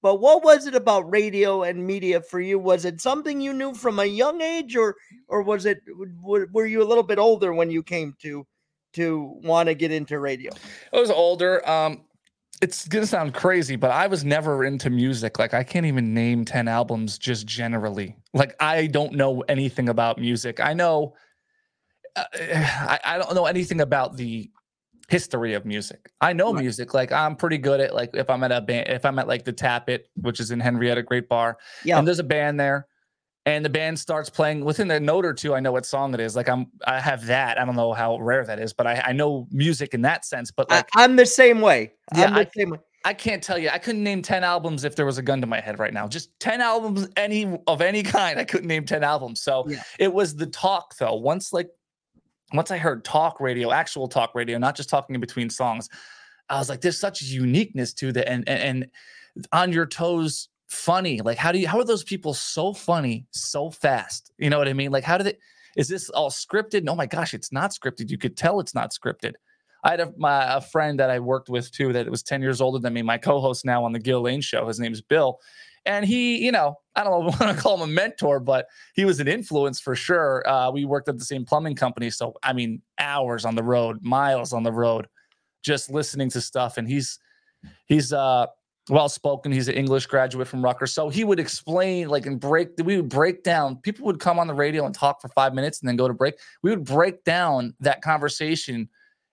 But 0.03 0.21
what 0.21 0.43
was 0.43 0.67
it 0.67 0.75
about 0.75 1.11
radio 1.11 1.63
and 1.63 1.87
media 1.87 2.23
for 2.23 2.41
you? 2.41 2.59
Was 2.59 2.85
it 2.85 3.01
something 3.01 3.41
you 3.41 3.53
knew 3.53 3.75
from 3.75 3.99
a 3.99 4.05
young 4.05 4.41
age, 4.41 4.77
or 4.77 4.97
or 5.29 5.43
was 5.43 5.67
it 5.67 5.83
were 6.23 6.67
you 6.67 6.83
a 6.83 6.85
little 6.85 7.03
bit 7.03 7.19
older 7.19 7.53
when 7.53 7.71
you 7.71 7.83
came 7.83 8.15
to 8.23 8.47
to 8.95 9.39
want 9.43 9.69
to 9.69 9.75
get 9.75 9.91
into 9.91 10.19
radio? 10.19 10.53
I 10.93 11.01
was 11.01 11.11
older. 11.11 11.69
Um, 11.69 12.05
it's 12.63 12.89
gonna 12.89 13.07
sound 13.07 13.35
crazy, 13.35 13.77
but 13.77 13.91
I 13.91 14.07
was 14.07 14.25
never 14.25 14.65
into 14.65 14.91
music. 14.91 15.39
Like 15.39 15.55
I 15.55 15.65
can't 15.65 15.87
even 15.87 16.15
name 16.15 16.45
10 16.45 16.69
albums 16.69 17.19
just 17.19 17.47
generally. 17.47 18.17
Like 18.35 18.55
I 18.61 18.87
don't 18.87 19.13
know 19.15 19.41
anything 19.49 19.89
about 19.89 20.19
music. 20.19 20.61
I 20.61 20.73
know 20.73 21.15
uh, 22.17 22.25
I, 22.35 22.99
I, 23.05 23.19
don't 23.19 23.35
know 23.35 23.47
anything 23.47 23.81
about 23.81 24.17
the 24.17 24.51
history 25.11 25.55
of 25.55 25.67
music. 25.67 26.11
I 26.21 26.33
know 26.33 26.55
right. 26.55 26.63
music. 26.63 26.95
Like 26.95 27.13
I'm 27.13 27.37
pretty 27.37 27.59
good 27.59 27.81
at 27.81 27.95
like 27.95 28.11
if 28.15 28.31
I'm 28.31 28.43
at 28.45 28.53
a 28.53 28.61
band, 28.61 28.89
if 28.89 29.05
I'm 29.05 29.19
at 29.19 29.27
like 29.29 29.45
the 29.45 29.53
Tap 29.53 29.91
It, 29.91 30.09
which 30.15 30.41
is 30.41 30.51
in 30.53 30.61
Henrietta, 30.61 31.03
great 31.03 31.29
bar. 31.29 31.59
Yeah. 31.85 31.99
And 31.99 32.07
there's 32.07 32.21
a 32.21 32.25
band 32.25 32.61
there 32.61 32.87
and 33.47 33.65
the 33.65 33.71
band 33.71 33.99
starts 33.99 34.29
playing 34.29 34.65
within 34.65 34.91
a 34.91 35.01
note 35.01 35.25
or 35.25 35.33
two 35.33 35.55
i 35.55 35.61
know 35.61 35.73
what 35.73 35.87
song 35.87 36.13
it 36.13 36.21
is 36.21 36.37
like 36.37 36.47
i'm 36.47 36.67
i 36.87 37.01
have 37.01 37.25
that 37.25 37.59
i 37.59 37.65
don't 37.65 37.75
know 37.75 37.93
how 37.93 38.19
rare 38.19 38.45
that 38.45 38.61
is 38.61 38.75
but 38.75 38.87
i, 38.87 39.03
I 39.07 39.13
know 39.13 39.49
music 39.51 39.95
in 39.95 40.03
that 40.03 40.27
sense 40.27 40.51
but 40.51 40.69
like 40.69 40.87
I, 40.95 41.05
am 41.05 41.17
the 41.17 41.25
same 41.25 41.63
way 41.63 41.93
yeah, 42.15 42.27
I'm 42.27 42.35
the 42.35 42.41
I, 42.41 42.51
same 42.55 42.71
way 42.71 42.79
I 43.05 43.15
can't 43.15 43.43
tell 43.43 43.57
you. 43.57 43.71
I 43.71 43.79
couldn't 43.79 44.05
name 44.05 44.21
10 44.21 44.45
albums 44.45 44.85
if 44.85 44.95
there 44.95 45.07
was 45.07 45.17
a 45.17 45.23
gun 45.23 45.41
to 45.41 45.47
my 45.47 45.59
head 45.61 45.79
right 45.79 45.95
now. 45.95 46.07
Just 46.07 46.39
10 46.41 46.61
albums 46.61 47.09
any 47.17 47.59
of 47.67 47.81
any 47.81 48.03
kind. 48.03 48.39
I 48.39 48.45
couldn't 48.45 48.69
name 48.69 48.85
10 48.85 49.03
albums. 49.03 49.41
So 49.41 49.65
yeah. 49.69 49.83
it 49.99 50.13
was 50.13 50.37
the 50.37 50.47
talk 50.47 50.95
though. 50.99 51.15
Once 51.15 51.53
like 51.53 51.71
once 52.53 52.71
I 52.71 52.79
heard 52.79 53.05
talk 53.05 53.41
radio, 53.41 53.73
actual 53.73 54.09
talk 54.09 54.35
radio, 54.35 54.59
not 54.59 54.77
just 54.77 54.89
talking 54.89 55.15
in 55.15 55.21
between 55.21 55.51
songs, 55.51 55.89
I 56.49 56.59
was 56.59 56.69
like, 56.69 56.81
there's 56.81 56.99
such 56.99 57.23
uniqueness 57.23 57.93
to 57.95 58.13
the 58.13 58.29
and 58.29 58.49
and, 58.49 58.85
and 59.35 59.47
on 59.53 59.73
your 59.73 59.87
toes 59.87 60.49
funny. 60.71 61.21
Like, 61.21 61.37
how 61.37 61.53
do 61.53 61.59
you, 61.59 61.69
how 61.69 61.79
are 61.79 61.85
those 61.85 62.05
people 62.05 62.33
so 62.33 62.73
funny 62.73 63.27
so 63.33 63.71
fast? 63.71 64.33
You 64.39 64.51
know 64.51 64.59
what 64.59 64.69
I 64.69 64.73
mean? 64.73 64.91
Like, 64.91 65.05
how 65.05 65.19
did 65.19 65.27
it, 65.27 65.41
is 65.77 65.89
this 65.89 66.09
all 66.11 66.31
scripted? 66.31 66.89
Oh 66.89 66.95
my 66.95 67.07
gosh, 67.07 67.35
it's 67.35 67.53
not 67.53 67.73
scripted. 67.73 68.11
You 68.11 68.19
could 68.19 68.37
tell 68.37 68.61
it's 68.61 68.75
not 68.75 68.93
scripted. 68.93 69.35
I 69.83 69.91
had 69.91 70.01
a, 70.01 70.13
my, 70.17 70.57
a 70.57 70.61
friend 70.61 71.01
that 71.01 71.11
I 71.11 71.19
worked 71.19 71.49
with 71.49 71.73
too 71.73 71.93
that 71.93 72.09
was 72.09 72.23
10 72.23 72.43
years 72.43 72.61
older 72.61 72.79
than 72.79 72.93
me, 72.93 73.03
my 73.03 73.19
co 73.19 73.41
host 73.41 73.65
now 73.65 73.85
on 73.85 73.93
the 73.93 73.99
Gil 73.99 74.21
Lane 74.21 74.41
show. 74.41 74.67
His 74.69 74.79
name's 74.79 75.01
Bill. 75.01 75.41
And 75.87 76.05
he, 76.05 76.45
you 76.45 76.53
know, 76.53 76.77
I 76.95 77.05
don't 77.05 77.13
know 77.13 77.27
want 77.41 77.57
to 77.57 77.63
call 77.63 77.83
him 77.83 77.89
a 77.89 77.93
mentor, 77.93 78.41
but 78.41 78.67
he 78.95 79.05
was 79.05 79.21
an 79.21 79.29
influence 79.29 79.81
for 79.81 79.95
sure. 79.95 80.47
Uh, 80.49 80.71
we 80.71 80.85
worked 80.85 81.09
at 81.09 81.19
the 81.19 81.25
same 81.25 81.45
plumbing 81.45 81.75
company. 81.75 82.11
So, 82.11 82.35
I 82.43 82.53
mean, 82.53 82.83
hours 82.99 83.45
on 83.45 83.55
the 83.55 83.63
road, 83.63 84.03
miles 84.03 84.53
on 84.53 84.63
the 84.63 84.73
road, 84.73 85.09
just 85.63 85.91
listening 85.91 86.29
to 86.31 86.41
stuff. 86.41 86.77
And 86.77 86.89
he's, 86.89 87.19
he's, 87.87 88.13
uh, 88.13 88.47
well 88.89 89.09
spoken. 89.09 89.53
He's 89.53 89.69
an 89.69 89.75
English 89.75 90.07
graduate 90.07 90.49
from 90.49 90.65
Rutgers. 90.65 90.93
So 90.93 91.09
he 91.09 91.23
would 91.23 91.39
explain, 91.39 92.09
like, 92.09 92.27
and 92.27 92.41
break, 92.41 92.71
we 92.83 92.97
would 92.97 93.09
break 93.09 93.45
down. 93.45 93.77
People 93.77 94.07
would 94.07 94.19
come 94.19 94.39
on 94.39 94.47
the 94.47 94.55
radio 94.55 94.85
and 94.85 94.95
talk 94.95 95.21
for 95.21 95.29
five 95.29 95.55
minutes 95.55 95.81
and 95.81 95.89
then 95.89 95.97
go 95.97 96.09
to 96.09 96.15
break. 96.15 96.35
We 96.63 96.71
would 96.71 96.85
break 96.85 97.23
down 97.25 97.75
that 97.81 98.03
conversation 98.03 98.89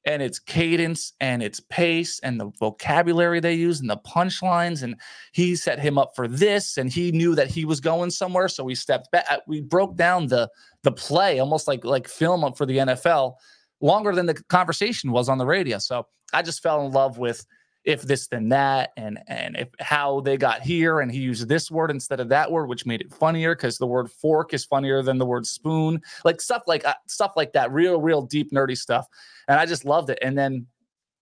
and 0.07 0.21
its 0.21 0.39
cadence 0.39 1.11
and 1.19 1.43
its 1.43 1.59
pace 1.59 2.19
and 2.21 2.39
the 2.39 2.49
vocabulary 2.59 3.41
they 3.41 3.53
use 3.53 3.81
and 3.81 3.89
the 3.89 3.97
punchlines. 3.97 4.81
And 4.81 4.95
he 5.33 5.53
set 5.53 5.79
him 5.79 5.97
up 5.97 6.15
for 6.15 6.29
this 6.29 6.77
and 6.77 6.89
he 6.89 7.11
knew 7.11 7.35
that 7.35 7.49
he 7.49 7.65
was 7.65 7.81
going 7.81 8.09
somewhere. 8.11 8.47
So 8.47 8.63
we 8.63 8.73
stepped 8.73 9.11
back. 9.11 9.25
Uh, 9.29 9.39
we 9.47 9.59
broke 9.59 9.97
down 9.97 10.27
the, 10.27 10.49
the 10.83 10.93
play 10.93 11.39
almost 11.39 11.67
like, 11.67 11.83
like 11.83 12.07
film 12.07 12.45
up 12.45 12.57
for 12.57 12.65
the 12.65 12.77
NFL 12.77 13.33
longer 13.81 14.15
than 14.15 14.27
the 14.27 14.35
conversation 14.47 15.11
was 15.11 15.27
on 15.27 15.37
the 15.37 15.45
radio. 15.45 15.77
So 15.77 16.07
I 16.33 16.41
just 16.41 16.63
fell 16.63 16.85
in 16.85 16.93
love 16.93 17.17
with 17.17 17.45
if 17.87 18.01
this 18.01 18.27
then 18.27 18.49
that 18.49 18.91
and 18.97 19.17
and 19.27 19.55
if 19.55 19.69
how 19.79 20.19
they 20.19 20.35
got 20.35 20.61
here 20.61 20.99
and 20.99 21.09
he 21.09 21.19
used 21.19 21.47
this 21.47 21.71
word 21.71 21.89
instead 21.89 22.19
of 22.19 22.27
that 22.27 22.51
word 22.51 22.67
which 22.67 22.85
made 22.85 22.99
it 22.99 23.13
funnier 23.13 23.55
because 23.55 23.77
the 23.77 23.87
word 23.87 24.11
fork 24.11 24.53
is 24.53 24.65
funnier 24.65 25.01
than 25.01 25.17
the 25.17 25.25
word 25.25 25.47
spoon 25.47 25.99
like 26.25 26.41
stuff 26.41 26.63
like 26.67 26.85
uh, 26.85 26.93
stuff 27.07 27.31
like 27.37 27.53
that 27.53 27.71
real 27.71 28.01
real 28.01 28.21
deep 28.21 28.51
nerdy 28.51 28.77
stuff 28.77 29.07
and 29.47 29.57
i 29.57 29.65
just 29.65 29.85
loved 29.85 30.09
it 30.09 30.19
and 30.21 30.37
then 30.37 30.67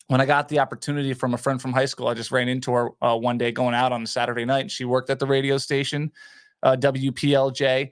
when 0.07 0.19
i 0.19 0.25
got 0.25 0.49
the 0.49 0.57
opportunity 0.57 1.13
from 1.13 1.35
a 1.35 1.37
friend 1.37 1.61
from 1.61 1.71
high 1.71 1.85
school 1.85 2.07
i 2.07 2.15
just 2.15 2.31
ran 2.31 2.49
into 2.49 2.71
her 2.71 2.89
uh, 3.03 3.15
one 3.15 3.37
day 3.37 3.51
going 3.51 3.75
out 3.75 3.91
on 3.91 4.01
a 4.01 4.07
saturday 4.07 4.43
night 4.43 4.61
and 4.61 4.71
she 4.71 4.85
worked 4.85 5.11
at 5.11 5.19
the 5.19 5.27
radio 5.27 5.59
station 5.59 6.11
uh, 6.63 6.75
wplj 6.75 7.91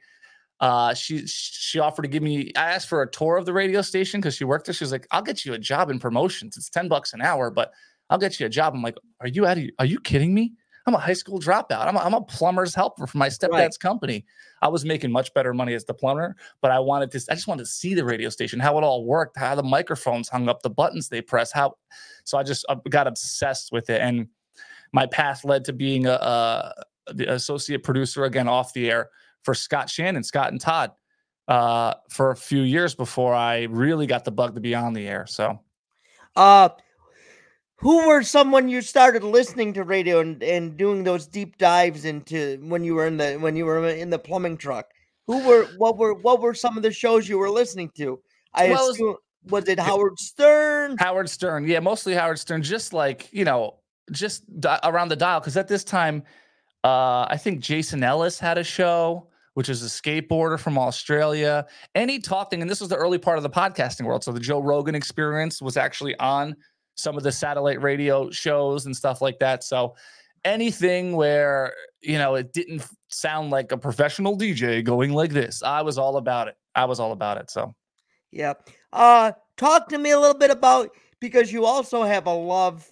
uh, 0.60 0.94
she 0.94 1.28
she 1.28 1.80
offered 1.80 2.04
to 2.04 2.08
give 2.08 2.24
me. 2.24 2.50
I 2.56 2.72
asked 2.72 2.88
for 2.88 3.02
a 3.02 3.12
tour 3.12 3.36
of 3.36 3.46
the 3.46 3.52
radio 3.52 3.82
station 3.82 4.22
because 4.22 4.36
she 4.36 4.46
worked 4.46 4.66
there. 4.66 4.74
She 4.74 4.86
was 4.86 4.94
like, 4.94 5.06
"I'll 5.12 5.22
get 5.22 5.44
you 5.44 5.54
a 5.54 5.60
job 5.60 5.90
in 5.90 6.00
promotions. 6.00 6.56
It's 6.56 6.70
ten 6.70 6.88
bucks 6.88 7.12
an 7.12 7.22
hour, 7.22 7.52
but 7.52 7.74
I'll 8.13 8.19
get 8.19 8.39
you 8.39 8.45
a 8.45 8.49
job. 8.49 8.76
I'm 8.76 8.84
like, 8.84 8.95
are 9.21 9.28
you 9.28 9.47
out 9.47 9.58
of, 9.58 9.63
are 9.80 9.86
you 9.86 9.99
kidding 9.99 10.36
me? 10.36 10.54
I'm 10.86 10.93
a 10.93 10.99
high 10.99 11.13
school 11.13 11.39
dropout. 11.39 11.88
I'm 11.88 11.95
a, 11.95 11.99
I'm 11.99 12.13
a 12.13 12.21
plumber's 12.21 12.76
helper 12.76 13.08
for 13.08 13.17
my 13.17 13.28
stepdad's 13.28 13.52
right. 13.52 13.80
company. 13.80 14.23
I 14.62 14.67
was 14.67 14.86
making 14.86 15.12
much 15.12 15.34
better 15.34 15.52
money 15.52 15.73
as 15.73 15.84
the 15.84 15.95
plumber, 15.95 16.36
but 16.62 16.69
I 16.69 16.78
wanted 16.78 17.10
to, 17.12 17.26
I 17.32 17.34
just 17.34 17.47
wanted 17.47 17.63
to 17.63 17.69
see 17.69 17.95
the 17.95 18.06
radio 18.06 18.30
station, 18.30 18.60
how 18.60 18.78
it 18.78 18.84
all 18.84 19.04
worked, 19.04 19.36
how 19.36 19.56
the 19.56 19.63
microphones 19.63 20.30
hung 20.30 20.47
up, 20.47 20.62
the 20.62 20.69
buttons 20.69 21.10
they 21.10 21.21
press, 21.21 21.52
how, 21.52 21.73
so 22.23 22.38
I 22.38 22.43
just 22.43 22.67
got 22.88 23.08
obsessed 23.08 23.71
with 23.71 23.89
it. 23.89 23.99
And 23.99 24.28
my 24.91 25.08
path 25.08 25.43
led 25.43 25.65
to 25.65 25.73
being 25.73 26.06
a, 26.06 26.12
a 26.12 26.73
the 27.13 27.34
associate 27.34 27.82
producer 27.82 28.26
again 28.26 28.47
off 28.47 28.73
the 28.73 28.91
air 28.91 29.10
for 29.41 29.56
Scott 29.56 29.89
Shannon, 29.89 30.23
Scott 30.23 30.52
and 30.52 30.62
Todd, 30.62 30.91
uh, 31.47 31.95
for 32.10 32.30
a 32.30 32.36
few 32.36 32.62
years 32.62 32.93
before 32.93 33.34
I 33.34 33.63
really 33.63 34.06
got 34.06 34.23
the 34.23 34.32
bug 34.32 34.54
to 34.54 34.62
be 34.62 34.76
on 34.76 34.93
the 34.93 35.08
air. 35.08 35.26
So, 35.26 35.60
uh, 36.36 36.69
who 37.84 38.08
were 38.08 38.24
someone 38.24 38.69
you 38.69 38.82
started 38.82 39.24
listening 39.24 39.74
to 39.74 39.84
radio 39.84 40.22
and, 40.22 40.41
and 40.41 40.78
doing 40.78 41.04
those 41.04 41.28
deep 41.28 41.58
dives 41.58 42.06
into 42.06 42.58
when 42.63 42.84
you 42.84 42.96
were 42.96 43.06
in 43.06 43.17
the 43.17 43.34
when 43.36 43.56
you 43.56 43.65
were 43.65 43.88
in 43.89 44.10
the 44.10 44.17
plumbing 44.17 44.58
truck 44.58 44.88
who 45.28 45.46
were 45.46 45.65
what 45.78 45.98
were 45.98 46.13
what 46.13 46.41
were 46.41 46.54
some 46.54 46.78
of 46.78 46.84
the 46.84 46.91
shows 46.91 47.28
you 47.28 47.38
were 47.38 47.50
listening 47.50 47.91
to 47.96 48.19
i 48.54 48.69
well, 48.69 48.89
assume 48.89 49.15
was 49.50 49.67
it 49.67 49.78
howard 49.78 50.17
stern 50.17 50.96
howard 50.98 51.30
stern 51.30 51.67
yeah 51.67 51.80
mostly 51.80 52.13
howard 52.13 52.39
stern 52.39 52.63
just 52.63 52.93
like 52.93 53.28
you 53.34 53.43
know 53.43 53.76
just 54.12 54.43
di- 54.62 54.80
around 54.84 55.10
the 55.10 55.15
dial 55.15 55.41
because 55.41 55.58
at 55.58 55.67
this 55.67 55.84
time 55.84 56.24
uh 56.86 57.26
i 57.30 57.38
think 57.38 57.60
jason 57.60 58.02
ellis 58.02 58.39
had 58.39 58.58
a 58.58 58.63
show 58.63 59.28
which 59.56 59.69
is 59.69 59.84
a 59.84 59.88
skateboarder 59.88 60.60
from 60.60 60.80
Australia. 60.80 61.63
Any 61.93 62.17
talking, 62.17 62.62
and 62.62 62.69
this 62.69 62.80
was 62.80 62.89
the 62.89 62.96
early 62.96 63.19
part 63.19 63.38
of 63.38 63.43
the 63.43 63.52
podcasting 63.52 64.06
world. 64.06 64.24
So 64.24 64.32
the 64.32 64.39
Joe 64.39 64.60
Rogan 64.60 64.96
experience 64.96 65.62
was 65.62 65.78
actually 65.78 66.17
on 66.17 66.56
some 66.95 67.17
of 67.17 67.23
the 67.23 67.32
satellite 67.32 67.82
radio 67.82 68.29
shows 68.29 68.86
and 68.86 68.95
stuff 68.95 69.21
like 69.21 69.39
that. 69.39 69.63
So 69.63 69.95
anything 70.45 71.15
where, 71.15 71.73
you 72.01 72.17
know, 72.17 72.36
it 72.36 72.53
didn't 72.53 72.86
sound 73.10 73.51
like 73.51 73.71
a 73.71 73.77
professional 73.77 74.38
DJ 74.38 74.84
going 74.84 75.13
like 75.13 75.32
this, 75.32 75.63
I 75.63 75.82
was 75.82 75.97
all 75.97 76.17
about 76.17 76.47
it. 76.47 76.56
I 76.75 76.86
was 76.86 76.99
all 76.99 77.12
about 77.12 77.38
it. 77.38 77.49
So, 77.49 77.73
yeah. 78.32 78.53
Uh, 78.91 79.32
talk 79.58 79.89
to 79.89 79.97
me 79.97 80.12
a 80.12 80.19
little 80.19 80.38
bit 80.38 80.51
about 80.51 80.89
because 81.19 81.51
you 81.51 81.65
also 81.65 82.03
have 82.03 82.27
a 82.27 82.34
love. 82.34 82.89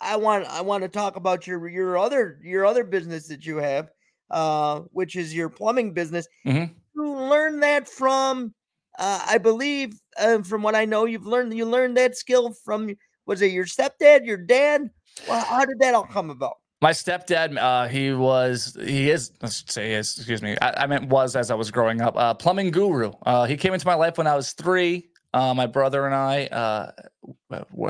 I 0.00 0.16
want 0.16 0.46
I 0.46 0.60
want 0.60 0.82
to 0.82 0.88
talk 0.88 1.16
about 1.16 1.46
your 1.46 1.68
your 1.68 1.98
other 1.98 2.38
your 2.42 2.64
other 2.64 2.84
business 2.84 3.26
that 3.28 3.44
you 3.44 3.56
have, 3.56 3.90
uh, 4.30 4.80
which 4.92 5.16
is 5.16 5.34
your 5.34 5.48
plumbing 5.48 5.92
business. 5.92 6.28
Mm-hmm. 6.46 6.72
You 6.94 7.10
learned 7.10 7.62
that 7.62 7.88
from 7.88 8.54
uh, 8.98 9.20
I 9.26 9.38
believe, 9.38 10.00
uh, 10.18 10.42
from 10.42 10.62
what 10.62 10.74
I 10.74 10.84
know, 10.84 11.04
you've 11.04 11.26
learned 11.26 11.54
you 11.54 11.66
learned 11.66 11.96
that 11.96 12.16
skill 12.16 12.54
from 12.64 12.94
was 13.26 13.42
it 13.42 13.50
your 13.50 13.66
stepdad, 13.66 14.24
your 14.24 14.36
dad? 14.36 14.90
Well, 15.28 15.44
how 15.44 15.64
did 15.64 15.78
that 15.80 15.94
all 15.94 16.04
come 16.04 16.30
about? 16.30 16.58
My 16.82 16.92
stepdad, 16.92 17.56
uh, 17.58 17.88
he 17.88 18.12
was, 18.12 18.76
he 18.80 19.10
is, 19.10 19.32
let's 19.40 19.64
say 19.72 19.94
is, 19.94 20.16
excuse 20.16 20.42
me, 20.42 20.56
I, 20.60 20.84
I, 20.84 20.86
meant 20.86 21.08
was 21.08 21.34
as 21.34 21.50
I 21.50 21.54
was 21.54 21.70
growing 21.70 22.02
up, 22.02 22.16
uh, 22.16 22.34
plumbing 22.34 22.70
guru. 22.70 23.12
Uh, 23.24 23.46
he 23.46 23.56
came 23.56 23.72
into 23.72 23.86
my 23.86 23.94
life 23.94 24.18
when 24.18 24.26
I 24.26 24.36
was 24.36 24.52
three. 24.52 25.08
Uh, 25.32 25.54
my 25.54 25.66
brother 25.66 26.06
and 26.06 26.14
I 26.14 26.46
uh, 26.46 26.90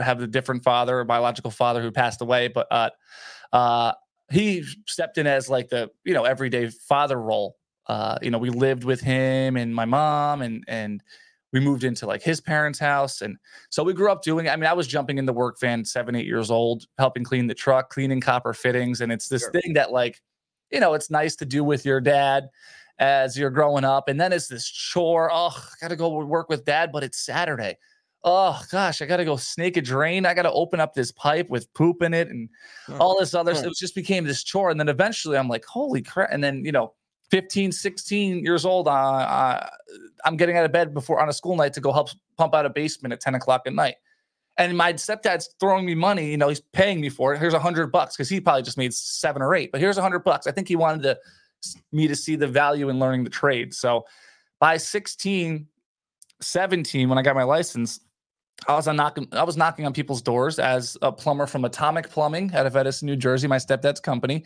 have 0.01 0.21
a 0.21 0.27
different 0.27 0.63
father, 0.63 1.01
a 1.01 1.05
biological 1.05 1.51
father 1.51 1.83
who 1.83 1.91
passed 1.91 2.21
away, 2.21 2.49
but 2.49 2.69
uh, 2.71 2.91
uh, 3.53 3.93
he 4.31 4.65
stepped 4.87 5.19
in 5.19 5.27
as 5.27 5.49
like 5.51 5.69
the, 5.69 5.91
you 6.05 6.15
know, 6.15 6.25
everyday 6.25 6.69
father 6.69 7.21
role. 7.21 7.57
Uh, 7.89 8.19
you 8.23 8.31
know, 8.31 8.39
we 8.39 8.51
lived 8.51 8.85
with 8.85 9.01
him 9.01 9.57
and 9.57 9.75
my 9.75 9.85
mom 9.85 10.43
and, 10.43 10.65
and, 10.69 11.03
we 11.53 11.61
moved 11.61 11.85
into 11.85 12.07
like 12.07 12.23
his 12.23 12.41
parents' 12.41 12.79
house. 12.79 13.23
And 13.23 13.37
so 13.71 13.83
we 13.83 13.93
grew 13.93 14.11
up 14.11 14.23
doing, 14.23 14.49
I 14.49 14.57
mean, 14.57 14.67
I 14.67 14.73
was 14.73 14.87
jumping 14.87 15.19
in 15.19 15.27
the 15.27 15.33
work 15.33 15.59
van 15.61 15.85
seven, 15.85 16.17
eight 16.17 16.27
years 16.27 16.51
old, 16.51 16.87
helping 16.99 17.25
clean 17.25 17.47
the 17.47 17.55
truck, 17.55 17.91
cleaning 17.91 18.21
copper 18.21 18.53
fittings. 18.53 19.01
And 19.01 19.13
it's 19.13 19.29
this 19.29 19.43
sure. 19.43 19.53
thing 19.53 19.75
that, 19.75 19.93
like, 19.93 20.21
you 20.71 20.81
know, 20.81 20.95
it's 20.95 21.11
nice 21.11 21.37
to 21.37 21.47
do 21.47 21.63
with 21.63 21.87
your 21.87 22.01
dad 22.01 22.49
as 22.99 23.39
you're 23.39 23.51
growing 23.51 23.85
up. 23.85 24.09
And 24.09 24.21
then 24.21 24.33
it's 24.33 24.49
this 24.49 24.69
chore. 24.69 25.31
Oh, 25.33 25.57
I 25.57 25.75
got 25.81 25.89
to 25.89 25.97
go 25.97 26.25
work 26.25 26.49
with 26.49 26.65
dad, 26.65 26.91
but 26.93 27.05
it's 27.05 27.19
Saturday. 27.19 27.79
Oh 28.25 28.61
gosh, 28.73 29.01
I 29.01 29.07
got 29.07 29.19
to 29.19 29.25
go 29.25 29.37
snake 29.37 29.77
a 29.77 29.83
drain. 29.83 30.27
I 30.27 30.35
got 30.35 30.43
to 30.43 30.53
open 30.53 30.81
up 30.81 30.95
this 30.95 31.13
pipe 31.13 31.49
with 31.49 31.73
poop 31.75 32.03
in 32.03 32.13
it 32.13 32.29
and 32.29 32.49
all 32.99 33.17
this 33.17 33.35
other 33.35 33.55
stuff. 33.55 33.71
It 33.71 33.79
just 33.79 33.95
became 33.95 34.25
this 34.25 34.43
chore. 34.43 34.71
And 34.71 34.81
then 34.81 34.89
eventually 34.89 35.39
I'm 35.39 35.47
like, 35.47 35.65
holy 35.65 36.03
crap. 36.03 36.31
And 36.33 36.43
then, 36.43 36.65
you 36.65 36.73
know, 36.73 36.95
15, 37.31 37.73
16 37.73 38.45
years 38.45 38.65
old, 38.65 38.89
uh, 38.89 38.91
uh, 38.91 39.69
I'm 40.25 40.37
getting 40.37 40.57
out 40.57 40.65
of 40.65 40.73
bed 40.73 40.95
before 40.95 41.21
on 41.21 41.29
a 41.29 41.33
school 41.33 41.57
night 41.57 41.73
to 41.75 41.81
go 41.81 41.93
help 41.93 42.11
pump 42.37 42.55
out 42.55 42.67
a 42.67 42.71
basement 42.71 43.13
at 43.13 43.21
10 43.21 43.35
o'clock 43.35 43.63
at 43.67 43.73
night. 43.73 43.97
And 44.59 44.77
my 44.77 44.95
stepdad's 44.95 45.55
throwing 45.61 45.85
me 45.85 45.95
money. 45.95 46.31
You 46.31 46.39
know, 46.39 46.49
he's 46.49 46.61
paying 46.61 47.01
me 47.01 47.11
for 47.11 47.35
it. 47.35 47.39
Here's 47.39 47.53
a 47.53 47.59
hundred 47.59 47.93
bucks 47.93 48.17
because 48.17 48.29
he 48.29 48.41
probably 48.41 48.63
just 48.63 48.79
made 48.79 48.95
seven 48.95 49.43
or 49.43 49.55
eight. 49.55 49.71
But 49.71 49.83
here's 49.83 49.99
a 49.99 50.03
hundred 50.03 50.21
bucks. 50.21 50.47
I 50.47 50.53
think 50.53 50.67
he 50.67 50.77
wanted 50.77 51.03
to 51.03 51.19
me 51.93 52.09
to 52.09 52.17
see 52.17 52.37
the 52.37 52.47
value 52.47 52.89
in 52.89 52.99
learning 52.99 53.25
the 53.25 53.31
trade. 53.31 53.75
So 53.75 54.07
by 54.59 54.77
16, 54.79 55.67
17, 56.41 57.09
when 57.09 57.19
I 57.19 57.23
got 57.23 57.35
my 57.35 57.43
license, 57.43 58.01
I 58.67 58.75
was 58.75 58.89
on 58.89 58.97
knocking. 58.97 59.29
I 59.33 59.43
was 59.43 59.57
knocking 59.57 59.85
on 59.85 59.93
people's 59.93 60.23
doors 60.23 60.59
as 60.59 60.97
a 61.03 61.13
plumber 61.13 61.47
from 61.47 61.65
Atomic 61.65 62.09
Plumbing 62.09 62.55
out 62.55 62.65
of 62.65 62.75
Edison, 62.75 63.07
New 63.07 63.17
Jersey, 63.17 63.47
my 63.47 63.59
stepdad's 63.59 64.01
company. 64.01 64.45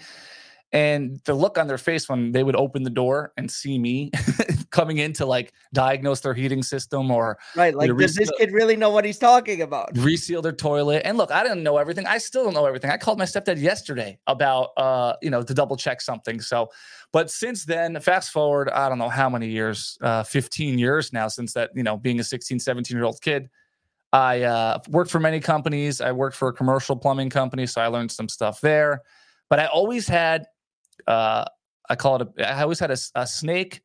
And 0.73 1.21
the 1.25 1.35
look 1.35 1.59
on 1.59 1.67
their 1.67 1.79
face 1.79 2.09
when 2.09 2.31
they 2.31 2.45
would 2.45 2.55
open 2.55 2.85
the 2.85 2.91
door 2.91 3.33
and 3.37 3.51
see 3.51 3.77
me 3.77 4.13
coming 4.71 4.99
in 4.99 5.13
to 5.15 5.27
like 5.27 5.53
diagnose 5.73 6.21
their 6.21 6.33
heating 6.33 6.63
system 6.63 7.11
or 7.11 7.39
right, 7.57 7.75
like 7.75 7.91
does 7.97 8.15
this 8.15 8.31
kid 8.39 8.53
really 8.53 8.77
know 8.77 8.91
what 8.91 9.05
he's 9.05 9.19
talking 9.19 9.63
about? 9.63 9.91
Reseal 9.99 10.43
their 10.43 10.53
toilet. 10.53 11.03
And 11.05 11.19
look, 11.19 11.33
I 11.33 11.43
didn't 11.43 11.65
know 11.65 11.77
everything. 11.77 12.07
I 12.07 12.19
still 12.19 12.45
don't 12.45 12.55
know 12.55 12.67
everything. 12.67 12.91
I 12.91 12.99
called 12.99 13.19
my 13.19 13.25
stepdad 13.25 13.61
yesterday 13.61 14.19
about 14.29 14.69
uh, 14.77 15.15
you 15.23 15.31
know, 15.31 15.43
to 15.43 15.55
double 15.55 15.77
check 15.77 16.01
something. 16.01 16.41
So, 16.41 16.71
but 17.13 17.31
since 17.31 17.65
then, 17.65 17.99
fast 18.01 18.31
forward, 18.31 18.71
I 18.71 18.89
don't 18.89 18.99
know 18.99 19.09
how 19.09 19.29
many 19.29 19.49
years, 19.49 19.99
uh, 20.03 20.23
15 20.23 20.79
years 20.79 21.13
now 21.13 21.27
since 21.27 21.53
that, 21.55 21.71
you 21.75 21.83
know, 21.83 21.97
being 21.97 22.21
a 22.21 22.25
16, 22.25 22.61
17 22.61 22.97
year 22.97 23.05
old 23.05 23.21
kid. 23.21 23.51
I 24.13 24.43
uh, 24.43 24.79
worked 24.89 25.11
for 25.11 25.21
many 25.21 25.41
companies. 25.41 26.01
I 26.01 26.13
worked 26.13 26.37
for 26.37 26.49
a 26.49 26.53
commercial 26.53 26.97
plumbing 26.97 27.31
company, 27.31 27.67
so 27.67 27.81
I 27.81 27.87
learned 27.89 28.11
some 28.11 28.29
stuff 28.29 28.61
there. 28.61 29.03
But 29.49 29.61
I 29.61 29.67
always 29.67 30.09
had 30.09 30.47
uh, 31.07 31.45
I 31.89 31.97
call 31.97 32.23
it 32.23 32.29
a, 32.39 32.51
I 32.57 32.63
always 32.63 32.79
had 32.79 32.91
a, 32.91 32.97
a 33.15 33.27
snake, 33.27 33.83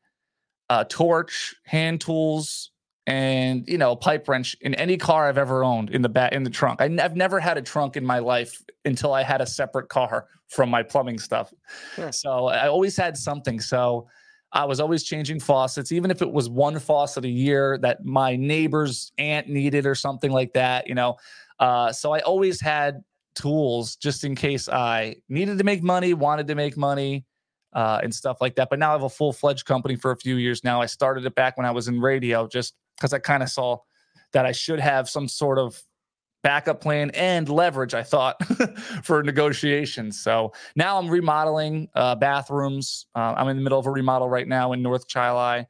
a 0.68 0.84
torch, 0.84 1.54
hand 1.64 2.00
tools, 2.00 2.70
and 3.06 3.64
you 3.68 3.78
know, 3.78 3.92
a 3.92 3.96
pipe 3.96 4.28
wrench 4.28 4.56
in 4.60 4.74
any 4.74 4.96
car 4.96 5.28
I've 5.28 5.38
ever 5.38 5.62
owned 5.62 5.90
in 5.90 6.02
the 6.02 6.08
back 6.08 6.32
in 6.32 6.42
the 6.42 6.50
trunk. 6.50 6.80
I, 6.80 6.88
have 6.88 7.16
never 7.16 7.38
had 7.38 7.56
a 7.56 7.62
trunk 7.62 7.96
in 7.96 8.04
my 8.04 8.18
life 8.18 8.62
until 8.84 9.14
I 9.14 9.22
had 9.22 9.40
a 9.40 9.46
separate 9.46 9.88
car 9.88 10.26
from 10.48 10.70
my 10.70 10.82
plumbing 10.82 11.18
stuff. 11.18 11.52
Sure. 11.94 12.12
So 12.12 12.46
I 12.46 12.68
always 12.68 12.96
had 12.96 13.16
something. 13.16 13.60
So 13.60 14.08
I 14.52 14.64
was 14.64 14.80
always 14.80 15.04
changing 15.04 15.40
faucets, 15.40 15.92
even 15.92 16.10
if 16.10 16.22
it 16.22 16.30
was 16.30 16.48
one 16.48 16.78
faucet 16.78 17.24
a 17.24 17.28
year 17.28 17.78
that 17.78 18.04
my 18.04 18.36
neighbor's 18.36 19.12
aunt 19.18 19.48
needed 19.48 19.86
or 19.86 19.94
something 19.94 20.30
like 20.30 20.52
that. 20.54 20.88
You 20.88 20.94
know, 20.94 21.16
uh, 21.58 21.92
so 21.92 22.12
I 22.12 22.20
always 22.20 22.60
had 22.60 23.02
tools 23.36 23.96
just 23.96 24.24
in 24.24 24.34
case 24.34 24.68
I 24.68 25.16
needed 25.28 25.58
to 25.58 25.64
make 25.64 25.82
money, 25.82 26.14
wanted 26.14 26.48
to 26.48 26.54
make 26.54 26.76
money, 26.76 27.24
uh, 27.72 28.00
and 28.02 28.12
stuff 28.12 28.38
like 28.40 28.56
that. 28.56 28.70
But 28.70 28.78
now 28.78 28.90
I 28.90 28.92
have 28.92 29.02
a 29.02 29.08
full 29.08 29.32
fledged 29.32 29.66
company 29.66 29.96
for 29.96 30.10
a 30.10 30.16
few 30.16 30.36
years 30.36 30.64
now. 30.64 30.80
I 30.80 30.86
started 30.86 31.26
it 31.26 31.34
back 31.34 31.56
when 31.56 31.66
I 31.66 31.70
was 31.70 31.88
in 31.88 32.00
radio 32.00 32.48
just 32.48 32.74
because 32.96 33.12
I 33.12 33.18
kind 33.18 33.42
of 33.42 33.50
saw 33.50 33.78
that 34.32 34.46
I 34.46 34.52
should 34.52 34.80
have 34.80 35.08
some 35.08 35.28
sort 35.28 35.58
of 35.58 35.80
backup 36.42 36.80
plan 36.80 37.10
and 37.10 37.48
leverage, 37.48 37.92
I 37.92 38.02
thought, 38.02 38.42
for 39.02 39.22
negotiations. 39.22 40.20
So 40.20 40.52
now 40.74 40.98
I'm 40.98 41.08
remodeling 41.08 41.88
uh, 41.94 42.14
bathrooms. 42.14 43.06
Uh, 43.14 43.34
I'm 43.36 43.48
in 43.48 43.56
the 43.56 43.62
middle 43.62 43.78
of 43.78 43.86
a 43.86 43.90
remodel 43.90 44.28
right 44.28 44.48
now 44.48 44.72
in 44.72 44.80
North 44.80 45.12
Chi 45.12 45.28
Uh, 45.28 45.64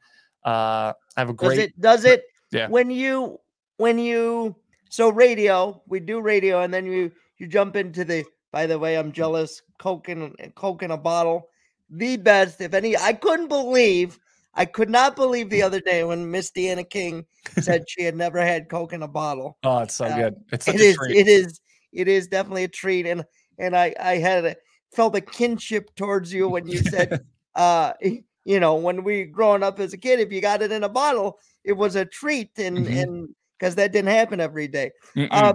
I 0.45 0.93
have 1.17 1.29
a 1.29 1.33
great. 1.33 1.49
Does 1.49 1.57
it? 1.57 1.81
Does 1.81 2.05
it? 2.05 2.23
Yeah. 2.51 2.67
When 2.69 2.89
you 2.89 3.39
when 3.77 3.99
you 3.99 4.55
so 4.89 5.09
radio, 5.09 5.81
we 5.87 5.99
do 5.99 6.21
radio, 6.21 6.61
and 6.61 6.73
then 6.73 6.85
you 6.85 7.11
you 7.37 7.47
jump 7.47 7.75
into 7.75 8.03
the. 8.03 8.25
By 8.51 8.65
the 8.65 8.79
way, 8.79 8.97
I'm 8.97 9.11
jealous. 9.11 9.61
Coke 9.77 10.09
in 10.09 10.33
Coke 10.55 10.83
in 10.83 10.91
a 10.91 10.97
bottle, 10.97 11.49
the 11.89 12.17
best. 12.17 12.61
If 12.61 12.73
any, 12.73 12.95
I 12.97 13.13
couldn't 13.13 13.47
believe. 13.47 14.19
I 14.53 14.65
could 14.65 14.89
not 14.89 15.15
believe 15.15 15.49
the 15.49 15.61
other 15.63 15.79
day 15.79 16.03
when 16.03 16.29
Miss 16.29 16.51
Deanna 16.51 16.89
King 16.89 17.25
said 17.59 17.83
she 17.87 18.03
had 18.03 18.15
never 18.15 18.41
had 18.41 18.69
Coke 18.69 18.93
in 18.93 19.03
a 19.03 19.07
bottle. 19.07 19.57
Oh, 19.63 19.79
it's 19.79 19.95
so 19.95 20.05
uh, 20.05 20.15
good. 20.15 20.35
It's 20.51 20.67
it 20.67 20.81
is, 20.81 20.97
It 21.09 21.27
is. 21.27 21.61
It 21.93 22.07
is 22.07 22.27
definitely 22.27 22.63
a 22.63 22.69
treat, 22.69 23.05
and 23.05 23.23
and 23.59 23.75
I 23.75 23.93
I 23.99 24.17
had 24.17 24.45
a, 24.45 24.55
felt 24.93 25.15
a 25.15 25.21
kinship 25.21 25.93
towards 25.95 26.33
you 26.33 26.47
when 26.49 26.67
you 26.67 26.79
said, 26.79 27.23
uh, 27.55 27.93
you 28.01 28.59
know, 28.59 28.75
when 28.75 29.03
we 29.03 29.25
growing 29.25 29.63
up 29.63 29.79
as 29.79 29.93
a 29.93 29.97
kid, 29.97 30.19
if 30.19 30.31
you 30.31 30.41
got 30.41 30.61
it 30.61 30.71
in 30.71 30.83
a 30.83 30.89
bottle, 30.89 31.39
it 31.63 31.73
was 31.73 31.95
a 31.95 32.05
treat, 32.05 32.51
and 32.57 32.77
mm-hmm. 32.77 32.97
and 32.97 33.35
because 33.57 33.75
that 33.75 33.91
didn't 33.91 34.11
happen 34.11 34.39
every 34.39 34.67
day. 34.67 34.91
Uh, 35.31 35.53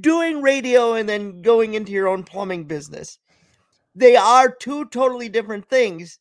doing 0.00 0.42
radio 0.42 0.94
and 0.94 1.08
then 1.08 1.42
going 1.42 1.74
into 1.74 1.92
your 1.92 2.08
own 2.08 2.22
plumbing 2.22 2.64
business. 2.64 3.18
They 3.94 4.16
are 4.16 4.50
two 4.50 4.84
totally 4.86 5.28
different 5.28 5.68
things. 5.68 6.18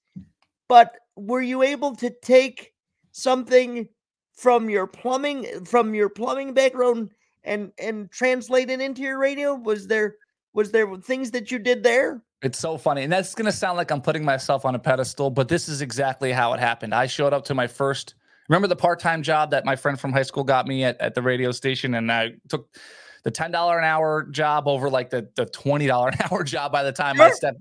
But 0.67 0.95
were 1.15 1.41
you 1.41 1.63
able 1.63 1.95
to 1.97 2.09
take 2.21 2.73
something 3.11 3.87
from 4.33 4.69
your 4.69 4.85
plumbing 4.85 5.65
from 5.65 5.95
your 5.95 6.09
plumbing 6.09 6.53
background 6.53 7.09
and 7.43 7.71
and 7.79 8.11
translate 8.11 8.69
it 8.69 8.81
into 8.81 9.01
your 9.01 9.19
radio? 9.19 9.55
Was 9.55 9.87
there 9.87 10.15
was 10.53 10.71
there 10.71 10.95
things 10.97 11.31
that 11.31 11.51
you 11.51 11.59
did 11.59 11.83
there? 11.83 12.21
It's 12.41 12.59
so 12.59 12.77
funny. 12.77 13.03
And 13.03 13.11
that's 13.11 13.33
going 13.33 13.47
to 13.47 13.51
sound 13.51 13.77
like 13.77 13.89
I'm 13.89 14.01
putting 14.01 14.23
myself 14.23 14.63
on 14.63 14.75
a 14.75 14.79
pedestal, 14.79 15.31
but 15.31 15.47
this 15.47 15.67
is 15.67 15.81
exactly 15.81 16.31
how 16.31 16.53
it 16.53 16.59
happened. 16.59 16.93
I 16.93 17.07
showed 17.07 17.33
up 17.33 17.45
to 17.45 17.55
my 17.55 17.65
first 17.65 18.13
remember 18.47 18.67
the 18.67 18.75
part-time 18.75 19.23
job 19.23 19.51
that 19.51 19.65
my 19.65 19.75
friend 19.75 19.99
from 19.99 20.13
high 20.13 20.23
school 20.23 20.43
got 20.43 20.67
me 20.67 20.83
at, 20.83 20.99
at 21.01 21.15
the 21.15 21.21
radio 21.21 21.51
station 21.51 21.95
and 21.95 22.11
I 22.11 22.33
took 22.47 22.75
the 23.23 23.31
ten 23.31 23.51
dollar 23.51 23.77
an 23.77 23.85
hour 23.85 24.23
job 24.31 24.67
over 24.67 24.89
like 24.89 25.09
the 25.09 25.29
the 25.35 25.45
twenty 25.45 25.87
dollar 25.87 26.09
an 26.09 26.17
hour 26.31 26.43
job 26.43 26.71
by 26.71 26.83
the 26.83 26.91
time 26.91 27.17
sure. 27.17 27.25
I 27.25 27.31
step. 27.31 27.55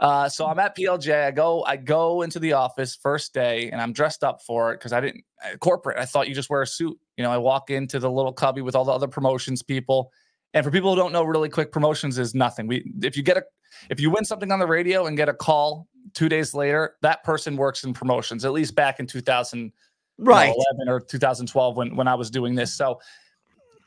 Uh, 0.00 0.28
so 0.28 0.46
I'm 0.46 0.58
at 0.58 0.76
PLJ. 0.76 1.26
I 1.26 1.30
go 1.30 1.64
I 1.64 1.76
go 1.76 2.22
into 2.22 2.38
the 2.38 2.54
office 2.54 2.96
first 2.96 3.34
day, 3.34 3.70
and 3.70 3.80
I'm 3.80 3.92
dressed 3.92 4.24
up 4.24 4.40
for 4.42 4.72
it 4.72 4.78
because 4.78 4.92
I 4.92 5.00
didn't 5.00 5.24
corporate. 5.60 5.98
I 5.98 6.04
thought 6.04 6.28
you 6.28 6.34
just 6.34 6.50
wear 6.50 6.62
a 6.62 6.66
suit. 6.66 6.98
You 7.16 7.24
know, 7.24 7.30
I 7.30 7.38
walk 7.38 7.70
into 7.70 7.98
the 7.98 8.10
little 8.10 8.32
cubby 8.32 8.62
with 8.62 8.74
all 8.74 8.84
the 8.84 8.92
other 8.92 9.08
promotions 9.08 9.62
people. 9.62 10.12
And 10.54 10.64
for 10.64 10.70
people 10.70 10.90
who 10.90 10.96
don't 10.96 11.12
know, 11.12 11.24
really 11.24 11.48
quick, 11.48 11.72
promotions 11.72 12.18
is 12.18 12.34
nothing. 12.34 12.66
We 12.66 12.90
if 13.02 13.16
you 13.16 13.22
get 13.22 13.36
a 13.36 13.44
if 13.90 14.00
you 14.00 14.10
win 14.10 14.24
something 14.24 14.50
on 14.50 14.58
the 14.58 14.66
radio 14.66 15.06
and 15.06 15.16
get 15.16 15.28
a 15.28 15.34
call 15.34 15.86
two 16.14 16.28
days 16.28 16.54
later, 16.54 16.96
that 17.02 17.22
person 17.22 17.56
works 17.56 17.84
in 17.84 17.92
promotions. 17.92 18.44
At 18.44 18.52
least 18.52 18.74
back 18.74 18.98
in 18.98 19.06
2000, 19.06 19.72
right, 20.18 20.54
11 20.78 20.88
or 20.88 21.00
2012 21.00 21.76
when 21.76 21.96
when 21.96 22.08
I 22.08 22.14
was 22.14 22.30
doing 22.30 22.54
this. 22.54 22.74
So 22.74 22.98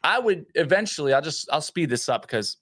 I 0.03 0.19
would 0.19 0.45
eventually, 0.55 1.13
I'll 1.13 1.21
just, 1.21 1.49
I'll 1.51 1.61
speed 1.61 1.89
this 1.89 2.09
up 2.09 2.23
because 2.23 2.57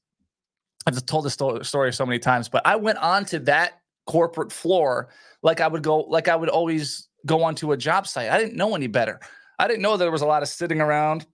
I've 0.86 0.94
just 0.94 1.08
told 1.08 1.26
this 1.26 1.34
story 1.68 1.94
so 1.94 2.06
many 2.06 2.20
times, 2.20 2.50
but 2.50 2.66
I 2.66 2.76
went 2.76 2.98
on 3.00 3.26
to 3.26 3.40
that 3.40 3.82
corporate 4.06 4.52
floor 4.52 5.10
like 5.42 5.62
I 5.62 5.68
would 5.68 5.84
go, 5.84 6.00
like 6.00 6.28
I 6.28 6.36
would 6.36 6.50
always 6.50 7.08
go 7.26 7.44
onto 7.44 7.72
a 7.72 7.78
job 7.78 8.08
site. 8.08 8.30
I 8.30 8.38
didn't 8.38 8.56
know 8.56 8.76
any 8.76 8.88
better. 8.88 9.20
I 9.60 9.68
didn't 9.68 9.82
know 9.82 9.98
there 9.98 10.12
was 10.12 10.22
a 10.22 10.26
lot 10.26 10.42
of 10.42 10.50
sitting 10.50 10.82
around 10.82 11.26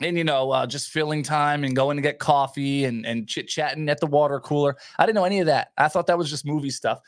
and 0.00 0.18
you 0.18 0.24
know 0.24 0.50
uh, 0.50 0.66
just 0.66 0.90
filling 0.90 1.22
time 1.22 1.64
and 1.64 1.74
going 1.74 1.96
to 1.96 2.02
get 2.02 2.18
coffee 2.18 2.84
and 2.84 3.06
and 3.06 3.28
chit 3.28 3.48
chatting 3.48 3.88
at 3.88 4.00
the 4.00 4.06
water 4.06 4.40
cooler. 4.40 4.76
I 4.98 5.06
didn't 5.06 5.16
know 5.16 5.24
any 5.24 5.40
of 5.40 5.46
that. 5.46 5.68
I 5.78 5.88
thought 5.88 6.06
that 6.06 6.18
was 6.18 6.30
just 6.30 6.46
movie 6.46 6.70
stuff. 6.70 7.00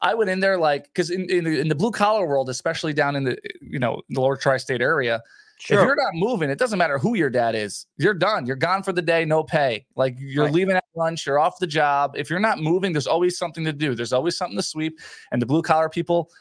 I 0.00 0.14
went 0.14 0.30
in 0.30 0.40
there 0.40 0.58
like 0.58 0.84
because 0.84 1.10
in 1.10 1.30
in 1.30 1.44
the, 1.44 1.60
in 1.60 1.68
the 1.68 1.74
blue 1.74 1.92
collar 1.92 2.26
world, 2.26 2.48
especially 2.48 2.92
down 2.92 3.16
in 3.16 3.24
the 3.24 3.38
you 3.60 3.78
know 3.78 4.02
the 4.10 4.20
lower 4.20 4.36
tri-state 4.36 4.80
area, 4.80 5.22
Sure. 5.64 5.80
If 5.80 5.86
you're 5.86 5.94
not 5.94 6.14
moving, 6.14 6.50
it 6.50 6.58
doesn't 6.58 6.76
matter 6.76 6.98
who 6.98 7.14
your 7.14 7.30
dad 7.30 7.54
is. 7.54 7.86
You're 7.96 8.14
done. 8.14 8.46
You're 8.46 8.56
gone 8.56 8.82
for 8.82 8.92
the 8.92 9.00
day, 9.00 9.24
no 9.24 9.44
pay. 9.44 9.86
Like 9.94 10.16
you're 10.18 10.46
right. 10.46 10.52
leaving 10.52 10.74
at 10.74 10.82
lunch, 10.96 11.24
you're 11.24 11.38
off 11.38 11.60
the 11.60 11.68
job. 11.68 12.14
If 12.16 12.28
you're 12.28 12.40
not 12.40 12.58
moving, 12.58 12.92
there's 12.92 13.06
always 13.06 13.38
something 13.38 13.64
to 13.66 13.72
do. 13.72 13.94
There's 13.94 14.12
always 14.12 14.36
something 14.36 14.56
to 14.56 14.62
sweep. 14.62 14.98
And 15.30 15.40
the 15.40 15.46
blue 15.46 15.62
collar 15.62 15.88
people, 15.88 16.32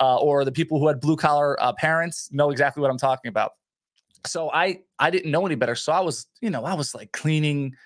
uh, 0.00 0.16
or 0.16 0.46
the 0.46 0.52
people 0.52 0.80
who 0.80 0.88
had 0.88 0.98
blue 0.98 1.16
collar 1.16 1.62
uh, 1.62 1.74
parents, 1.74 2.30
know 2.32 2.50
exactly 2.50 2.80
what 2.80 2.90
I'm 2.90 2.96
talking 2.96 3.28
about. 3.28 3.52
So 4.26 4.50
I 4.50 4.78
I 4.98 5.10
didn't 5.10 5.30
know 5.30 5.44
any 5.44 5.56
better. 5.56 5.74
So 5.74 5.92
I 5.92 6.00
was, 6.00 6.26
you 6.40 6.48
know, 6.48 6.64
I 6.64 6.72
was 6.72 6.94
like 6.94 7.12
cleaning 7.12 7.76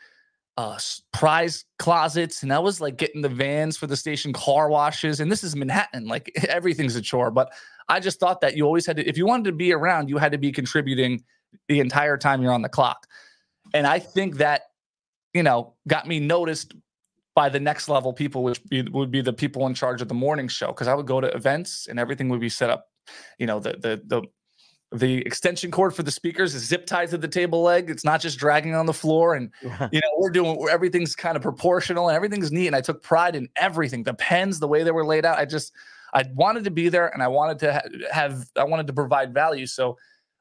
uh 0.57 0.79
prize 1.13 1.65
closets 1.81 2.45
and 2.45 2.53
I 2.53 2.61
was 2.61 2.81
like 2.81 2.97
getting 2.97 3.21
the 3.21 3.29
vans 3.29 3.77
for 3.77 3.89
the 3.89 3.97
station 3.97 4.33
car 4.33 4.69
washes 4.69 5.19
and 5.19 5.33
this 5.33 5.43
is 5.43 5.57
Manhattan 5.57 6.07
like 6.07 6.31
everything's 6.49 6.95
a 6.95 7.03
chore 7.03 7.33
but 7.33 7.53
I 7.89 8.01
just 8.01 8.21
thought 8.21 8.41
that 8.41 8.57
you 8.57 8.65
always 8.65 8.87
had 8.87 8.97
to, 8.97 9.07
if 9.07 9.19
you 9.19 9.27
wanted 9.27 9.45
to 9.45 9.53
be 9.53 9.73
around, 9.73 10.09
you 10.09 10.19
had 10.19 10.33
to 10.33 10.39
be 10.39 10.53
contributing 10.53 11.23
the 11.69 11.81
entire 11.81 12.17
time 12.17 12.43
you're 12.43 12.53
on 12.53 12.63
the 12.63 12.69
clock. 12.69 13.07
And 13.73 13.87
I 13.87 13.99
think 13.99 14.37
that, 14.37 14.63
you 15.33 15.43
know, 15.43 15.75
got 15.87 16.07
me 16.07 16.21
noticed 16.21 16.75
by 17.35 17.49
the 17.49 17.61
next 17.61 17.89
level 17.89 18.13
people, 18.13 18.43
which 18.43 18.65
be, 18.67 18.83
would 18.83 19.11
be 19.11 19.21
the 19.21 19.33
people 19.33 19.67
in 19.67 19.75
charge 19.75 20.01
of 20.01 20.09
the 20.09 20.15
morning 20.15 20.49
show. 20.49 20.73
Cause 20.73 20.89
I 20.89 20.95
would 20.95 21.07
go 21.07 21.21
to 21.21 21.29
events 21.35 21.87
and 21.89 21.99
everything 21.99 22.29
would 22.29 22.41
be 22.41 22.49
set 22.49 22.71
up, 22.71 22.89
you 23.39 23.47
know, 23.47 23.59
the, 23.59 23.73
the, 23.73 24.03
the, 24.07 24.23
the 24.97 25.27
extension 25.27 25.73
cord 25.73 25.93
for 25.95 26.05
the 26.05 26.11
speakers 26.11 26.55
is 26.55 26.65
zip 26.65 26.87
tied 26.87 27.11
to 27.11 27.19
the 27.19 27.27
table 27.27 27.63
leg. 27.63 27.91
It's 27.91 28.05
not 28.05 28.21
just 28.21 28.39
dragging 28.39 28.77
on 28.77 28.87
the 28.87 28.93
floor. 28.93 29.35
And, 29.35 29.51
you 29.63 30.01
know, 30.01 30.11
we're 30.19 30.31
doing 30.31 30.67
everything's 30.71 31.17
kind 31.17 31.37
of 31.37 31.43
proportional 31.43 32.09
and 32.09 32.15
everything's 32.15 32.53
neat. 32.53 32.69
And 32.69 32.77
I 32.77 32.81
took 32.81 33.03
pride 33.03 33.35
in 33.35 33.49
everything 33.57 34.05
the 34.05 34.15
pens, 34.15 34.61
the 34.61 34.69
way 34.69 34.85
they 34.85 34.93
were 34.93 35.05
laid 35.05 35.25
out. 35.25 35.37
I 35.37 35.47
just, 35.47 35.73
I 36.15 36.25
wanted 36.35 36.65
to 36.65 36.71
be 36.71 36.89
there 36.89 37.09
and 37.09 37.23
I 37.23 37.29
wanted 37.29 37.59
to 37.61 37.73
ha- 37.75 37.83
have, 38.13 38.49
I 38.57 38.65
wanted 38.65 38.87
to 38.87 38.93
provide 38.93 39.35
value. 39.35 39.67
So 39.67 39.99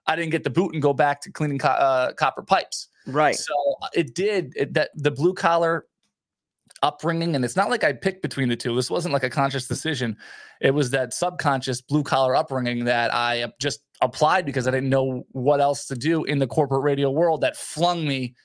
I 0.07 0.15
didn't 0.15 0.31
get 0.31 0.43
the 0.43 0.49
boot 0.49 0.73
and 0.73 0.81
go 0.81 0.93
back 0.93 1.21
to 1.21 1.31
cleaning 1.31 1.57
co- 1.57 1.69
uh, 1.69 2.13
copper 2.13 2.43
pipes. 2.43 2.87
Right. 3.07 3.35
So 3.35 3.53
uh, 3.81 3.87
it 3.93 4.15
did 4.15 4.53
it, 4.55 4.73
that 4.75 4.91
the 4.95 5.11
blue 5.11 5.33
collar 5.33 5.85
upbringing 6.81 7.33
and 7.33 7.45
it's 7.45 7.55
not 7.55 7.69
like 7.69 7.83
i 7.85 7.93
picked 7.93 8.21
between 8.21 8.49
the 8.49 8.57
two 8.57 8.75
this 8.75 8.89
wasn't 8.89 9.13
like 9.13 9.23
a 9.23 9.29
conscious 9.29 9.67
decision 9.69 10.17
it 10.59 10.71
was 10.71 10.89
that 10.89 11.13
subconscious 11.13 11.81
blue 11.81 12.03
collar 12.03 12.35
upbringing 12.35 12.83
that 12.83 13.13
i 13.13 13.49
just 13.57 13.79
applied 14.01 14.45
because 14.45 14.67
i 14.67 14.71
didn't 14.71 14.89
know 14.89 15.23
what 15.31 15.61
else 15.61 15.85
to 15.85 15.95
do 15.95 16.25
in 16.25 16.39
the 16.39 16.47
corporate 16.47 16.83
radio 16.83 17.09
world 17.09 17.39
that 17.39 17.55
flung 17.55 18.05
me 18.05 18.35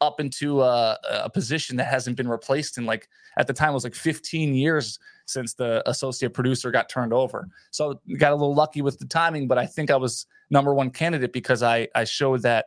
up 0.00 0.20
into 0.20 0.62
a, 0.62 0.96
a 1.10 1.30
position 1.30 1.76
that 1.76 1.88
hasn't 1.88 2.16
been 2.16 2.28
replaced 2.28 2.78
in 2.78 2.86
like 2.86 3.08
at 3.36 3.48
the 3.48 3.52
time 3.52 3.70
it 3.70 3.74
was 3.74 3.84
like 3.84 3.96
15 3.96 4.54
years 4.54 4.98
since 5.28 5.54
the 5.54 5.82
associate 5.88 6.34
producer 6.34 6.70
got 6.70 6.88
turned 6.88 7.12
over 7.12 7.48
so 7.70 8.00
got 8.16 8.32
a 8.32 8.34
little 8.34 8.54
lucky 8.54 8.82
with 8.82 8.98
the 8.98 9.06
timing 9.06 9.46
but 9.46 9.58
i 9.58 9.66
think 9.66 9.90
i 9.90 9.96
was 9.96 10.26
number 10.50 10.74
one 10.74 10.90
candidate 10.90 11.32
because 11.32 11.62
i 11.62 11.86
i 11.94 12.04
showed 12.04 12.42
that 12.42 12.66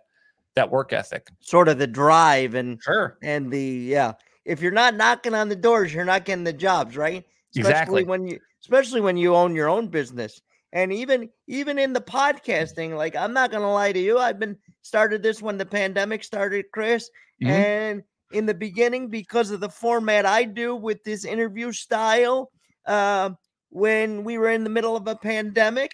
that 0.56 0.70
work 0.70 0.94
ethic 0.94 1.30
sort 1.40 1.68
of 1.68 1.78
the 1.78 1.88
drive 1.88 2.56
and 2.56 2.82
sure 2.82 3.18
and 3.22 3.52
the 3.52 3.62
yeah 3.62 4.14
if 4.46 4.62
you're 4.62 4.72
not 4.72 4.96
knocking 4.96 5.34
on 5.34 5.50
the 5.50 5.56
doors, 5.56 5.94
you're 5.94 6.06
not 6.06 6.26
getting 6.26 6.44
the 6.44 6.54
jobs, 6.54 6.98
right? 6.98 7.26
Especially 7.56 7.72
exactly. 7.72 8.04
when 8.06 8.28
you 8.28 8.40
especially 8.62 9.02
when 9.02 9.18
you 9.18 9.36
own 9.36 9.56
your 9.56 9.70
own 9.70 9.88
business. 9.88 10.42
And 10.74 10.94
even 10.94 11.30
even 11.48 11.78
in 11.78 11.94
the 11.94 12.02
podcasting, 12.02 12.96
like 12.96 13.16
I'm 13.16 13.34
not 13.34 13.52
gonna 13.52 13.72
lie 13.72 13.92
to 13.92 14.00
you, 14.00 14.18
I've 14.18 14.40
been 14.40 14.58
started 14.82 15.22
this 15.22 15.42
when 15.42 15.58
the 15.58 15.66
pandemic 15.66 16.24
started, 16.24 16.66
Chris. 16.72 17.10
Mm-hmm. 17.42 17.52
And 17.52 18.04
in 18.34 18.46
the 18.46 18.54
beginning, 18.54 19.08
because 19.08 19.52
of 19.52 19.60
the 19.60 19.70
format 19.70 20.26
I 20.26 20.44
do 20.44 20.76
with 20.76 21.04
this 21.04 21.26
interview 21.26 21.72
style, 21.72 22.52
uh, 22.86 23.32
when 23.70 24.24
we 24.24 24.38
were 24.38 24.52
in 24.52 24.64
the 24.64 24.70
middle 24.70 24.96
of 24.96 25.08
a 25.08 25.16
pandemic, 25.16 25.92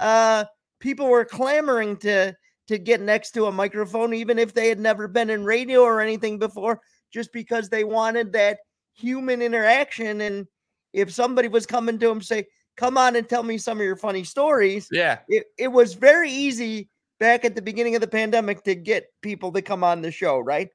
uh, 0.00 0.44
people 0.80 1.08
were 1.08 1.24
clamoring 1.24 1.96
to 1.98 2.34
to 2.68 2.78
get 2.78 3.00
next 3.00 3.30
to 3.30 3.46
a 3.46 3.52
microphone, 3.52 4.12
even 4.12 4.38
if 4.38 4.52
they 4.52 4.68
had 4.68 4.80
never 4.80 5.06
been 5.06 5.30
in 5.30 5.44
radio 5.44 5.82
or 5.82 6.00
anything 6.00 6.38
before, 6.38 6.80
just 7.12 7.32
because 7.32 7.68
they 7.68 7.84
wanted 7.84 8.32
that 8.32 8.58
human 8.92 9.40
interaction. 9.40 10.20
And 10.20 10.46
if 10.92 11.12
somebody 11.12 11.46
was 11.46 11.64
coming 11.64 11.96
to 12.00 12.08
them, 12.08 12.20
say, 12.20 12.44
come 12.76 12.98
on 12.98 13.14
and 13.14 13.28
tell 13.28 13.44
me 13.44 13.56
some 13.56 13.78
of 13.78 13.84
your 13.84 13.96
funny 13.96 14.24
stories. 14.24 14.88
Yeah. 14.90 15.20
It, 15.28 15.44
it 15.56 15.68
was 15.68 15.94
very 15.94 16.30
easy 16.30 16.88
back 17.20 17.44
at 17.44 17.54
the 17.54 17.62
beginning 17.62 17.94
of 17.94 18.00
the 18.00 18.08
pandemic 18.08 18.64
to 18.64 18.74
get 18.74 19.06
people 19.22 19.52
to 19.52 19.62
come 19.62 19.84
on 19.84 20.02
the 20.02 20.10
show, 20.10 20.40
right? 20.40 20.68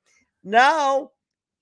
Now, 0.44 1.12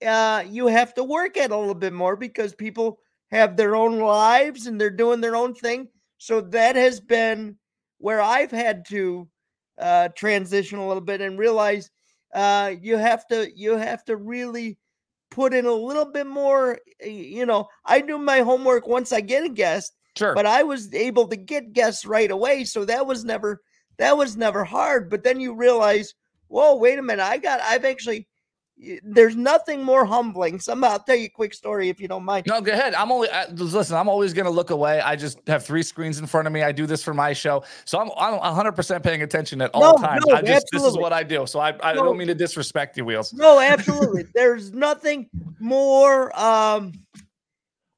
uh, 0.05 0.43
you 0.47 0.67
have 0.67 0.93
to 0.95 1.03
work 1.03 1.37
at 1.37 1.51
a 1.51 1.57
little 1.57 1.75
bit 1.75 1.93
more 1.93 2.15
because 2.15 2.53
people 2.55 2.99
have 3.31 3.57
their 3.57 3.75
own 3.75 3.99
lives 3.99 4.67
and 4.67 4.79
they're 4.79 4.89
doing 4.89 5.21
their 5.21 5.35
own 5.35 5.53
thing. 5.53 5.87
So 6.17 6.41
that 6.41 6.75
has 6.75 6.99
been 6.99 7.57
where 7.97 8.21
I've 8.21 8.51
had 8.51 8.87
to 8.89 9.27
uh, 9.77 10.09
transition 10.09 10.79
a 10.79 10.87
little 10.87 11.01
bit 11.01 11.21
and 11.21 11.37
realize 11.37 11.89
uh, 12.33 12.73
you 12.81 12.97
have 12.97 13.25
to 13.27 13.49
you 13.55 13.77
have 13.77 14.03
to 14.05 14.17
really 14.17 14.77
put 15.31 15.53
in 15.53 15.65
a 15.65 15.73
little 15.73 16.11
bit 16.11 16.27
more. 16.27 16.79
You 17.03 17.45
know, 17.45 17.67
I 17.85 18.01
do 18.01 18.17
my 18.17 18.39
homework 18.39 18.87
once 18.87 19.11
I 19.11 19.21
get 19.21 19.45
a 19.45 19.49
guest, 19.49 19.95
sure, 20.17 20.35
but 20.35 20.45
I 20.45 20.63
was 20.63 20.93
able 20.93 21.27
to 21.27 21.35
get 21.35 21.73
guests 21.73 22.05
right 22.05 22.29
away, 22.29 22.63
so 22.65 22.85
that 22.85 23.05
was 23.05 23.23
never 23.25 23.61
that 23.97 24.17
was 24.17 24.37
never 24.37 24.63
hard. 24.63 25.09
But 25.09 25.23
then 25.23 25.39
you 25.39 25.53
realize, 25.55 26.13
whoa, 26.47 26.75
wait 26.75 26.99
a 26.99 27.01
minute, 27.01 27.23
I 27.23 27.37
got 27.37 27.61
I've 27.61 27.85
actually 27.85 28.27
there's 29.03 29.35
nothing 29.35 29.83
more 29.83 30.05
humbling. 30.05 30.59
Somehow, 30.59 30.89
I'll 30.89 30.99
tell 30.99 31.15
you 31.15 31.25
a 31.25 31.29
quick 31.29 31.53
story 31.53 31.89
if 31.89 31.99
you 31.99 32.07
don't 32.07 32.23
mind. 32.23 32.45
No, 32.47 32.61
go 32.61 32.71
ahead. 32.71 32.93
I'm 32.93 33.11
only 33.11 33.29
I, 33.29 33.47
listen. 33.49 33.97
I'm 33.97 34.07
always 34.07 34.33
going 34.33 34.45
to 34.45 34.51
look 34.51 34.69
away. 34.69 35.01
I 35.01 35.15
just 35.15 35.39
have 35.47 35.65
three 35.65 35.83
screens 35.83 36.19
in 36.19 36.25
front 36.25 36.47
of 36.47 36.53
me. 36.53 36.63
I 36.63 36.71
do 36.71 36.85
this 36.85 37.03
for 37.03 37.13
my 37.13 37.33
show, 37.33 37.63
so 37.83 37.99
I'm 37.99 38.09
I'm 38.17 38.39
100 38.39 38.71
percent 38.73 39.03
paying 39.03 39.21
attention 39.21 39.61
at 39.61 39.71
all 39.73 39.97
no, 39.97 40.07
times. 40.07 40.23
No, 40.27 40.35
I 40.35 40.41
just 40.41 40.63
absolutely. 40.63 40.87
this 40.87 40.93
is 40.93 40.97
what 40.97 41.11
I 41.11 41.23
do. 41.23 41.45
So 41.45 41.59
I 41.59 41.75
I 41.83 41.93
no. 41.93 42.05
don't 42.05 42.17
mean 42.17 42.27
to 42.27 42.35
disrespect 42.35 42.95
you, 42.95 43.03
Wheels. 43.03 43.33
No, 43.33 43.59
absolutely. 43.59 44.23
there's 44.33 44.71
nothing 44.71 45.29
more 45.59 46.37
um 46.39 46.93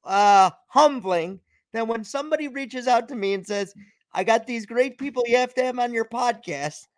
uh 0.04 0.50
humbling 0.66 1.38
than 1.72 1.86
when 1.86 2.02
somebody 2.02 2.48
reaches 2.48 2.88
out 2.88 3.08
to 3.08 3.14
me 3.14 3.34
and 3.34 3.46
says, 3.46 3.72
"I 4.12 4.24
got 4.24 4.46
these 4.48 4.66
great 4.66 4.98
people 4.98 5.22
you 5.26 5.36
have 5.36 5.54
to 5.54 5.64
have 5.64 5.78
on 5.78 5.92
your 5.92 6.06
podcast." 6.06 6.88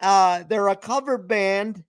Uh, 0.00 0.44
they're 0.48 0.68
a 0.68 0.76
cover 0.76 1.18
band 1.18 1.84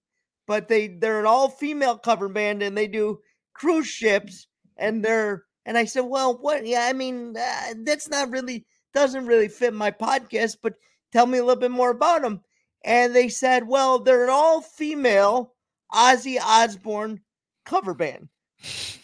but 0.50 0.68
they 0.68 0.88
they're 0.88 1.20
an 1.20 1.28
all 1.28 1.48
female 1.48 1.96
cover 1.96 2.28
band 2.28 2.64
and 2.64 2.76
they 2.76 2.88
do 2.88 3.20
cruise 3.54 3.86
ships 3.86 4.48
and 4.78 5.06
they're 5.06 5.46
and 5.64 5.78
I 5.78 5.86
said, 5.86 6.02
well, 6.02 6.40
what? 6.42 6.66
Yeah, 6.66 6.88
I 6.90 6.94
mean, 6.94 7.36
uh, 7.38 7.74
that's 7.84 8.10
not 8.10 8.32
really 8.32 8.66
doesn't 8.92 9.28
really 9.28 9.48
fit 9.48 9.76
my 9.76 9.92
podcast, 9.92 10.58
but 10.64 10.74
tell 11.12 11.28
me 11.28 11.38
a 11.38 11.46
little 11.46 11.62
bit 11.62 11.70
more 11.70 11.92
about 11.92 12.24
them. 12.24 12.42
And 12.84 13.16
they 13.16 13.30
said, 13.30 13.68
well, 13.68 14.00
they're 14.00 14.24
an 14.24 14.32
all 14.32 14.62
female 14.62 15.54
Ozzy 15.94 16.40
Osbourne 16.42 17.22
cover 17.64 17.94
band. 17.94 18.30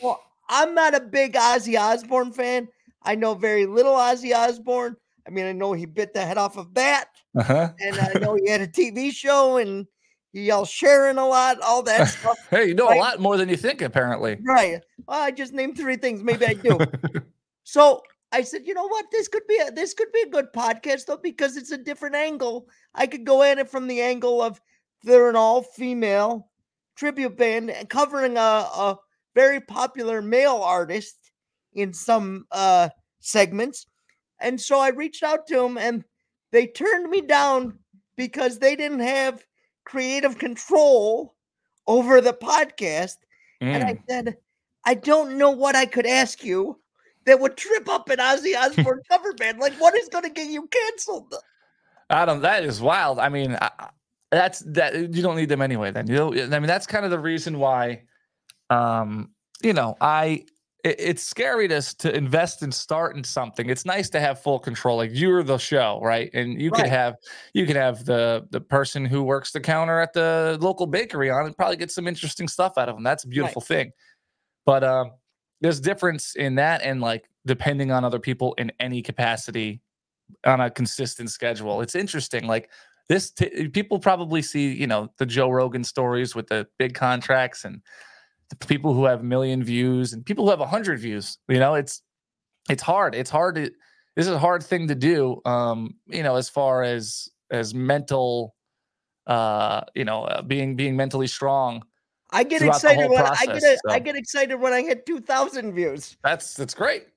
Well, 0.01 0.19
I'm 0.49 0.73
not 0.73 0.95
a 0.95 0.99
big 0.99 1.33
Ozzy 1.33 1.79
Osbourne 1.79 2.31
fan. 2.31 2.69
I 3.03 3.13
know 3.13 3.35
very 3.35 3.67
little 3.67 3.93
Ozzy 3.93 4.35
Osbourne. 4.35 4.95
I 5.27 5.29
mean, 5.29 5.45
I 5.45 5.51
know 5.51 5.73
he 5.73 5.85
bit 5.85 6.15
the 6.15 6.25
head 6.25 6.39
off 6.39 6.57
of 6.57 6.73
Bat, 6.73 7.07
uh-huh. 7.37 7.73
and 7.79 7.99
I 7.99 8.13
know 8.19 8.33
he 8.33 8.49
had 8.49 8.61
a 8.61 8.67
TV 8.67 9.11
show, 9.11 9.57
and 9.57 9.85
you 10.36 10.41
yell 10.41 10.65
Sharon 10.65 11.17
a 11.17 11.25
lot, 11.25 11.61
all 11.61 11.81
that 11.83 12.07
stuff. 12.19 12.38
hey, 12.49 12.65
you 12.67 12.73
know 12.73 12.88
right? 12.88 12.97
a 12.97 12.99
lot 12.99 13.19
more 13.21 13.38
than 13.38 13.47
you 13.47 13.55
think, 13.55 13.81
apparently. 13.81 14.38
Right. 14.45 14.81
Well, 15.07 15.21
I 15.21 15.31
just 15.31 15.53
named 15.53 15.77
three 15.77 15.95
things. 15.95 16.21
Maybe 16.21 16.45
I 16.45 16.55
do. 16.55 16.77
so 17.63 18.01
I 18.33 18.41
said, 18.41 18.63
you 18.65 18.73
know 18.73 18.86
what? 18.86 19.05
This 19.13 19.29
could 19.29 19.47
be 19.47 19.57
a 19.65 19.71
this 19.71 19.93
could 19.93 20.11
be 20.11 20.23
a 20.23 20.29
good 20.29 20.47
podcast 20.53 21.05
though, 21.05 21.19
because 21.23 21.55
it's 21.55 21.71
a 21.71 21.77
different 21.77 22.15
angle. 22.15 22.67
I 22.93 23.07
could 23.07 23.25
go 23.25 23.43
at 23.43 23.59
it 23.59 23.69
from 23.69 23.88
the 23.88 24.01
angle 24.01 24.41
of 24.41 24.59
they're 25.03 25.29
an 25.29 25.38
all-female 25.38 26.49
tribute 26.97 27.38
band 27.38 27.73
covering 27.89 28.36
a, 28.36 28.41
a 28.41 28.97
very 29.36 29.61
popular 29.61 30.21
male 30.21 30.57
artist 30.57 31.31
in 31.73 31.93
some 31.93 32.45
uh 32.51 32.89
segments. 33.21 33.88
And 34.41 34.59
so 34.59 34.79
I 34.79 34.89
reached 34.89 35.23
out 35.23 35.47
to 35.47 35.55
them 35.55 35.77
and 35.77 36.03
they 36.51 36.67
turned 36.67 37.09
me 37.09 37.21
down 37.21 37.79
because 38.17 38.59
they 38.59 38.75
didn't 38.75 38.99
have 38.99 39.41
creative 39.86 40.38
control 40.38 41.36
over 41.88 42.21
the 42.21 42.33
podcast. 42.33 43.17
Mm. 43.61 43.67
And 43.67 43.83
I 43.83 43.93
mm. 43.93 44.01
said, 44.09 44.38
I 44.86 44.93
don't 44.95 45.38
know 45.38 45.51
what 45.51 45.75
I 45.75 45.86
could 45.86 46.05
ask 46.05 46.43
you 46.43 46.79
that 47.25 47.39
would 47.39 47.57
trip 47.57 47.89
up 47.89 48.09
an 48.09 48.17
Ozzy 48.17 48.55
Osbourne 48.55 49.01
cover 49.09 49.33
band. 49.33 49.59
Like, 49.59 49.73
what 49.73 49.95
is 49.95 50.09
going 50.09 50.23
to 50.23 50.29
get 50.29 50.47
you 50.47 50.67
canceled? 50.67 51.33
Adam, 52.09 52.41
that 52.41 52.63
is 52.63 52.81
wild. 52.81 53.19
I 53.19 53.29
mean, 53.29 53.57
I, 53.59 53.89
that's 54.31 54.59
that 54.67 54.95
you 54.95 55.21
don't 55.21 55.36
need 55.36 55.49
them 55.49 55.61
anyway. 55.61 55.91
Then 55.91 56.07
you 56.07 56.15
know, 56.15 56.33
I 56.33 56.59
mean, 56.59 56.67
that's 56.67 56.86
kind 56.86 57.05
of 57.05 57.11
the 57.11 57.19
reason 57.19 57.57
why. 57.57 58.03
Um, 58.69 59.31
you 59.63 59.73
know, 59.73 59.95
I 60.01 60.45
it, 60.86 60.95
it's 60.99 61.23
scary 61.23 61.67
to 61.67 61.81
to 61.97 62.15
invest 62.15 62.61
and 62.61 62.73
start 62.73 63.17
in 63.17 63.23
something. 63.23 63.69
It's 63.69 63.86
nice 63.86 64.09
to 64.11 64.19
have 64.19 64.41
full 64.41 64.59
control. 64.59 64.97
Like 64.97 65.11
you're 65.13 65.43
the 65.43 65.57
show, 65.57 65.99
right? 66.01 66.29
And 66.33 66.61
you 66.61 66.69
right. 66.69 66.83
could 66.83 66.89
have 66.89 67.15
you 67.53 67.65
could 67.65 67.75
have 67.75 68.05
the 68.05 68.47
the 68.51 68.61
person 68.61 69.03
who 69.03 69.23
works 69.23 69.51
the 69.51 69.59
counter 69.59 69.99
at 69.99 70.13
the 70.13 70.57
local 70.61 70.86
bakery 70.86 71.29
on 71.29 71.45
and 71.45 71.57
probably 71.57 71.77
get 71.77 71.91
some 71.91 72.07
interesting 72.07 72.47
stuff 72.47 72.77
out 72.77 72.88
of 72.88 72.95
them. 72.95 73.03
That's 73.03 73.23
a 73.23 73.27
beautiful 73.27 73.61
right. 73.61 73.67
thing. 73.67 73.91
But 74.65 74.83
um, 74.83 75.11
there's 75.61 75.79
difference 75.79 76.36
in 76.36 76.55
that 76.55 76.81
and 76.83 77.01
like 77.01 77.25
depending 77.45 77.91
on 77.91 78.05
other 78.05 78.19
people 78.19 78.53
in 78.53 78.71
any 78.79 79.01
capacity 79.01 79.81
on 80.45 80.61
a 80.61 80.69
consistent 80.69 81.29
schedule. 81.29 81.81
It's 81.81 81.95
interesting. 81.95 82.47
Like 82.47 82.69
this, 83.09 83.31
t- 83.31 83.69
people 83.69 83.99
probably 83.99 84.41
see 84.41 84.73
you 84.73 84.88
know 84.88 85.09
the 85.17 85.25
Joe 85.25 85.49
Rogan 85.49 85.83
stories 85.83 86.36
with 86.36 86.47
the 86.47 86.67
big 86.77 86.93
contracts 86.93 87.65
and 87.65 87.81
the 88.49 88.67
people 88.67 88.93
who 88.93 89.05
have 89.05 89.21
a 89.21 89.23
million 89.23 89.63
views 89.63 90.13
and 90.13 90.25
people 90.25 90.45
who 90.45 90.51
have 90.51 90.61
a 90.61 90.67
hundred 90.67 90.99
views. 90.99 91.37
You 91.47 91.59
know, 91.59 91.75
it's 91.75 92.01
it's 92.69 92.83
hard. 92.83 93.15
It's 93.15 93.29
hard 93.29 93.55
to 93.55 93.71
this 94.15 94.27
is 94.27 94.33
a 94.33 94.39
hard 94.39 94.63
thing 94.63 94.87
to 94.87 94.95
do. 94.95 95.41
Um, 95.45 95.95
you 96.07 96.23
know, 96.23 96.35
as 96.35 96.49
far 96.49 96.83
as 96.83 97.29
as 97.51 97.73
mental, 97.73 98.55
uh, 99.27 99.81
you 99.93 100.05
know, 100.05 100.23
uh, 100.23 100.41
being 100.41 100.75
being 100.75 100.95
mentally 100.95 101.27
strong. 101.27 101.83
I 102.31 102.43
get 102.43 102.61
excited 102.61 103.09
when 103.09 103.19
process, 103.19 103.41
I 103.41 103.45
get 103.45 103.63
a, 103.63 103.77
so. 103.85 103.93
I 103.93 103.99
get 103.99 104.15
excited 104.15 104.55
when 104.55 104.73
I 104.73 104.81
hit 104.81 105.05
two 105.05 105.19
thousand 105.19 105.73
views. 105.73 106.17
That's 106.23 106.55
that's 106.55 106.73
great. 106.73 107.07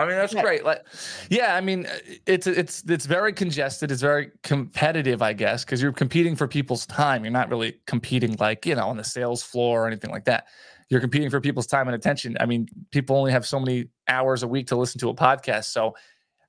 I 0.00 0.06
mean, 0.06 0.16
that's 0.16 0.34
yeah. 0.34 0.42
great. 0.42 0.64
Like, 0.64 0.84
yeah, 1.28 1.54
I 1.54 1.60
mean, 1.60 1.86
it's 2.26 2.46
it's 2.46 2.82
it's 2.88 3.06
very 3.06 3.32
congested. 3.32 3.90
It's 3.90 4.02
very 4.02 4.30
competitive, 4.42 5.22
I 5.22 5.32
guess, 5.32 5.64
because 5.64 5.80
you're 5.82 5.92
competing 5.92 6.36
for 6.36 6.48
people's 6.48 6.86
time. 6.86 7.24
You're 7.24 7.32
not 7.32 7.48
really 7.48 7.78
competing 7.86 8.36
like 8.38 8.66
you 8.66 8.74
know 8.74 8.88
on 8.88 8.96
the 8.96 9.04
sales 9.04 9.42
floor 9.42 9.84
or 9.84 9.86
anything 9.86 10.10
like 10.10 10.24
that 10.24 10.46
you're 10.90 11.00
competing 11.00 11.30
for 11.30 11.40
people's 11.40 11.68
time 11.68 11.86
and 11.86 11.94
attention. 11.94 12.36
I 12.40 12.46
mean, 12.46 12.68
people 12.90 13.16
only 13.16 13.30
have 13.30 13.46
so 13.46 13.60
many 13.60 13.86
hours 14.08 14.42
a 14.42 14.48
week 14.48 14.66
to 14.66 14.76
listen 14.76 14.98
to 15.00 15.08
a 15.08 15.14
podcast. 15.14 15.66
So 15.66 15.94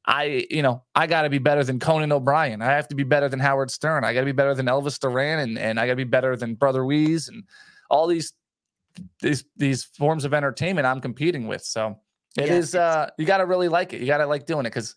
I, 0.06 0.48
you 0.50 0.64
know, 0.64 0.84
I 0.96 1.06
got 1.06 1.22
to 1.22 1.30
be 1.30 1.38
better 1.38 1.64
than 1.64 1.80
Conan 1.80 2.12
O'Brien. 2.12 2.62
I 2.62 2.72
have 2.72 2.88
to 2.88 2.96
be 2.96 3.04
better 3.04 3.30
than 3.30 3.40
Howard 3.40 3.70
Stern. 3.70 4.04
I 4.04 4.14
got 4.14 4.22
to 4.22 4.26
be 4.26 4.32
better 4.32 4.56
than 4.56 4.66
Elvis 4.66 5.00
Duran, 5.00 5.40
and 5.40 5.60
and 5.60 5.80
I 5.80 5.86
got 5.86 5.94
to 5.94 5.98
be 5.98 6.04
better 6.06 6.36
than 6.36 6.56
Brother 6.56 6.84
Wease, 6.84 7.28
and 7.28 7.44
all 7.90 8.08
these 8.08 8.34
these 9.22 9.46
these 9.56 9.84
forms 9.84 10.26
of 10.26 10.34
entertainment 10.34 10.88
I'm 10.88 11.02
competing 11.02 11.48
with. 11.48 11.64
So 11.64 12.00
it 12.38 12.48
yeah, 12.48 12.54
is. 12.54 12.76
Uh, 12.76 13.10
you 13.18 13.26
got 13.26 13.38
to 13.38 13.46
really 13.46 13.68
like 13.70 13.94
it. 13.94 14.02
You 14.02 14.08
got 14.08 14.18
to 14.18 14.28
like 14.28 14.46
doing 14.46 14.66
it 14.66 14.70
because 14.70 14.96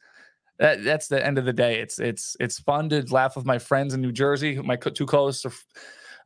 that, 0.59 0.85
that's 0.85 1.09
the 1.09 1.25
end 1.25 1.39
of 1.39 1.45
the 1.45 1.53
day. 1.53 1.81
It's 1.81 1.99
it's 1.99 2.37
it's 2.41 2.59
fun 2.61 2.89
to 2.91 3.03
laugh 3.13 3.37
with 3.37 3.45
my 3.45 3.59
friends 3.59 3.95
in 3.95 4.01
New 4.01 4.13
Jersey. 4.13 4.61
My 4.61 4.77
two 4.77 5.07
co-hosts 5.07 5.45
are 5.45 5.53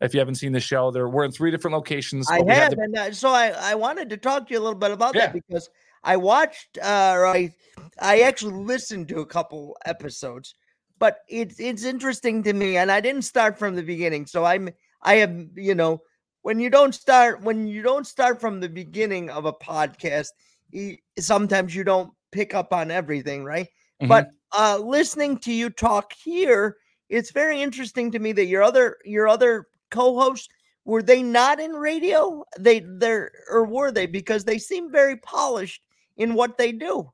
If 0.00 0.14
you 0.14 0.20
haven't 0.20 0.36
seen 0.36 0.52
the 0.52 0.61
show, 0.61 0.90
there 0.90 1.09
we're 1.09 1.24
in 1.24 1.32
three 1.32 1.50
different 1.50 1.74
locations. 1.74 2.30
I 2.30 2.42
have, 2.46 2.76
the- 2.76 2.82
and 2.82 2.96
uh, 2.96 3.12
so 3.12 3.30
I, 3.30 3.48
I 3.48 3.74
wanted 3.74 4.11
to 4.11 4.16
talk 4.16 4.46
to 4.46 4.54
you 4.54 4.61
a 4.61 4.62
little 4.62 4.78
bit 4.78 4.92
about 4.92 5.14
Yeah. 5.14 5.26
that 5.26 5.32
because 5.32 5.68
I 6.04 6.16
watched, 6.16 6.78
uh, 6.78 7.12
or 7.16 7.26
I, 7.26 7.52
I 8.00 8.20
actually 8.20 8.54
listened 8.54 9.09
to 9.09 9.20
a 9.20 9.26
couple 9.26 9.76
episodes, 9.86 10.54
but 10.98 11.18
it's 11.28 11.59
it's 11.59 11.84
interesting 11.84 12.42
to 12.44 12.52
me, 12.52 12.76
and 12.76 12.92
I 12.92 13.00
didn't 13.00 13.22
start 13.22 13.59
from 13.59 13.74
the 13.74 13.82
beginning, 13.82 14.26
so 14.26 14.44
I'm 14.44 14.68
I 15.02 15.16
have 15.16 15.46
you 15.56 15.74
know 15.74 16.02
when 16.42 16.61
you 16.61 16.70
don't 16.70 16.94
start 16.94 17.42
when 17.42 17.66
you 17.66 17.82
don't 17.82 18.06
start 18.06 18.40
from 18.40 18.61
the 18.61 18.68
beginning 18.68 19.30
of 19.30 19.46
a 19.46 19.52
podcast, 19.52 20.28
sometimes 21.18 21.74
you 21.74 21.84
don't 21.84 22.12
pick 22.32 22.54
up 22.54 22.72
on 22.72 22.90
everything, 22.90 23.44
right? 23.44 23.68
Mhm. 24.02 24.08
But 24.08 24.30
uh, 24.56 24.78
listening 24.78 25.38
to 25.38 25.52
you 25.52 25.70
talk 25.70 26.12
here, 26.12 26.76
it's 27.08 27.30
very 27.30 27.60
interesting 27.60 28.10
to 28.12 28.18
me 28.18 28.32
that 28.32 28.46
your 28.46 28.62
other 28.62 28.98
your 29.04 29.28
other 29.28 29.66
co-hosts 29.90 30.48
were 30.84 31.02
they 31.02 31.22
not 31.22 31.60
in 31.60 31.72
radio? 31.72 32.44
They 32.58 32.80
they're 32.80 33.30
or 33.50 33.64
were 33.64 33.92
they? 33.92 34.06
Because 34.06 34.44
they 34.44 34.58
seem 34.58 34.90
very 34.90 35.16
polished 35.16 35.82
in 36.16 36.34
what 36.34 36.56
they 36.56 36.72
do. 36.72 37.12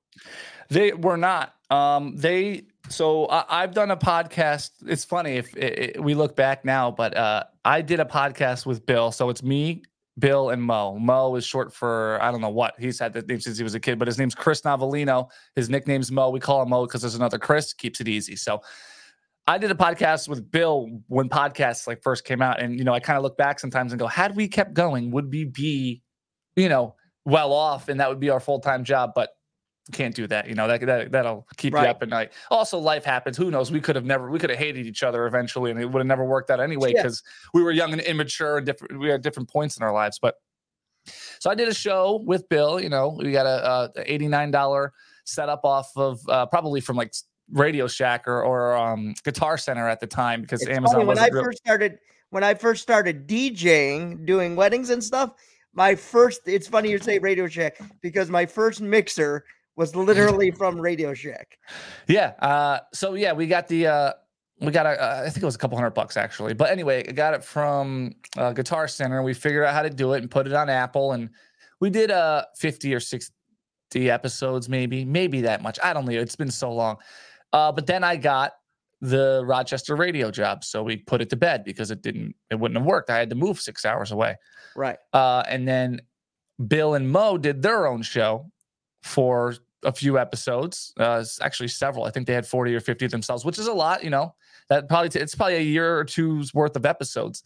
They 0.70 0.92
were 0.92 1.16
not. 1.16 1.54
Um, 1.70 2.16
they 2.16 2.66
so 2.88 3.26
I, 3.26 3.62
I've 3.62 3.74
done 3.74 3.90
a 3.90 3.96
podcast. 3.96 4.70
It's 4.86 5.04
funny 5.04 5.36
if 5.36 5.54
i 5.60 5.92
i 5.96 6.00
we 6.00 6.14
look 6.14 6.36
back 6.36 6.64
now, 6.64 6.90
but 6.90 7.16
uh, 7.16 7.44
I 7.64 7.82
did 7.82 8.00
a 8.00 8.04
podcast 8.04 8.64
with 8.64 8.86
Bill. 8.86 9.10
So 9.10 9.28
it's 9.28 9.42
me, 9.42 9.82
Bill, 10.18 10.50
and 10.50 10.62
Mo. 10.62 10.98
Mo 10.98 11.34
is 11.34 11.44
short 11.44 11.72
for 11.72 12.18
I 12.22 12.30
don't 12.30 12.40
know 12.40 12.48
what. 12.48 12.74
He's 12.78 12.98
had 12.98 13.12
that 13.14 13.26
name 13.26 13.40
since 13.40 13.58
he 13.58 13.64
was 13.64 13.74
a 13.74 13.80
kid, 13.80 13.98
but 13.98 14.08
his 14.08 14.18
name's 14.18 14.34
Chris 14.34 14.60
Novelino. 14.62 15.28
His 15.56 15.68
nickname's 15.68 16.12
Mo. 16.12 16.30
We 16.30 16.40
call 16.40 16.62
him 16.62 16.70
Mo 16.70 16.86
because 16.86 17.00
there's 17.00 17.16
another 17.16 17.38
Chris. 17.38 17.72
Keeps 17.72 18.00
it 18.00 18.08
easy. 18.08 18.36
So 18.36 18.60
I 19.46 19.58
did 19.58 19.70
a 19.70 19.74
podcast 19.74 20.28
with 20.28 20.50
Bill 20.50 20.88
when 21.08 21.28
podcasts 21.28 21.86
like 21.86 22.02
first 22.02 22.24
came 22.24 22.40
out, 22.40 22.60
and 22.60 22.78
you 22.78 22.84
know 22.84 22.94
I 22.94 23.00
kind 23.00 23.16
of 23.16 23.22
look 23.22 23.36
back 23.36 23.58
sometimes 23.58 23.92
and 23.92 23.98
go, 23.98 24.06
had 24.06 24.36
we 24.36 24.48
kept 24.48 24.74
going, 24.74 25.10
would 25.10 25.30
we 25.30 25.44
be, 25.44 26.02
you 26.56 26.68
know, 26.68 26.94
well 27.24 27.52
off, 27.52 27.88
and 27.88 28.00
that 28.00 28.08
would 28.08 28.20
be 28.20 28.30
our 28.30 28.40
full 28.40 28.60
time 28.60 28.84
job, 28.84 29.12
but 29.14 29.30
can't 29.92 30.14
do 30.14 30.26
that. 30.28 30.48
You 30.48 30.54
know 30.54 30.66
that 30.68 30.80
that 30.82 31.12
that'll 31.12 31.46
keep 31.56 31.74
Right. 31.74 31.84
you 31.84 31.88
up 31.90 32.02
at 32.02 32.08
night. 32.08 32.32
Also, 32.50 32.78
life 32.78 33.04
happens. 33.04 33.36
Who 33.36 33.50
knows? 33.50 33.70
We 33.70 33.80
could 33.80 33.96
have 33.96 34.04
never 34.04 34.30
we 34.30 34.38
could 34.38 34.50
have 34.50 34.58
hated 34.58 34.86
each 34.86 35.02
other 35.02 35.26
eventually, 35.26 35.70
and 35.70 35.80
it 35.80 35.86
would 35.86 36.00
have 36.00 36.06
never 36.06 36.24
worked 36.24 36.50
out 36.50 36.60
anyway 36.60 36.92
Yeah. 36.94 37.02
because 37.02 37.22
we 37.52 37.62
were 37.62 37.70
young 37.72 37.92
and 37.92 38.00
immature 38.00 38.56
and 38.56 38.64
different. 38.66 38.98
We 38.98 39.08
had 39.08 39.22
different 39.22 39.48
points 39.48 39.76
in 39.76 39.82
our 39.82 39.92
lives, 39.92 40.18
but. 40.18 40.36
So 41.38 41.50
I 41.50 41.54
did 41.54 41.68
a 41.68 41.74
show 41.74 42.22
with 42.24 42.48
Bill. 42.48 42.80
You 42.80 42.88
know, 42.88 43.10
we 43.18 43.30
got 43.30 43.44
a, 43.44 43.92
a 44.00 44.10
eighty 44.10 44.26
nine 44.26 44.50
dollar 44.50 44.94
setup 45.24 45.60
off 45.64 45.90
of 45.96 46.18
uh, 46.30 46.46
probably 46.46 46.80
from 46.80 46.96
like 46.96 47.12
Radio 47.52 47.86
Shack 47.86 48.26
or 48.26 48.42
or 48.42 48.74
um, 48.74 49.14
Guitar 49.22 49.58
Center 49.58 49.86
at 49.86 50.00
the 50.00 50.06
time 50.06 50.40
because 50.40 50.62
It's 50.62 50.70
Amazon 50.70 51.06
when 51.06 51.18
I 51.18 51.28
real- 51.28 51.44
first 51.44 51.58
started 51.58 51.98
when 52.30 52.42
I 52.42 52.54
first 52.54 52.82
started 52.82 53.28
DJing, 53.28 54.24
doing 54.24 54.56
weddings 54.56 54.88
and 54.88 55.04
stuff. 55.04 55.34
My 55.74 55.94
first, 55.94 56.40
it's 56.46 56.68
funny 56.68 56.90
you 56.90 56.98
say 56.98 57.18
Radio 57.18 57.48
Shack 57.48 57.78
because 58.00 58.30
my 58.30 58.46
first 58.46 58.80
mixer 58.80 59.44
was 59.76 59.96
literally 59.96 60.50
from 60.50 60.80
Radio 60.80 61.14
Shack. 61.14 61.58
Yeah. 62.06 62.34
Uh, 62.38 62.80
so 62.92 63.14
yeah, 63.14 63.32
we 63.32 63.46
got 63.46 63.68
the 63.68 63.86
uh, 63.86 64.12
we 64.60 64.70
got 64.70 64.86
a 64.86 64.90
uh, 64.90 65.22
I 65.26 65.30
think 65.30 65.42
it 65.42 65.46
was 65.46 65.54
a 65.54 65.58
couple 65.58 65.76
hundred 65.76 65.94
bucks 65.94 66.16
actually, 66.16 66.54
but 66.54 66.70
anyway, 66.70 67.04
I 67.08 67.12
got 67.12 67.34
it 67.34 67.42
from 67.42 68.14
uh, 68.36 68.52
Guitar 68.52 68.88
Center. 68.88 69.22
We 69.22 69.34
figured 69.34 69.64
out 69.64 69.74
how 69.74 69.82
to 69.82 69.90
do 69.90 70.12
it 70.12 70.18
and 70.18 70.30
put 70.30 70.46
it 70.46 70.52
on 70.52 70.68
Apple, 70.68 71.12
and 71.12 71.30
we 71.80 71.90
did 71.90 72.10
uh 72.10 72.44
fifty 72.56 72.94
or 72.94 73.00
sixty 73.00 73.30
episodes, 73.94 74.68
maybe 74.68 75.04
maybe 75.04 75.40
that 75.42 75.62
much. 75.62 75.78
I 75.82 75.92
don't 75.92 76.04
know. 76.04 76.12
It's 76.12 76.36
been 76.36 76.50
so 76.50 76.72
long. 76.72 76.96
Uh, 77.52 77.72
but 77.72 77.86
then 77.86 78.02
I 78.04 78.16
got 78.16 78.52
the 79.00 79.42
Rochester 79.44 79.96
radio 79.96 80.30
job, 80.30 80.64
so 80.64 80.82
we 80.82 80.96
put 80.96 81.20
it 81.20 81.30
to 81.30 81.36
bed 81.36 81.64
because 81.64 81.90
it 81.90 82.00
didn't 82.02 82.34
it 82.50 82.58
wouldn't 82.58 82.78
have 82.78 82.86
worked. 82.86 83.10
I 83.10 83.18
had 83.18 83.30
to 83.30 83.36
move 83.36 83.60
six 83.60 83.84
hours 83.84 84.12
away. 84.12 84.36
Right. 84.76 84.96
Uh, 85.12 85.42
and 85.48 85.68
then 85.68 86.00
Bill 86.66 86.94
and 86.94 87.10
Mo 87.10 87.38
did 87.38 87.62
their 87.62 87.86
own 87.86 88.02
show 88.02 88.50
for 89.02 89.54
a 89.84 89.92
few 89.92 90.18
episodes. 90.18 90.92
Uh, 90.98 91.24
actually, 91.40 91.68
several. 91.68 92.04
I 92.04 92.10
think 92.10 92.26
they 92.26 92.34
had 92.34 92.46
forty 92.46 92.74
or 92.74 92.80
fifty 92.80 93.06
themselves, 93.06 93.44
which 93.44 93.58
is 93.58 93.66
a 93.66 93.72
lot. 93.72 94.02
You 94.04 94.10
know, 94.10 94.34
that 94.68 94.88
probably 94.88 95.08
t- 95.10 95.18
it's 95.20 95.34
probably 95.34 95.56
a 95.56 95.60
year 95.60 95.98
or 95.98 96.04
two's 96.04 96.52
worth 96.54 96.76
of 96.76 96.86
episodes. 96.86 97.42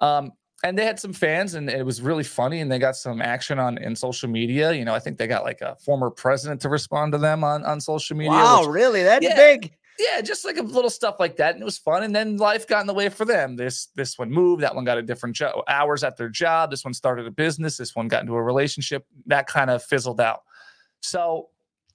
Um, 0.00 0.32
and 0.64 0.78
they 0.78 0.84
had 0.84 1.00
some 1.00 1.12
fans, 1.12 1.54
and 1.54 1.68
it 1.68 1.84
was 1.84 2.00
really 2.00 2.22
funny. 2.24 2.60
And 2.60 2.70
they 2.70 2.78
got 2.78 2.94
some 2.96 3.20
action 3.20 3.58
on 3.58 3.78
in 3.78 3.96
social 3.96 4.28
media. 4.28 4.72
You 4.72 4.84
know, 4.84 4.94
I 4.94 5.00
think 5.00 5.18
they 5.18 5.26
got 5.26 5.42
like 5.44 5.60
a 5.60 5.76
former 5.84 6.08
president 6.10 6.60
to 6.62 6.68
respond 6.68 7.12
to 7.12 7.18
them 7.18 7.42
on 7.44 7.64
on 7.64 7.80
social 7.80 8.16
media. 8.16 8.30
Wow, 8.32 8.60
which- 8.60 8.68
really? 8.70 9.02
That's 9.02 9.24
Yeah. 9.24 9.36
big. 9.36 9.72
yeah, 9.98 10.20
just 10.22 10.44
like 10.44 10.56
a 10.56 10.62
little 10.62 10.88
stuff 10.90 11.16
like 11.20 11.36
that, 11.36 11.52
and 11.54 11.62
it 11.62 11.64
was 11.64 11.78
fun. 11.78 12.02
And 12.02 12.14
then 12.16 12.36
life 12.38 12.66
got 12.66 12.80
in 12.80 12.86
the 12.86 12.94
way 12.94 13.08
for 13.08 13.24
them. 13.24 13.56
This 13.56 13.88
this 13.94 14.18
one 14.18 14.30
moved, 14.30 14.62
that 14.62 14.74
one 14.74 14.84
got 14.84 14.98
a 14.98 15.02
different 15.02 15.36
job, 15.36 15.62
hours 15.68 16.02
at 16.04 16.16
their 16.16 16.28
job. 16.30 16.70
This 16.70 16.84
one 16.84 16.94
started 16.94 17.26
a 17.26 17.30
business. 17.30 17.76
This 17.76 17.94
one 17.94 18.08
got 18.08 18.22
into 18.22 18.34
a 18.34 18.42
relationship. 18.42 19.04
That 19.26 19.46
kind 19.48 19.68
of 19.68 19.82
fizzled 19.82 20.20
out. 20.20 20.42
So 21.00 21.48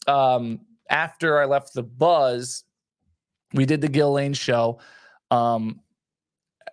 um, 0.07 0.61
after 0.89 1.39
I 1.39 1.45
left 1.45 1.73
the 1.73 1.83
Buzz, 1.83 2.63
we 3.53 3.65
did 3.65 3.81
the 3.81 3.87
Gil 3.87 4.13
Lane 4.13 4.33
show 4.33 4.79
um, 5.31 5.81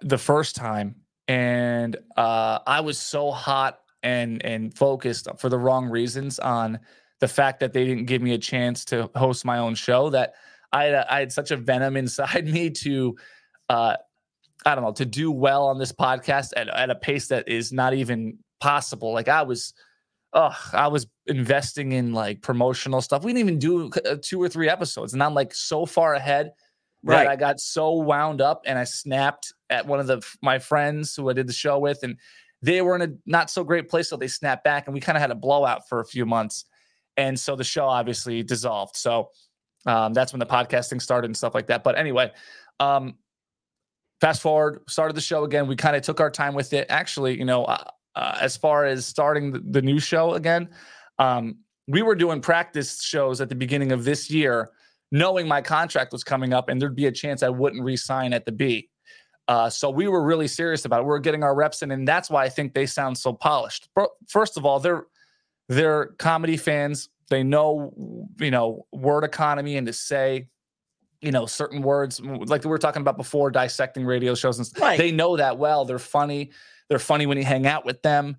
the 0.00 0.18
first 0.18 0.56
time, 0.56 0.96
and 1.28 1.96
uh, 2.16 2.58
I 2.66 2.80
was 2.80 2.98
so 2.98 3.30
hot 3.30 3.80
and 4.02 4.44
and 4.44 4.76
focused 4.76 5.28
for 5.38 5.48
the 5.48 5.58
wrong 5.58 5.86
reasons 5.86 6.38
on 6.38 6.78
the 7.20 7.28
fact 7.28 7.60
that 7.60 7.72
they 7.72 7.86
didn't 7.86 8.04
give 8.04 8.20
me 8.20 8.34
a 8.34 8.38
chance 8.38 8.84
to 8.84 9.10
host 9.14 9.44
my 9.44 9.58
own 9.58 9.74
show 9.74 10.10
that 10.10 10.34
I 10.72 10.84
had, 10.84 10.94
I 10.94 11.20
had 11.20 11.32
such 11.32 11.50
a 11.50 11.56
venom 11.56 11.96
inside 12.02 12.46
me 12.46 12.70
to, 12.70 13.16
uh, 13.68 13.96
I 14.66 14.74
don't 14.74 14.84
know, 14.84 14.92
to 14.92 15.06
do 15.06 15.30
well 15.30 15.66
on 15.66 15.78
this 15.78 15.92
podcast 15.92 16.52
at, 16.56 16.68
at 16.68 16.90
a 16.90 16.94
pace 16.94 17.28
that 17.28 17.48
is 17.48 17.72
not 17.72 17.94
even 17.94 18.38
possible. 18.60 19.12
Like 19.12 19.28
I 19.28 19.42
was, 19.42 19.72
oh, 20.34 20.56
I 20.72 20.88
was 20.88 21.06
investing 21.26 21.92
in 21.92 22.12
like 22.12 22.42
promotional 22.42 23.00
stuff. 23.00 23.24
We 23.24 23.32
didn't 23.32 23.48
even 23.48 23.58
do 23.58 23.90
uh, 24.04 24.16
two 24.20 24.42
or 24.42 24.48
three 24.48 24.68
episodes, 24.68 25.14
and 25.14 25.22
I'm 25.22 25.34
like 25.34 25.54
so 25.54 25.86
far 25.86 26.14
ahead 26.14 26.52
that 27.04 27.18
Right. 27.18 27.28
I 27.28 27.36
got 27.36 27.60
so 27.60 27.92
wound 27.92 28.40
up 28.40 28.62
and 28.64 28.78
I 28.78 28.84
snapped 28.84 29.52
at 29.68 29.86
one 29.86 30.00
of 30.00 30.06
the 30.06 30.22
my 30.42 30.58
friends 30.58 31.14
who 31.14 31.28
I 31.28 31.34
did 31.34 31.46
the 31.46 31.52
show 31.52 31.78
with, 31.78 32.02
and 32.02 32.18
they 32.62 32.80
were 32.82 32.96
in 32.96 33.02
a 33.02 33.14
not 33.26 33.50
so 33.50 33.62
great 33.62 33.88
place, 33.88 34.08
so 34.08 34.16
they 34.16 34.28
snapped 34.28 34.64
back, 34.64 34.86
and 34.86 34.94
we 34.94 35.00
kind 35.00 35.16
of 35.16 35.22
had 35.22 35.30
a 35.30 35.34
blowout 35.34 35.88
for 35.88 36.00
a 36.00 36.04
few 36.04 36.26
months, 36.26 36.64
and 37.16 37.38
so 37.38 37.56
the 37.56 37.64
show 37.64 37.86
obviously 37.86 38.42
dissolved. 38.42 38.96
So 38.96 39.30
um, 39.86 40.14
that's 40.14 40.32
when 40.32 40.40
the 40.40 40.46
podcasting 40.46 41.00
started 41.00 41.26
and 41.26 41.36
stuff 41.36 41.54
like 41.54 41.66
that. 41.66 41.84
But 41.84 41.98
anyway, 41.98 42.32
um, 42.80 43.16
fast 44.20 44.40
forward, 44.40 44.80
started 44.88 45.14
the 45.14 45.20
show 45.20 45.44
again. 45.44 45.66
We 45.66 45.76
kind 45.76 45.96
of 45.96 46.02
took 46.02 46.20
our 46.20 46.30
time 46.30 46.54
with 46.54 46.72
it. 46.72 46.86
Actually, 46.88 47.38
you 47.38 47.44
know, 47.44 47.66
uh, 48.16 48.38
as 48.40 48.56
far 48.56 48.84
as 48.84 49.06
starting 49.06 49.52
the, 49.52 49.62
the 49.70 49.82
new 49.82 49.98
show 49.98 50.34
again, 50.34 50.68
um, 51.18 51.56
we 51.86 52.02
were 52.02 52.14
doing 52.14 52.40
practice 52.40 53.02
shows 53.02 53.40
at 53.40 53.48
the 53.48 53.54
beginning 53.54 53.92
of 53.92 54.04
this 54.04 54.30
year, 54.30 54.70
knowing 55.12 55.46
my 55.46 55.60
contract 55.60 56.12
was 56.12 56.24
coming 56.24 56.52
up 56.52 56.68
and 56.68 56.80
there'd 56.80 56.96
be 56.96 57.06
a 57.06 57.12
chance 57.12 57.42
I 57.42 57.50
wouldn't 57.50 57.82
re-sign 57.82 58.32
at 58.32 58.46
the 58.46 58.52
B. 58.52 58.88
Uh, 59.46 59.68
so 59.68 59.90
we 59.90 60.08
were 60.08 60.24
really 60.24 60.48
serious 60.48 60.84
about 60.86 61.00
it. 61.00 61.02
We 61.02 61.08
were 61.08 61.18
getting 61.18 61.42
our 61.42 61.54
reps 61.54 61.82
in, 61.82 61.90
and 61.90 62.08
that's 62.08 62.30
why 62.30 62.44
I 62.44 62.48
think 62.48 62.72
they 62.72 62.86
sound 62.86 63.18
so 63.18 63.32
polished. 63.32 63.88
First 64.28 64.56
of 64.56 64.64
all, 64.64 64.80
they're 64.80 65.04
they're 65.68 66.06
comedy 66.18 66.56
fans. 66.56 67.10
They 67.28 67.42
know, 67.42 68.26
you 68.38 68.50
know, 68.50 68.86
word 68.92 69.24
economy 69.24 69.76
and 69.76 69.86
to 69.86 69.92
say, 69.92 70.48
you 71.20 71.30
know, 71.30 71.46
certain 71.46 71.82
words 71.82 72.20
like 72.20 72.64
we 72.64 72.70
were 72.70 72.78
talking 72.78 73.02
about 73.02 73.16
before, 73.16 73.50
dissecting 73.50 74.06
radio 74.06 74.34
shows 74.34 74.58
and 74.58 74.66
stuff. 74.66 74.82
Right. 74.82 74.98
They 74.98 75.10
know 75.10 75.36
that 75.36 75.58
well. 75.58 75.84
They're 75.84 75.98
funny. 75.98 76.50
They're 76.88 76.98
funny 76.98 77.26
when 77.26 77.38
you 77.38 77.44
hang 77.44 77.66
out 77.66 77.84
with 77.84 78.02
them. 78.02 78.36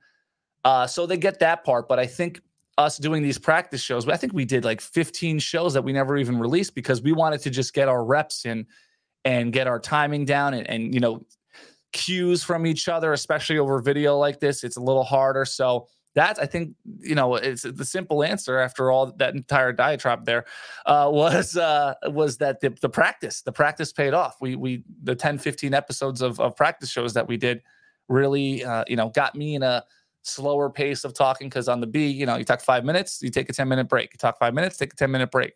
Uh, 0.64 0.88
so 0.88 1.06
they 1.06 1.18
get 1.18 1.40
that 1.40 1.64
part. 1.64 1.88
But 1.88 2.00
I 2.00 2.08
think 2.08 2.42
us 2.78 2.98
doing 2.98 3.24
these 3.24 3.38
practice 3.38 3.82
shows, 3.82 4.08
I 4.08 4.18
think 4.18 4.34
we 4.34 4.46
did 4.46 4.66
like 4.66 4.82
15 4.82 5.40
shows 5.40 5.74
that 5.74 5.84
we 5.84 5.94
never 5.94 6.18
even 6.18 6.40
released 6.40 6.76
because 6.76 7.02
we 7.02 7.12
wanted 7.12 7.42
to 7.42 7.50
just 7.50 7.74
get 7.74 7.88
our 7.88 8.04
reps 8.04 8.46
in 8.46 8.66
and 9.24 9.54
get 9.54 9.68
our 9.68 9.80
timing 9.80 10.26
down 10.26 10.54
and, 10.54 10.70
and 10.70 10.94
you 10.94 11.00
know, 11.00 11.26
cues 11.94 12.44
from 12.44 12.66
each 12.66 12.90
other, 12.90 13.14
especially 13.14 13.58
over 13.58 13.80
video 13.80 14.18
like 14.18 14.40
this. 14.40 14.64
It's 14.64 14.78
a 14.78 14.82
little 14.82 15.04
harder. 15.04 15.46
So 15.46 15.88
that's 16.16 16.40
I 16.40 16.46
think 16.46 16.76
you 17.00 17.14
know 17.14 17.36
it's 17.36 17.64
the 17.64 17.86
simple 17.86 18.24
answer 18.24 18.58
after 18.58 18.90
all 18.90 19.12
that 19.18 19.36
entire 19.36 19.74
diatribe 19.74 20.26
there 20.26 20.46
uh, 20.86 21.10
was 21.12 21.58
uh, 21.58 21.94
was 22.08 22.38
that 22.38 22.62
the, 22.62 22.70
the 22.82 22.90
practice 22.90 23.42
the 23.42 23.52
practice 23.52 23.92
paid 23.92 24.14
off. 24.14 24.38
We 24.42 24.56
we 24.56 24.84
the 25.04 25.14
10 25.14 25.38
15 25.38 25.74
episodes 25.74 26.22
of, 26.22 26.40
of 26.40 26.56
practice 26.56 26.90
shows 26.90 27.14
that 27.14 27.28
we 27.28 27.38
did 27.38 27.62
really 28.08 28.64
uh, 28.64 28.84
you 28.88 28.96
know 28.96 29.10
got 29.10 29.36
me 29.36 29.56
in 29.56 29.64
a 29.64 29.84
slower 30.22 30.70
pace 30.70 31.04
of 31.04 31.14
talking 31.14 31.48
because 31.48 31.68
on 31.68 31.80
the 31.80 31.88
B 31.88 32.08
you 32.08 32.26
know 32.26 32.36
you 32.36 32.44
talk 32.44 32.62
five 32.62 32.84
minutes 32.84 33.22
you 33.22 33.30
take 33.30 33.50
a 33.50 33.54
10 33.54 33.68
minute 33.68 33.88
break. 33.88 34.14
You 34.14 34.18
talk 34.18 34.40
five 34.40 34.54
minutes 34.54 34.78
take 34.78 34.94
a 34.94 34.96
10 34.96 35.12
minute 35.12 35.32
break. 35.32 35.54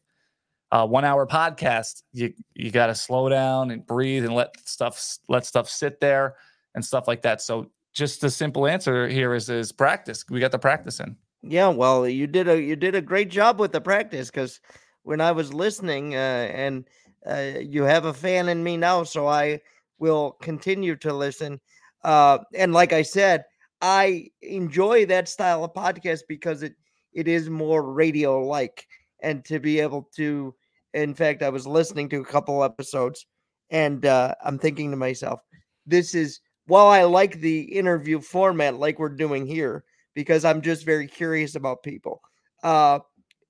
Uh, 0.72 0.86
one 0.86 1.04
hour 1.04 1.26
podcast 1.26 2.04
you 2.14 2.34
you 2.54 2.72
got 2.72 2.88
to 2.88 2.96
slow 2.96 3.30
down 3.30 3.72
and 3.72 3.86
breathe 3.86 4.26
and 4.26 4.36
let 4.36 4.56
stuff 4.68 5.18
let 5.28 5.46
stuff 5.46 5.70
sit 5.70 6.00
there 6.00 6.36
and 6.76 6.86
stuff 6.86 7.08
like 7.08 7.22
that. 7.24 7.42
So 7.42 7.72
just 7.94 8.22
the 8.22 8.30
simple 8.30 8.68
answer 8.68 9.08
here 9.08 9.34
is 9.34 9.50
is 9.50 9.72
practice. 9.72 10.24
We 10.30 10.40
got 10.40 10.52
the 10.52 10.60
practice 10.60 11.00
in. 11.00 11.16
Yeah, 11.42 11.70
well, 11.70 12.08
you 12.08 12.28
did 12.28 12.48
a 12.48 12.62
you 12.62 12.76
did 12.76 12.96
a 12.96 13.02
great 13.02 13.30
job 13.30 13.60
with 13.60 13.72
the 13.72 13.82
practice 13.82 14.30
because 14.30 14.60
when 15.04 15.22
I 15.22 15.32
was 15.32 15.54
listening, 15.54 16.16
uh, 16.16 16.18
and 16.54 16.86
uh, 17.26 17.60
you 17.62 17.84
have 17.84 18.06
a 18.06 18.14
fan 18.14 18.50
in 18.50 18.64
me 18.64 18.78
now, 18.78 19.04
so 19.04 19.28
I 19.28 19.62
will 20.00 20.32
continue 20.42 20.96
to 20.98 21.14
listen. 21.14 21.60
Uh, 22.04 22.40
and 22.56 22.74
like 22.74 22.94
I 22.94 23.02
said, 23.02 23.46
I 23.82 24.28
enjoy 24.42 25.06
that 25.06 25.30
style 25.30 25.64
of 25.64 25.74
podcast 25.74 26.22
because 26.28 26.64
it 26.64 26.76
it 27.14 27.28
is 27.28 27.50
more 27.50 27.92
radio 27.92 28.42
like, 28.46 28.86
and 29.22 29.44
to 29.46 29.60
be 29.60 29.80
able 29.80 30.10
to, 30.16 30.54
in 30.94 31.14
fact, 31.16 31.42
I 31.42 31.50
was 31.50 31.66
listening 31.66 32.08
to 32.10 32.22
a 32.22 32.26
couple 32.26 32.64
episodes, 32.64 33.26
and 33.70 34.06
uh, 34.06 34.36
I'm 34.44 34.60
thinking 34.60 34.92
to 34.92 34.98
myself, 34.98 35.42
this 35.86 36.14
is 36.14 36.40
while 36.68 36.88
I 36.88 37.04
like 37.04 37.40
the 37.40 37.62
interview 37.62 38.22
format 38.22 38.78
like 38.78 39.00
we're 39.00 39.10
doing 39.10 39.46
here 39.46 39.84
because 40.14 40.46
I'm 40.46 40.62
just 40.62 40.86
very 40.86 41.08
curious 41.08 41.56
about 41.56 41.82
people. 41.82 42.22
Uh, 42.64 43.00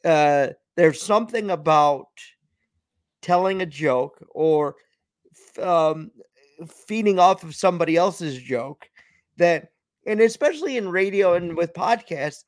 uh, 0.05 0.49
there's 0.77 1.01
something 1.01 1.51
about 1.51 2.07
telling 3.21 3.61
a 3.61 3.65
joke 3.65 4.23
or 4.29 4.75
um, 5.61 6.11
feeding 6.67 7.19
off 7.19 7.43
of 7.43 7.55
somebody 7.55 7.95
else's 7.95 8.37
joke 8.41 8.89
that 9.37 9.69
and 10.05 10.21
especially 10.21 10.77
in 10.77 10.89
radio 10.89 11.33
and 11.33 11.55
with 11.55 11.73
podcasts 11.73 12.43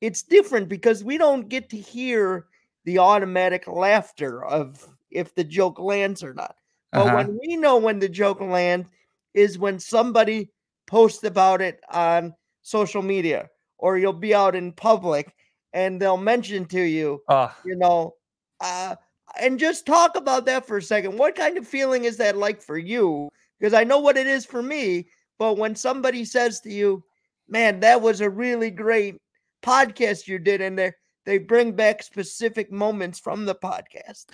it's 0.00 0.22
different 0.22 0.68
because 0.68 1.02
we 1.02 1.18
don't 1.18 1.48
get 1.48 1.68
to 1.70 1.76
hear 1.76 2.46
the 2.84 2.98
automatic 2.98 3.66
laughter 3.66 4.44
of 4.44 4.86
if 5.10 5.34
the 5.34 5.44
joke 5.44 5.78
lands 5.78 6.22
or 6.22 6.34
not 6.34 6.54
but 6.92 7.06
uh-huh. 7.06 7.16
when 7.16 7.38
we 7.40 7.56
know 7.56 7.76
when 7.76 7.98
the 7.98 8.08
joke 8.08 8.40
lands 8.40 8.88
is 9.34 9.58
when 9.58 9.78
somebody 9.78 10.50
posts 10.86 11.24
about 11.24 11.60
it 11.60 11.80
on 11.92 12.34
social 12.62 13.02
media 13.02 13.48
or 13.78 13.98
you'll 13.98 14.12
be 14.12 14.34
out 14.34 14.54
in 14.54 14.72
public 14.72 15.34
and 15.72 16.00
they'll 16.00 16.16
mention 16.16 16.64
to 16.64 16.80
you 16.80 17.20
uh. 17.28 17.48
you 17.64 17.76
know 17.76 18.14
uh, 18.60 18.94
and 19.40 19.58
just 19.58 19.86
talk 19.86 20.16
about 20.16 20.46
that 20.46 20.66
for 20.66 20.78
a 20.78 20.82
second 20.82 21.16
what 21.16 21.34
kind 21.34 21.58
of 21.58 21.66
feeling 21.66 22.04
is 22.04 22.16
that 22.16 22.36
like 22.36 22.62
for 22.62 22.78
you 22.78 23.28
because 23.58 23.74
I 23.74 23.84
know 23.84 23.98
what 23.98 24.16
it 24.16 24.26
is 24.26 24.44
for 24.44 24.62
me. 24.62 25.08
But 25.38 25.56
when 25.56 25.76
somebody 25.76 26.24
says 26.24 26.60
to 26.60 26.70
you, 26.72 27.04
man, 27.48 27.80
that 27.80 28.00
was 28.00 28.20
a 28.20 28.30
really 28.30 28.70
great 28.70 29.16
podcast 29.62 30.26
you 30.26 30.38
did, 30.38 30.60
and 30.60 30.78
they 30.78 30.92
they 31.24 31.38
bring 31.38 31.72
back 31.72 32.02
specific 32.02 32.72
moments 32.72 33.18
from 33.18 33.44
the 33.44 33.54
podcast. 33.54 34.26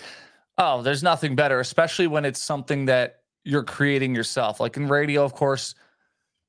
Oh, 0.59 0.83
there's 0.83 1.03
nothing 1.03 1.35
better, 1.35 1.61
especially 1.61 2.07
when 2.07 2.25
it's 2.25 2.41
something 2.41 2.85
that 2.87 3.16
you're 3.45 3.64
creating 3.64 4.14
yourself. 4.14 4.61
Like 4.61 4.77
in 4.77 4.87
radio, 4.89 5.25
of 5.25 5.35
course, 5.35 5.75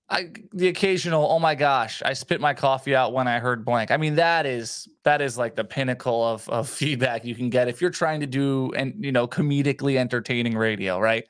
I 0.09 0.30
the 0.53 0.67
occasional, 0.67 1.26
oh 1.32 1.39
my 1.39 1.55
gosh, 1.55 2.03
I 2.05 2.13
spit 2.13 2.39
my 2.39 2.53
coffee 2.53 2.95
out 2.95 3.11
when 3.11 3.28
I 3.28 3.39
heard 3.39 3.65
blank. 3.65 3.89
I 3.89 3.97
mean, 3.97 4.15
that 4.15 4.45
is 4.45 4.88
that 5.03 5.21
is 5.21 5.38
like 5.38 5.55
the 5.55 5.63
pinnacle 5.63 6.23
of 6.23 6.47
of 6.49 6.69
feedback 6.82 7.26
you 7.26 7.36
can 7.36 7.49
get 7.49 7.67
if 7.67 7.82
you're 7.82 7.89
trying 7.89 8.19
to 8.19 8.28
do 8.28 8.71
and 8.76 8.93
you 9.03 9.11
know 9.11 9.28
comedically 9.28 9.97
entertaining 9.97 10.55
radio, 10.55 10.99
right? 10.99 11.26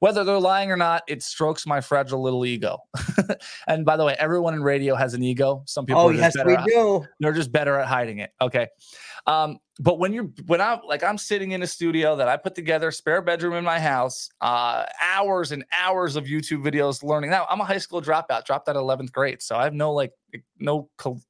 Whether 0.00 0.24
they're 0.24 0.38
lying 0.38 0.70
or 0.70 0.76
not, 0.76 1.02
it 1.08 1.22
strokes 1.22 1.66
my 1.66 1.80
fragile 1.80 2.22
little 2.22 2.44
ego. 2.44 2.78
and 3.66 3.84
by 3.84 3.96
the 3.96 4.04
way, 4.04 4.16
everyone 4.18 4.54
in 4.54 4.62
radio 4.62 4.94
has 4.94 5.14
an 5.14 5.22
ego. 5.22 5.62
Some 5.66 5.86
people, 5.86 6.02
oh 6.02 6.10
yes, 6.10 6.34
we 6.44 6.54
at, 6.54 6.64
do. 6.66 7.04
They're 7.20 7.32
just 7.32 7.52
better 7.52 7.78
at 7.78 7.86
hiding 7.86 8.18
it. 8.18 8.30
Okay, 8.40 8.68
um, 9.26 9.58
but 9.78 9.98
when 9.98 10.12
you're 10.12 10.30
when 10.46 10.60
I'm 10.60 10.80
like 10.86 11.02
I'm 11.02 11.18
sitting 11.18 11.52
in 11.52 11.62
a 11.62 11.66
studio 11.66 12.16
that 12.16 12.28
I 12.28 12.36
put 12.36 12.54
together, 12.54 12.90
spare 12.90 13.22
bedroom 13.22 13.54
in 13.54 13.64
my 13.64 13.78
house, 13.78 14.28
uh, 14.40 14.84
hours 15.02 15.52
and 15.52 15.64
hours 15.76 16.16
of 16.16 16.24
YouTube 16.24 16.62
videos 16.62 17.02
learning. 17.02 17.30
Now 17.30 17.46
I'm 17.50 17.60
a 17.60 17.64
high 17.64 17.78
school 17.78 18.02
dropout, 18.02 18.44
dropped 18.44 18.68
out 18.68 18.76
11th 18.76 19.12
grade, 19.12 19.42
so 19.42 19.56
I 19.56 19.64
have 19.64 19.74
no 19.74 19.92
like 19.92 20.12
no. 20.58 20.88
Co- 20.96 21.20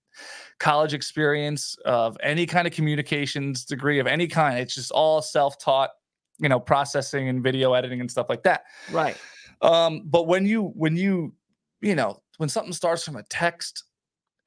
college 0.59 0.95
experience 0.95 1.77
of 1.85 2.17
any 2.23 2.47
kind 2.47 2.67
of 2.67 2.73
communications 2.73 3.67
degree 3.67 3.99
of 3.99 4.07
any 4.07 4.27
kind. 4.27 4.59
It's 4.59 4.75
just 4.75 4.91
all 4.91 5.21
self-taught 5.21 5.91
you 6.39 6.49
know 6.49 6.61
processing 6.61 7.29
and 7.29 7.43
video 7.43 7.73
editing 7.73 8.01
and 8.01 8.11
stuff 8.11 8.27
like 8.29 8.43
that 8.43 8.65
right 8.93 9.17
um 9.63 10.03
but 10.05 10.27
when 10.27 10.47
you 10.47 10.73
when 10.75 10.97
you 10.97 11.33
you 11.81 11.95
know 11.95 12.21
when 12.39 12.49
something 12.49 12.73
starts 12.73 13.05
from 13.05 13.17
a 13.17 13.23
text 13.25 13.85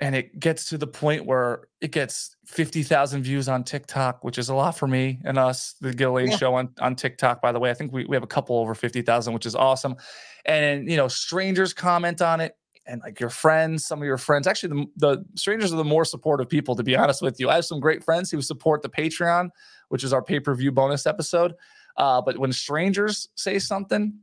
and 0.02 0.16
it 0.16 0.40
gets 0.40 0.70
to 0.70 0.78
the 0.78 0.88
point 0.88 1.26
where 1.26 1.68
it 1.82 1.92
gets 1.92 2.36
50,000 2.46 3.22
views 3.22 3.50
on 3.50 3.64
TikTok, 3.64 4.24
which 4.24 4.38
is 4.38 4.48
a 4.48 4.56
lot 4.56 4.78
for 4.78 4.88
me 4.88 5.20
and 5.26 5.38
us, 5.38 5.76
the 5.82 5.94
Gil 5.94 6.14
Lane 6.14 6.30
yeah. 6.32 6.38
show 6.38 6.56
on, 6.56 6.70
on 6.80 6.96
TikTok, 6.96 7.42
by 7.42 7.52
the 7.52 7.60
way. 7.60 7.70
I 7.70 7.74
think 7.74 7.92
we, 7.92 8.06
we 8.06 8.16
have 8.16 8.24
a 8.24 8.28
couple 8.28 8.58
over 8.58 8.74
50,000, 8.74 9.34
which 9.34 9.46
is 9.46 9.56
awesome. 9.56 9.98
And, 10.46 10.90
you 10.90 10.96
know, 10.96 11.10
strangers 11.10 11.74
comment 11.74 12.22
on 12.22 12.40
it 12.40 12.56
and 12.88 13.02
like 13.02 13.20
your 13.20 13.30
friends, 13.30 13.86
some 13.86 14.00
of 14.00 14.06
your 14.06 14.18
friends, 14.18 14.48
actually, 14.48 14.86
the, 14.96 15.18
the 15.18 15.26
strangers 15.36 15.74
are 15.74 15.78
the 15.78 15.84
more 15.84 16.06
supportive 16.06 16.48
people, 16.48 16.76
to 16.76 16.84
be 16.84 16.96
honest 16.96 17.22
with 17.22 17.40
you. 17.40 17.50
I 17.50 17.56
have 17.56 17.66
some 17.66 17.80
great 17.80 18.04
friends 18.04 18.32
who 18.32 18.42
support 18.42 18.82
the 18.82 18.90
Patreon, 18.90 19.50
which 19.90 20.04
is 20.04 20.14
our 20.14 20.24
pay 20.24 20.40
per 20.40 20.56
view 20.56 20.72
bonus 20.72 21.06
episode. 21.06 21.54
Uh, 22.00 22.22
but 22.22 22.38
when 22.38 22.52
strangers 22.52 23.28
say 23.36 23.60
something, 23.60 24.18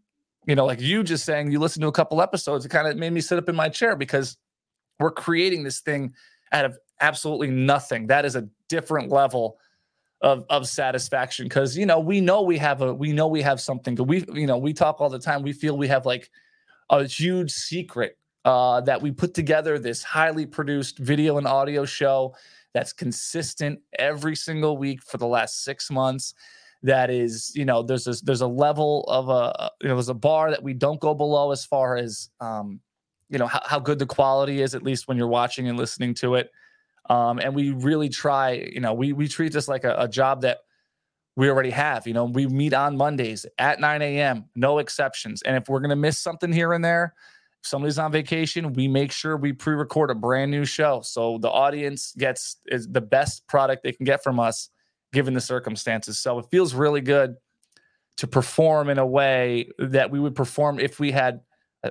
you 0.47 0.55
know, 0.55 0.65
like 0.65 0.81
you 0.81 1.05
just 1.05 1.25
saying, 1.25 1.53
you 1.53 1.61
listen 1.61 1.83
to 1.83 1.89
a 1.89 1.93
couple 1.93 2.23
episodes, 2.23 2.65
it 2.65 2.71
kind 2.71 2.89
of 2.89 2.97
made 2.97 3.13
me 3.13 3.21
sit 3.21 3.39
up 3.39 3.49
in 3.49 3.55
my 3.55 3.69
chair 3.69 3.95
because 3.95 4.39
we're 4.99 5.11
creating 5.11 5.63
this 5.63 5.81
thing 5.81 6.15
out 6.53 6.65
of 6.65 6.79
absolutely 7.01 7.51
nothing. 7.51 8.07
That 8.07 8.25
is 8.25 8.35
a 8.35 8.49
different 8.69 9.13
level 9.13 9.59
of 10.23 10.47
of 10.49 10.67
satisfaction 10.67 11.45
because 11.45 11.77
you 11.77 11.85
know 11.85 12.01
we 12.01 12.23
know 12.23 12.41
we 12.41 12.57
have 12.57 12.81
a 12.81 12.95
we 12.95 13.13
know 13.13 13.27
we 13.29 13.43
have 13.43 13.61
something 13.61 13.95
we 14.07 14.25
you 14.33 14.47
know 14.47 14.57
we 14.57 14.73
talk 14.73 14.99
all 14.99 15.11
the 15.11 15.19
time 15.19 15.43
we 15.43 15.53
feel 15.53 15.77
we 15.77 15.87
have 15.87 16.07
like 16.07 16.31
a 16.89 17.05
huge 17.05 17.53
secret 17.53 18.17
uh, 18.47 18.81
that 18.81 19.03
we 19.03 19.11
put 19.11 19.35
together 19.35 19.79
this 19.79 20.03
highly 20.03 20.47
produced 20.47 20.99
video 20.99 21.37
and 21.37 21.47
audio 21.47 21.85
show 21.85 22.35
that's 22.73 22.95
consistent 22.95 23.79
every 23.99 24.35
single 24.35 24.79
week 24.79 25.03
for 25.03 25.19
the 25.19 25.27
last 25.27 25.65
six 25.65 25.91
months 25.91 26.33
that 26.83 27.11
is 27.11 27.53
you 27.55 27.65
know 27.65 27.83
there's 27.83 28.07
a, 28.07 28.15
there's 28.25 28.41
a 28.41 28.47
level 28.47 29.05
of 29.09 29.29
a 29.29 29.71
you 29.83 29.89
know 29.89 29.95
there's 29.95 30.09
a 30.09 30.15
bar 30.15 30.51
that 30.51 30.63
we 30.63 30.75
don't 30.75 31.01
go 31.01 31.15
below 31.15 31.51
as 31.51 31.65
far 31.65 31.97
as 31.97 32.31
um 32.41 32.81
you 33.29 33.39
know 33.39 33.47
how, 33.47 33.61
how 33.65 33.79
good 33.79 33.99
the 33.99 34.07
quality 34.07 34.63
is 34.63 34.75
at 34.75 34.83
least 34.83 35.09
when 35.09 35.17
you're 35.17 35.27
watching 35.27 35.69
and 35.69 35.79
listening 35.79 36.15
to 36.15 36.35
it. 36.35 36.51
Um 37.09 37.39
and 37.39 37.55
we 37.55 37.71
really 37.71 38.09
try 38.09 38.53
you 38.73 38.81
know 38.81 38.95
we 38.95 39.13
we 39.13 39.29
treat 39.29 39.53
this 39.53 39.69
like 39.69 39.85
a, 39.85 39.95
a 39.99 40.09
job 40.09 40.43
that 40.43 40.59
we 41.35 41.51
already 41.51 41.71
have 41.71 42.07
you 42.07 42.15
know 42.15 42.25
we 42.25 42.47
meet 42.47 42.75
on 42.75 42.97
mondays 42.97 43.47
at 43.59 43.81
9 43.81 44.03
a.m 44.03 44.45
no 44.55 44.79
exceptions. 44.79 45.43
And 45.43 45.57
if 45.57 45.69
we're 45.69 45.81
going 45.81 45.91
to 45.91 45.97
miss 45.97 46.19
something 46.19 46.53
here 46.53 46.73
and 46.73 46.85
there 46.85 47.15
if 47.63 47.69
somebody's 47.69 47.99
on 47.99 48.13
vacation 48.13 48.75
we 48.75 48.87
make 48.87 49.13
sure 49.13 49.37
we 49.37 49.53
pre-record 49.53 50.11
a 50.11 50.15
brand 50.15 50.51
new 50.51 50.65
show. 50.65 51.01
So 51.03 51.39
the 51.39 51.51
audience 51.51 52.13
gets 52.17 52.59
is 52.67 52.87
the 52.87 53.01
best 53.01 53.47
product 53.49 53.83
they 53.83 53.93
can 53.93 54.05
get 54.05 54.23
from 54.23 54.39
us 54.39 54.71
given 55.13 55.35
the 55.35 55.41
circumstances. 55.41 56.19
So 56.19 56.39
it 56.39 56.47
feels 56.51 56.75
really 56.75 57.01
good 57.01 57.37
to 58.19 58.27
perform 58.27 58.89
in 58.89 58.99
a 58.99 59.07
way 59.07 59.71
that 59.79 60.11
we 60.11 60.19
would 60.19 60.35
perform 60.35 60.79
if 60.79 60.99
we 60.99 61.11
had 61.11 61.41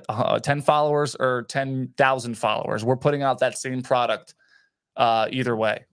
uh, 0.08 0.38
10 0.38 0.62
followers 0.62 1.14
or 1.18 1.46
10,000 1.48 2.34
followers. 2.36 2.84
We're 2.84 2.96
putting 2.96 3.22
out 3.22 3.38
that 3.40 3.58
same 3.58 3.82
product 3.82 4.34
uh, 4.96 5.28
either 5.30 5.56
way. 5.56 5.84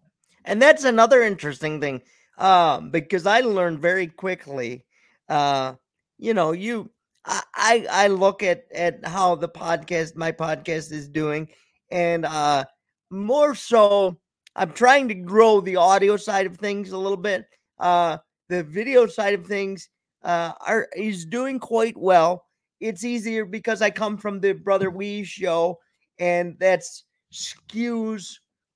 And 0.46 0.62
that's 0.62 0.84
another 0.84 1.22
interesting 1.22 1.80
thing 1.80 2.02
um, 2.38 2.90
because 2.90 3.26
I 3.26 3.42
learned 3.42 3.80
very 3.80 4.08
quickly. 4.08 4.86
Uh, 5.30 5.74
you 6.18 6.34
know, 6.34 6.52
you 6.52 6.92
I 7.26 7.86
I 7.90 8.08
look 8.08 8.44
at 8.44 8.66
at 8.74 9.06
how 9.06 9.36
the 9.36 9.48
podcast 9.48 10.16
my 10.16 10.32
podcast 10.32 10.92
is 10.92 11.08
doing, 11.08 11.48
and 11.90 12.26
uh, 12.26 12.66
more 13.10 13.56
so 13.56 14.18
I'm 14.56 14.72
trying 14.72 15.08
to 15.08 15.16
grow 15.16 15.62
the 15.62 15.78
audio 15.78 16.18
side 16.18 16.46
of 16.46 16.58
things 16.58 16.92
a 16.92 16.98
little 16.98 17.18
bit. 17.18 17.46
Uh, 17.80 18.18
the 18.50 18.64
video 18.64 19.08
side 19.08 19.34
of 19.34 19.48
things 19.48 19.90
uh, 20.24 20.54
are 20.66 20.88
is 20.96 21.26
doing 21.26 21.60
quite 21.60 21.98
well. 21.98 22.46
It's 22.80 23.04
easier 23.04 23.46
because 23.46 23.82
I 23.82 23.90
come 23.90 24.18
from 24.18 24.40
the 24.40 24.54
Brother 24.54 24.90
Wease 24.90 25.28
show, 25.28 25.80
and 26.20 26.56
that's 26.60 27.06
skews 27.32 28.36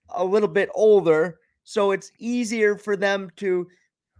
a 0.09 0.23
little 0.23 0.49
bit 0.49 0.69
older, 0.73 1.37
so 1.63 1.91
it's 1.91 2.11
easier 2.17 2.75
for 2.75 2.95
them 2.95 3.29
to, 3.35 3.67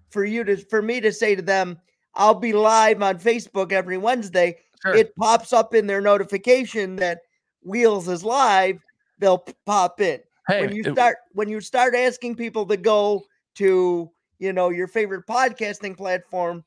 for 0.10 0.26
you 0.26 0.44
to, 0.44 0.58
for 0.58 0.82
me 0.82 1.00
to 1.02 1.12
say 1.12 1.36
to 1.36 1.42
them, 1.42 1.80
"I'll 2.14 2.36
be 2.36 2.54
live 2.54 3.02
on 3.02 3.20
Facebook 3.20 3.72
every 3.72 3.98
Wednesday." 3.98 4.60
Sure. 4.84 4.94
It 4.94 5.16
pops 5.16 5.54
up 5.54 5.74
in 5.74 5.88
their 5.88 6.02
notification 6.02 6.98
that 6.98 7.22
Wheels 7.64 8.08
is 8.08 8.24
live. 8.24 8.80
They'll 9.18 9.44
pop 9.66 10.00
in. 10.02 10.20
Hey, 10.48 10.62
when 10.62 10.76
you 10.76 10.84
start 10.84 11.18
when 11.34 11.50
you 11.50 11.62
start 11.62 11.96
asking 11.96 12.36
people 12.36 12.66
to 12.68 12.78
go 12.78 13.26
to 13.56 14.10
you 14.40 14.54
know 14.54 14.70
your 14.70 14.88
favorite 14.88 15.26
podcasting 15.28 15.98
platform 15.98 16.64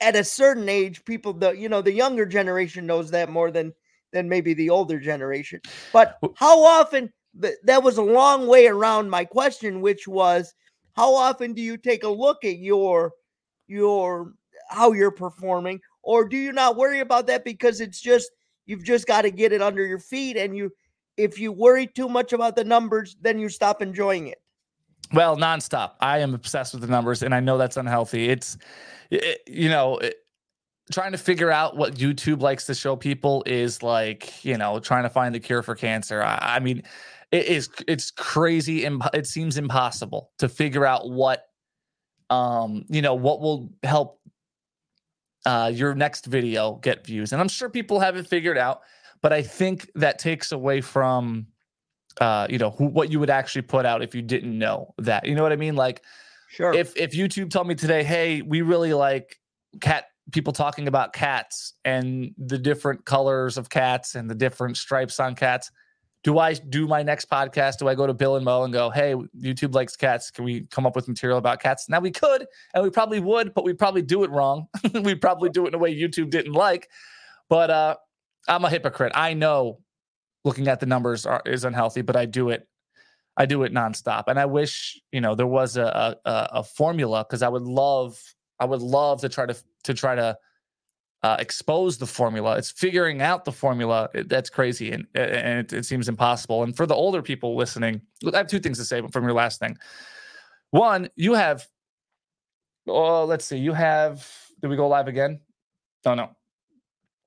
at 0.00 0.16
a 0.16 0.24
certain 0.24 0.68
age, 0.68 1.04
people 1.04 1.32
the 1.32 1.52
you 1.52 1.68
know 1.68 1.82
the 1.82 1.92
younger 1.92 2.26
generation 2.26 2.86
knows 2.86 3.10
that 3.12 3.30
more 3.30 3.50
than 3.50 3.72
than 4.12 4.28
maybe 4.28 4.54
the 4.54 4.70
older 4.70 4.98
generation. 4.98 5.60
But 5.92 6.18
how 6.36 6.64
often 6.64 7.12
that 7.64 7.82
was 7.82 7.98
a 7.98 8.02
long 8.02 8.46
way 8.46 8.66
around 8.66 9.10
my 9.10 9.24
question, 9.24 9.80
which 9.80 10.06
was 10.06 10.54
how 10.94 11.14
often 11.14 11.52
do 11.52 11.62
you 11.62 11.76
take 11.76 12.04
a 12.04 12.08
look 12.08 12.44
at 12.44 12.58
your 12.58 13.12
your 13.66 14.32
how 14.68 14.92
you're 14.92 15.10
performing, 15.10 15.80
or 16.02 16.28
do 16.28 16.36
you 16.36 16.52
not 16.52 16.76
worry 16.76 17.00
about 17.00 17.26
that 17.28 17.44
because 17.44 17.80
it's 17.80 18.00
just 18.00 18.30
you've 18.66 18.84
just 18.84 19.06
got 19.06 19.22
to 19.22 19.30
get 19.30 19.52
it 19.52 19.62
under 19.62 19.86
your 19.86 19.98
feet 19.98 20.36
and 20.36 20.56
you 20.56 20.70
if 21.16 21.38
you 21.38 21.52
worry 21.52 21.86
too 21.86 22.08
much 22.08 22.32
about 22.32 22.56
the 22.56 22.64
numbers, 22.64 23.16
then 23.20 23.38
you 23.38 23.48
stop 23.48 23.82
enjoying 23.82 24.28
it. 24.28 24.40
Well, 25.12 25.36
nonstop. 25.36 25.92
I 26.00 26.18
am 26.18 26.34
obsessed 26.34 26.72
with 26.72 26.82
the 26.82 26.88
numbers, 26.88 27.22
and 27.22 27.34
I 27.34 27.40
know 27.40 27.58
that's 27.58 27.76
unhealthy. 27.76 28.30
It's, 28.30 28.56
it, 29.10 29.40
you 29.46 29.68
know, 29.68 29.98
it, 29.98 30.16
trying 30.92 31.12
to 31.12 31.18
figure 31.18 31.50
out 31.50 31.76
what 31.76 31.94
YouTube 31.94 32.40
likes 32.40 32.66
to 32.66 32.74
show 32.74 32.96
people 32.96 33.42
is 33.46 33.82
like, 33.82 34.44
you 34.44 34.56
know, 34.56 34.78
trying 34.80 35.04
to 35.04 35.10
find 35.10 35.34
the 35.34 35.40
cure 35.40 35.62
for 35.62 35.74
cancer. 35.74 36.22
I, 36.22 36.38
I 36.40 36.60
mean, 36.60 36.82
it 37.30 37.46
is 37.46 37.68
it's 37.88 38.10
crazy 38.10 38.84
and 38.84 39.02
it 39.12 39.26
seems 39.26 39.56
impossible 39.56 40.30
to 40.38 40.48
figure 40.48 40.86
out 40.86 41.10
what 41.10 41.46
um, 42.30 42.84
you 42.88 43.02
know, 43.02 43.14
what 43.14 43.40
will 43.40 43.70
help 43.82 44.20
uh 45.46 45.70
your 45.74 45.94
next 45.94 46.26
video 46.26 46.76
get 46.76 47.04
views. 47.04 47.32
And 47.32 47.40
I'm 47.40 47.48
sure 47.48 47.68
people 47.68 48.00
have 48.00 48.16
it 48.16 48.26
figured 48.26 48.56
out, 48.56 48.82
but 49.24 49.32
I 49.32 49.40
think 49.40 49.90
that 49.94 50.18
takes 50.18 50.52
away 50.52 50.82
from 50.82 51.46
uh, 52.20 52.46
you 52.50 52.58
know, 52.58 52.70
who, 52.72 52.84
what 52.84 53.10
you 53.10 53.18
would 53.18 53.30
actually 53.30 53.62
put 53.62 53.86
out 53.86 54.02
if 54.02 54.14
you 54.14 54.20
didn't 54.20 54.56
know 54.56 54.92
that. 54.98 55.26
You 55.26 55.34
know 55.34 55.42
what 55.42 55.50
I 55.50 55.56
mean? 55.56 55.76
Like 55.76 56.02
Sure. 56.50 56.74
if 56.74 56.94
if 56.94 57.12
YouTube 57.12 57.48
told 57.50 57.66
me 57.66 57.74
today, 57.74 58.04
hey, 58.04 58.42
we 58.42 58.60
really 58.60 58.92
like 58.92 59.40
cat 59.80 60.08
people 60.30 60.52
talking 60.52 60.88
about 60.88 61.14
cats 61.14 61.72
and 61.86 62.34
the 62.36 62.58
different 62.58 63.06
colors 63.06 63.56
of 63.56 63.70
cats 63.70 64.14
and 64.14 64.28
the 64.28 64.34
different 64.34 64.76
stripes 64.76 65.18
on 65.18 65.34
cats. 65.34 65.70
Do 66.22 66.38
I 66.38 66.52
do 66.52 66.86
my 66.86 67.02
next 67.02 67.30
podcast? 67.30 67.78
Do 67.78 67.88
I 67.88 67.94
go 67.94 68.06
to 68.06 68.12
Bill 68.12 68.36
and 68.36 68.44
Mo 68.44 68.64
and 68.64 68.74
go, 68.74 68.90
hey, 68.90 69.14
YouTube 69.40 69.74
likes 69.74 69.96
cats. 69.96 70.30
Can 70.30 70.44
we 70.44 70.66
come 70.66 70.84
up 70.84 70.94
with 70.94 71.08
material 71.08 71.38
about 71.38 71.60
cats? 71.60 71.88
Now 71.88 72.00
we 72.00 72.10
could, 72.10 72.46
and 72.74 72.84
we 72.84 72.90
probably 72.90 73.20
would, 73.20 73.54
but 73.54 73.64
we 73.64 73.72
probably 73.72 74.02
do 74.02 74.22
it 74.22 74.30
wrong. 74.30 74.66
we 75.02 75.14
probably 75.14 75.48
do 75.48 75.64
it 75.64 75.68
in 75.68 75.74
a 75.74 75.78
way 75.78 75.98
YouTube 75.98 76.28
didn't 76.28 76.52
like. 76.52 76.90
But 77.48 77.70
uh, 77.70 77.96
I'm 78.48 78.64
a 78.64 78.70
hypocrite. 78.70 79.12
I 79.14 79.34
know 79.34 79.80
looking 80.44 80.68
at 80.68 80.80
the 80.80 80.86
numbers 80.86 81.26
are, 81.26 81.42
is 81.46 81.64
unhealthy, 81.64 82.02
but 82.02 82.16
I 82.16 82.26
do 82.26 82.50
it 82.50 82.66
I 83.36 83.46
do 83.46 83.64
it 83.64 83.72
nonstop. 83.72 84.24
And 84.28 84.38
I 84.38 84.46
wish, 84.46 85.00
you 85.10 85.20
know, 85.20 85.34
there 85.34 85.46
was 85.46 85.76
a 85.76 86.16
a, 86.24 86.48
a 86.52 86.62
formula 86.64 87.24
because 87.28 87.42
I 87.42 87.48
would 87.48 87.62
love, 87.64 88.20
I 88.60 88.64
would 88.64 88.82
love 88.82 89.20
to 89.22 89.28
try 89.28 89.46
to 89.46 89.56
to 89.84 89.94
try 89.94 90.14
to 90.14 90.36
uh, 91.22 91.36
expose 91.38 91.96
the 91.98 92.06
formula. 92.06 92.56
It's 92.58 92.70
figuring 92.70 93.22
out 93.22 93.44
the 93.44 93.52
formula 93.52 94.10
it- 94.14 94.28
that's 94.28 94.50
crazy, 94.50 94.92
and 94.92 95.06
eh, 95.14 95.20
eh, 95.20 95.40
and 95.40 95.60
it, 95.60 95.72
it 95.72 95.86
seems 95.86 96.08
impossible. 96.08 96.62
And 96.62 96.76
for 96.76 96.86
the 96.86 96.94
older 96.94 97.22
people 97.22 97.56
listening, 97.56 98.02
I 98.32 98.36
have 98.36 98.46
two 98.46 98.60
things 98.60 98.78
to 98.78 98.84
say 98.84 99.02
from 99.10 99.24
your 99.24 99.32
last 99.32 99.58
thing. 99.58 99.76
One, 100.70 101.08
you 101.16 101.34
have, 101.34 101.66
oh, 102.88 103.24
let's 103.24 103.44
see, 103.44 103.58
you 103.58 103.72
have. 103.72 104.28
Did 104.60 104.68
we 104.68 104.76
go 104.76 104.88
live 104.88 105.08
again? 105.08 105.40
Oh 106.06 106.14
no. 106.14 106.30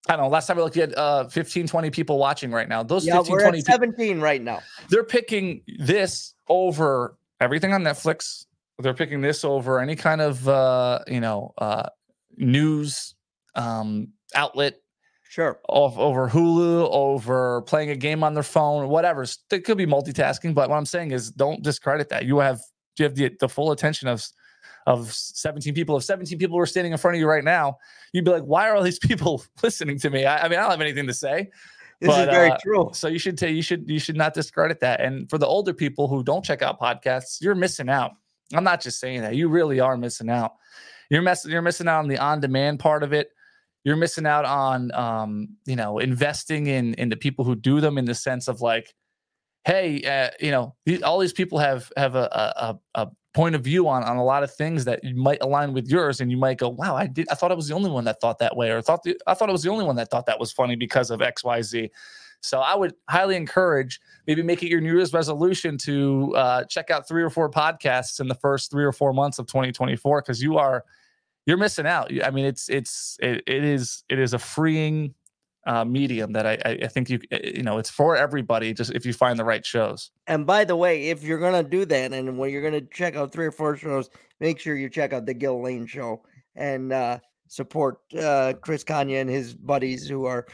I 0.10 0.16
don't 0.16 0.26
know. 0.26 0.30
Last 0.30 0.48
time 0.48 0.58
I 0.58 0.62
looked, 0.62 0.76
you 0.76 0.82
had 0.82 0.96
uh, 0.96 1.28
15, 1.28 1.68
20 1.68 1.90
people 1.90 2.18
watching 2.18 2.52
right 2.52 2.68
now. 2.68 2.84
Those 2.84 3.06
yeah, 3.06 3.18
15, 3.18 3.32
we're 3.32 3.42
20 3.42 3.60
at 3.60 3.66
people 3.66 3.74
17 3.74 4.22
right 4.22 4.42
now. 4.42 4.62
they're 4.90 5.04
picking 5.04 5.62
this 5.80 6.34
over 6.48 7.18
everything 7.40 7.74
on 7.74 7.84
Netflix. 7.84 8.46
They're 8.80 8.94
picking 8.94 9.22
this 9.22 9.44
over 9.44 9.80
any 9.80 9.96
kind 9.96 10.22
of 10.22 10.48
uh, 10.48 11.00
you 11.08 11.20
know 11.20 11.54
uh, 11.58 11.90
news 12.38 13.16
um, 13.56 14.10
outlet 14.36 14.76
Sure. 15.30 15.60
of, 15.70 16.00
over 16.00 16.30
Hulu, 16.30 16.88
over 16.90 17.62
playing 17.64 17.90
a 17.90 17.96
game 17.96 18.24
on 18.24 18.34
their 18.34 18.44
phone, 18.44 18.88
whatever. 18.88 19.26
It 19.52 19.66
could 19.66 19.78
be 19.78 19.86
multitasking, 19.86 20.56
but 20.56 20.70
what 20.70 20.78
I'm 20.78 20.86
saying 20.86 21.12
is 21.12 21.30
don't 21.32 21.62
discredit 21.62 22.10
that. 22.10 22.26
You 22.26 22.40
have 22.40 22.60
you 22.98 23.04
have 23.04 23.14
the, 23.14 23.36
the 23.40 23.50
full 23.50 23.72
attention 23.72 24.08
of 24.08 24.26
of 24.88 25.14
17 25.14 25.74
people. 25.74 25.98
If 25.98 26.06
17 26.06 26.40
people 26.40 26.58
were 26.58 26.66
standing 26.66 26.94
in 26.94 26.98
front 26.98 27.16
of 27.16 27.20
you 27.20 27.28
right 27.28 27.44
now, 27.44 27.78
you'd 28.14 28.24
be 28.24 28.32
like, 28.32 28.44
why 28.44 28.68
are 28.70 28.76
all 28.76 28.82
these 28.82 29.00
people 29.10 29.44
listening 29.64 30.00
to 30.00 30.10
me? 30.10 30.26
I, 30.26 30.46
I 30.46 30.50
mean, 30.50 30.58
I 30.58 30.64
don't 30.64 30.72
have 30.72 30.82
anything 30.82 31.06
to 31.08 31.14
say. 31.14 31.52
This 32.00 32.10
But, 32.10 32.30
is 32.30 32.36
very 32.36 32.52
uh, 32.52 32.58
true. 32.64 32.90
So 32.94 33.08
you 33.08 33.20
should 33.20 33.38
take 33.38 33.56
you 33.56 33.62
should 33.62 33.90
you 33.90 34.00
should 34.00 34.16
not 34.16 34.34
discredit 34.34 34.80
that. 34.82 35.02
And 35.02 35.30
for 35.30 35.38
the 35.38 35.48
older 35.48 35.74
people 35.74 36.08
who 36.08 36.24
don't 36.24 36.46
check 36.46 36.62
out 36.62 36.80
podcasts, 36.80 37.42
you're 37.42 37.56
missing 37.56 37.90
out. 37.90 38.12
I'm 38.54 38.64
not 38.64 38.82
just 38.82 39.00
saying 39.00 39.22
that. 39.22 39.36
You 39.36 39.50
really 39.50 39.80
are 39.80 39.98
missing 39.98 40.30
out. 40.30 40.54
You're 41.10 41.24
missing 41.24 41.52
you're 41.52 41.62
missing 41.62 41.88
out 41.88 42.00
on 42.00 42.08
the 42.08 42.20
on-demand 42.20 42.80
part 42.80 43.04
of 43.04 43.14
it. 43.14 43.32
You're 43.84 43.96
missing 43.96 44.28
out 44.28 44.46
on 44.46 44.92
um, 44.94 45.50
you 45.66 45.76
know, 45.76 45.98
investing 45.98 46.68
in 46.68 46.94
in 46.96 47.10
the 47.10 47.18
people 47.18 47.44
who 47.44 47.56
do 47.56 47.82
them 47.82 47.98
in 47.98 48.06
the 48.06 48.16
sense 48.16 48.48
of 48.48 48.62
like, 48.62 48.94
hey, 49.66 50.04
uh, 50.04 50.30
you 50.40 50.52
know, 50.52 50.76
all 51.04 51.18
these 51.18 51.34
people 51.34 51.58
have 51.58 51.92
have 51.98 52.14
a, 52.16 52.30
a 52.32 52.80
a 53.02 53.08
a 53.08 53.12
point 53.38 53.54
of 53.54 53.62
view 53.62 53.88
on 53.88 54.04
on 54.04 54.18
a 54.18 54.24
lot 54.24 54.42
of 54.42 54.52
things 54.52 54.84
that 54.86 55.04
you 55.04 55.16
might 55.16 55.38
align 55.42 55.72
with 55.72 55.88
yours, 55.88 56.22
and 56.22 56.32
you 56.32 56.38
might 56.38 56.58
go, 56.58 56.70
wow, 56.70 56.96
I 56.96 57.06
did 57.06 57.28
I 57.30 57.36
thought 57.36 57.52
I 57.52 57.56
was 57.56 57.68
the 57.68 57.76
only 57.76 57.92
one 57.92 58.04
that 58.06 58.20
thought 58.20 58.40
that 58.40 58.58
way, 58.58 58.72
or 58.72 58.82
thought 58.82 59.04
the, 59.04 59.16
I 59.28 59.36
thought 59.36 59.48
I 59.48 59.52
was 59.52 59.62
the 59.62 59.70
only 59.70 59.86
one 59.86 59.96
that 59.98 60.10
thought 60.10 60.26
that 60.26 60.40
was 60.40 60.52
funny 60.52 60.76
because 60.76 61.12
of 61.12 61.22
X 61.22 61.44
Y 61.44 61.62
Z. 61.62 61.92
So 62.42 62.60
I 62.60 62.76
would 62.76 62.96
highly 63.08 63.36
encourage 63.36 64.00
maybe 64.26 64.42
make 64.42 64.64
it 64.64 64.70
your 64.70 64.82
New 64.82 64.94
Year's 64.96 65.14
resolution 65.14 65.78
to 65.80 66.34
uh, 66.36 66.64
check 66.66 66.90
out 66.90 67.08
three 67.08 67.22
or 67.22 67.30
four 67.30 67.50
podcasts 67.50 68.20
in 68.20 68.28
the 68.28 68.36
first 68.36 68.72
three 68.72 68.84
or 68.84 68.92
four 68.92 69.14
months 69.14 69.38
of 69.38 69.46
2024 69.46 70.22
because 70.22 70.42
you 70.42 70.58
are 70.58 70.84
you're 71.46 71.58
missing 71.58 71.86
out. 71.86 72.12
I 72.24 72.32
mean, 72.32 72.46
it's 72.46 72.70
it's 72.70 73.18
it, 73.22 73.44
it 73.46 73.64
is 73.64 74.04
it 74.10 74.18
is 74.18 74.34
a 74.34 74.40
freeing 74.40 75.14
uh, 75.68 75.84
medium 75.84 76.32
that 76.32 76.48
I, 76.48 76.58
I 76.66 76.88
think 76.88 77.10
you 77.10 77.20
you 77.44 77.62
know 77.62 77.78
it's 77.78 77.90
for 77.90 78.16
everybody. 78.16 78.74
Just 78.74 78.92
if 78.94 79.06
you 79.06 79.14
find 79.14 79.38
the 79.38 79.44
right 79.44 79.66
shows. 79.66 80.12
And 80.26 80.48
by 80.48 80.64
the 80.64 80.76
way, 80.76 81.10
if 81.10 81.24
you're 81.24 81.40
gonna 81.40 81.64
do 81.64 81.86
that, 81.86 82.14
and 82.14 82.38
when 82.40 82.50
you're 82.52 82.64
gonna 82.64 82.82
check 82.82 83.16
out 83.16 83.32
three 83.32 83.46
or 83.46 83.52
four 83.52 83.76
shows, 83.76 84.10
make 84.40 84.60
sure 84.60 84.76
you 84.76 84.90
check 84.90 85.14
out 85.14 85.26
the 85.26 85.34
Gil 85.34 85.62
Lane 85.62 85.86
show 85.86 86.24
and 86.56 86.94
uh, 86.94 87.20
support 87.48 87.98
uh, 88.18 88.54
Chris 88.62 88.84
Kanye 88.84 89.20
and 89.20 89.30
his 89.30 89.54
buddies 89.54 90.08
who 90.08 90.26
are 90.26 90.48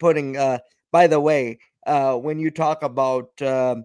putting. 0.00 0.36
Uh, 0.36 0.58
by 0.90 1.06
the 1.06 1.20
way, 1.20 1.58
uh, 1.86 2.14
when 2.16 2.38
you 2.38 2.50
talk 2.50 2.82
about 2.82 3.30
um 3.42 3.84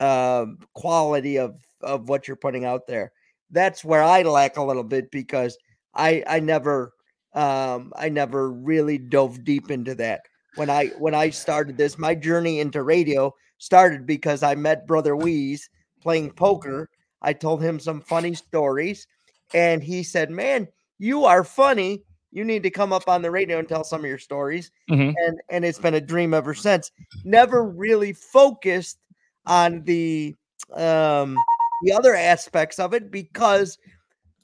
uh, 0.00 0.46
quality 0.74 1.36
of 1.38 1.60
of 1.80 2.08
what 2.08 2.28
you're 2.28 2.36
putting 2.36 2.64
out 2.64 2.86
there, 2.86 3.10
that's 3.50 3.84
where 3.84 4.04
I 4.04 4.22
lack 4.22 4.56
a 4.56 4.62
little 4.62 4.84
bit 4.84 5.10
because 5.10 5.58
I 5.94 6.22
I 6.28 6.38
never 6.38 6.92
um, 7.36 7.92
I 7.94 8.08
never 8.08 8.50
really 8.50 8.96
dove 8.98 9.44
deep 9.44 9.70
into 9.70 9.94
that. 9.96 10.22
When 10.56 10.70
I 10.70 10.86
when 10.98 11.14
I 11.14 11.30
started 11.30 11.76
this, 11.76 11.98
my 11.98 12.14
journey 12.14 12.60
into 12.60 12.82
radio 12.82 13.34
started 13.58 14.06
because 14.06 14.42
I 14.42 14.54
met 14.54 14.86
Brother 14.86 15.14
Wease 15.14 15.68
playing 16.00 16.32
poker. 16.32 16.88
I 17.20 17.34
told 17.34 17.62
him 17.62 17.78
some 17.78 18.00
funny 18.00 18.34
stories, 18.34 19.06
and 19.52 19.82
he 19.82 20.02
said, 20.02 20.30
"Man, 20.30 20.66
you 20.98 21.26
are 21.26 21.44
funny. 21.44 22.02
You 22.32 22.44
need 22.44 22.62
to 22.62 22.70
come 22.70 22.92
up 22.92 23.06
on 23.06 23.20
the 23.20 23.30
radio 23.30 23.58
and 23.58 23.68
tell 23.68 23.84
some 23.84 24.00
of 24.00 24.06
your 24.06 24.18
stories." 24.18 24.70
Mhm. 24.90 25.14
And 25.26 25.38
and 25.50 25.64
it's 25.64 25.78
been 25.78 25.94
a 25.94 26.00
dream 26.00 26.32
ever 26.32 26.54
since. 26.54 26.90
Never 27.22 27.64
really 27.64 28.14
focused 28.14 28.98
on 29.44 29.82
the 29.82 30.34
um 30.72 31.36
the 31.82 31.92
other 31.92 32.14
aspects 32.14 32.78
of 32.78 32.94
it 32.94 33.10
because 33.10 33.76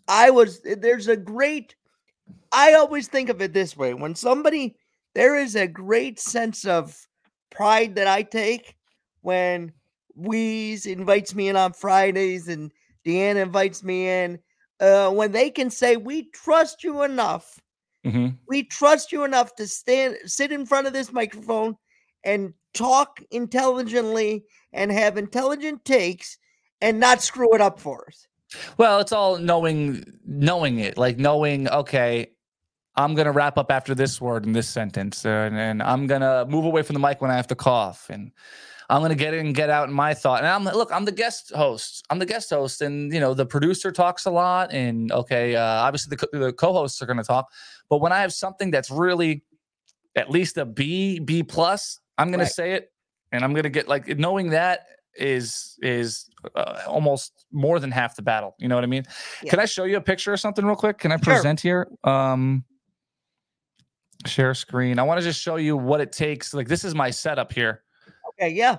I 0.09 0.29
was 0.29 0.61
there's 0.61 1.09
a 1.09 1.17
great 1.17 1.75
I 2.53 2.75
always 2.75 3.09
think 3.09 3.29
of 3.29 3.41
it 3.41 3.53
this 3.53 3.77
way 3.77 3.95
when 3.95 4.15
somebody 4.15 4.77
there 5.15 5.37
is 5.37 5.57
a 5.57 5.67
great 5.67 6.19
sense 6.19 6.65
of 6.65 6.97
pride 7.51 7.95
that 7.97 8.07
I 8.07 8.23
take 8.23 8.77
when 9.21 9.73
Wease 10.15 10.87
invites 10.87 11.35
me 11.35 11.49
in 11.49 11.57
on 11.57 11.73
Fridays 11.73 12.49
and 12.49 12.71
Deanna 13.05 13.43
invites 13.43 13.83
me 13.83 14.09
in. 14.09 14.39
Uh, 14.81 15.11
when 15.11 15.33
they 15.33 15.51
can 15.51 15.71
say, 15.71 15.97
We 15.97 16.25
trust 16.31 16.85
you 16.85 17.03
enough, 17.03 17.61
Mhm. 18.05 18.37
we 18.49 18.65
trust 18.65 19.13
you 19.13 19.25
enough 19.25 19.55
to 19.57 19.67
stand, 19.67 20.19
sit 20.27 20.53
in 20.53 20.67
front 20.67 20.87
of 20.87 20.93
this 20.93 21.13
microphone 21.13 21.77
and 22.25 22.53
talk 22.75 23.21
intelligently 23.31 24.45
and 24.73 24.91
have 24.91 25.17
intelligent 25.17 25.85
takes 25.85 26.39
and 26.81 26.99
not 26.99 27.23
screw 27.23 27.55
it 27.55 27.61
up 27.61 27.79
for 27.79 28.07
us. 28.09 28.27
Well, 28.79 29.01
it's 29.01 29.13
all 29.13 29.39
knowing 29.39 30.05
knowing 30.27 30.79
it, 30.79 30.97
like 30.99 31.19
knowing 31.19 31.69
okay, 31.69 32.31
I'm 32.97 33.15
gonna 33.15 33.33
wrap 33.33 33.57
up 33.59 33.71
after 33.71 33.95
this 33.95 34.21
word 34.21 34.45
in 34.47 34.53
this 34.53 34.69
sentence, 34.69 35.25
and, 35.25 35.57
and 35.57 35.83
I'm 35.83 36.07
gonna 36.07 36.45
move 36.49 36.65
away 36.65 36.83
from 36.83 36.95
the 36.95 37.01
mic 37.01 37.21
when 37.21 37.31
I 37.31 37.37
have 37.37 37.47
to 37.49 37.55
cough, 37.55 38.09
and 38.11 38.33
I'm 38.91 39.01
gonna 39.01 39.15
get 39.15 39.33
in 39.33 39.47
and 39.47 39.55
get 39.55 39.71
out 39.71 39.89
in 39.89 39.95
my 39.95 40.13
thought. 40.15 40.41
And 40.41 40.49
I'm 40.49 40.65
look, 40.65 40.93
I'm 40.93 41.05
the 41.05 41.13
guest 41.13 41.53
host. 41.55 42.05
I'm 42.11 42.19
the 42.19 42.27
guest 42.27 42.51
host, 42.51 42.83
and 42.83 43.13
you 43.13 43.21
know 43.21 43.33
the 43.35 43.47
producer 43.47 43.91
talks 43.93 44.27
a 44.27 44.31
lot, 44.31 44.73
and 44.73 45.11
okay, 45.13 45.57
uh, 45.57 45.63
obviously 45.65 46.17
the 46.17 46.27
co- 46.27 46.39
the 46.39 46.53
co-hosts 46.53 47.01
are 47.01 47.07
gonna 47.07 47.25
talk, 47.25 47.49
but 47.89 48.01
when 48.01 48.13
I 48.13 48.21
have 48.21 48.33
something 48.33 48.71
that's 48.71 48.91
really 48.91 49.43
at 50.15 50.31
least 50.31 50.59
a 50.59 50.67
B 50.67 51.19
B 51.19 51.43
plus, 51.43 51.99
I'm 52.19 52.31
gonna 52.31 52.43
Right. 52.43 52.53
say 52.53 52.73
it, 52.73 52.93
and 53.33 53.43
I'm 53.43 53.55
gonna 53.55 53.71
get 53.71 53.89
like 53.89 54.07
knowing 54.19 54.51
that 54.51 54.87
is 55.17 55.79
is 55.83 56.29
uh, 56.55 56.81
almost 56.87 57.47
more 57.53 57.79
than 57.81 57.91
half 57.91 58.17
the 58.17 58.23
battle. 58.23 58.55
You 58.59 58.69
know 58.69 58.75
what 58.75 58.85
I 58.85 58.89
mean? 58.89 59.05
Yeah. 59.43 59.51
Can 59.51 59.61
I 59.61 59.65
show 59.67 59.85
you 59.85 59.97
a 59.97 60.01
picture 60.01 60.33
or 60.33 60.37
something 60.37 60.65
real 60.65 60.77
quick? 60.77 60.99
Can 60.99 61.13
I 61.13 61.17
Sure. 61.17 61.35
present 61.35 61.61
here? 61.61 61.89
Um, 62.05 62.65
share 64.27 64.55
screen. 64.55 64.99
I 64.99 65.03
want 65.03 65.21
to 65.21 65.25
just 65.25 65.41
show 65.41 65.57
you 65.57 65.77
what 65.77 66.01
it 66.01 66.13
takes. 66.13 66.55
Like 66.55 66.69
this 66.69 66.85
is 66.85 66.95
my 66.95 67.11
setup 67.11 67.53
here. 67.53 67.83
Okay, 68.41 68.51
yeah. 68.51 68.79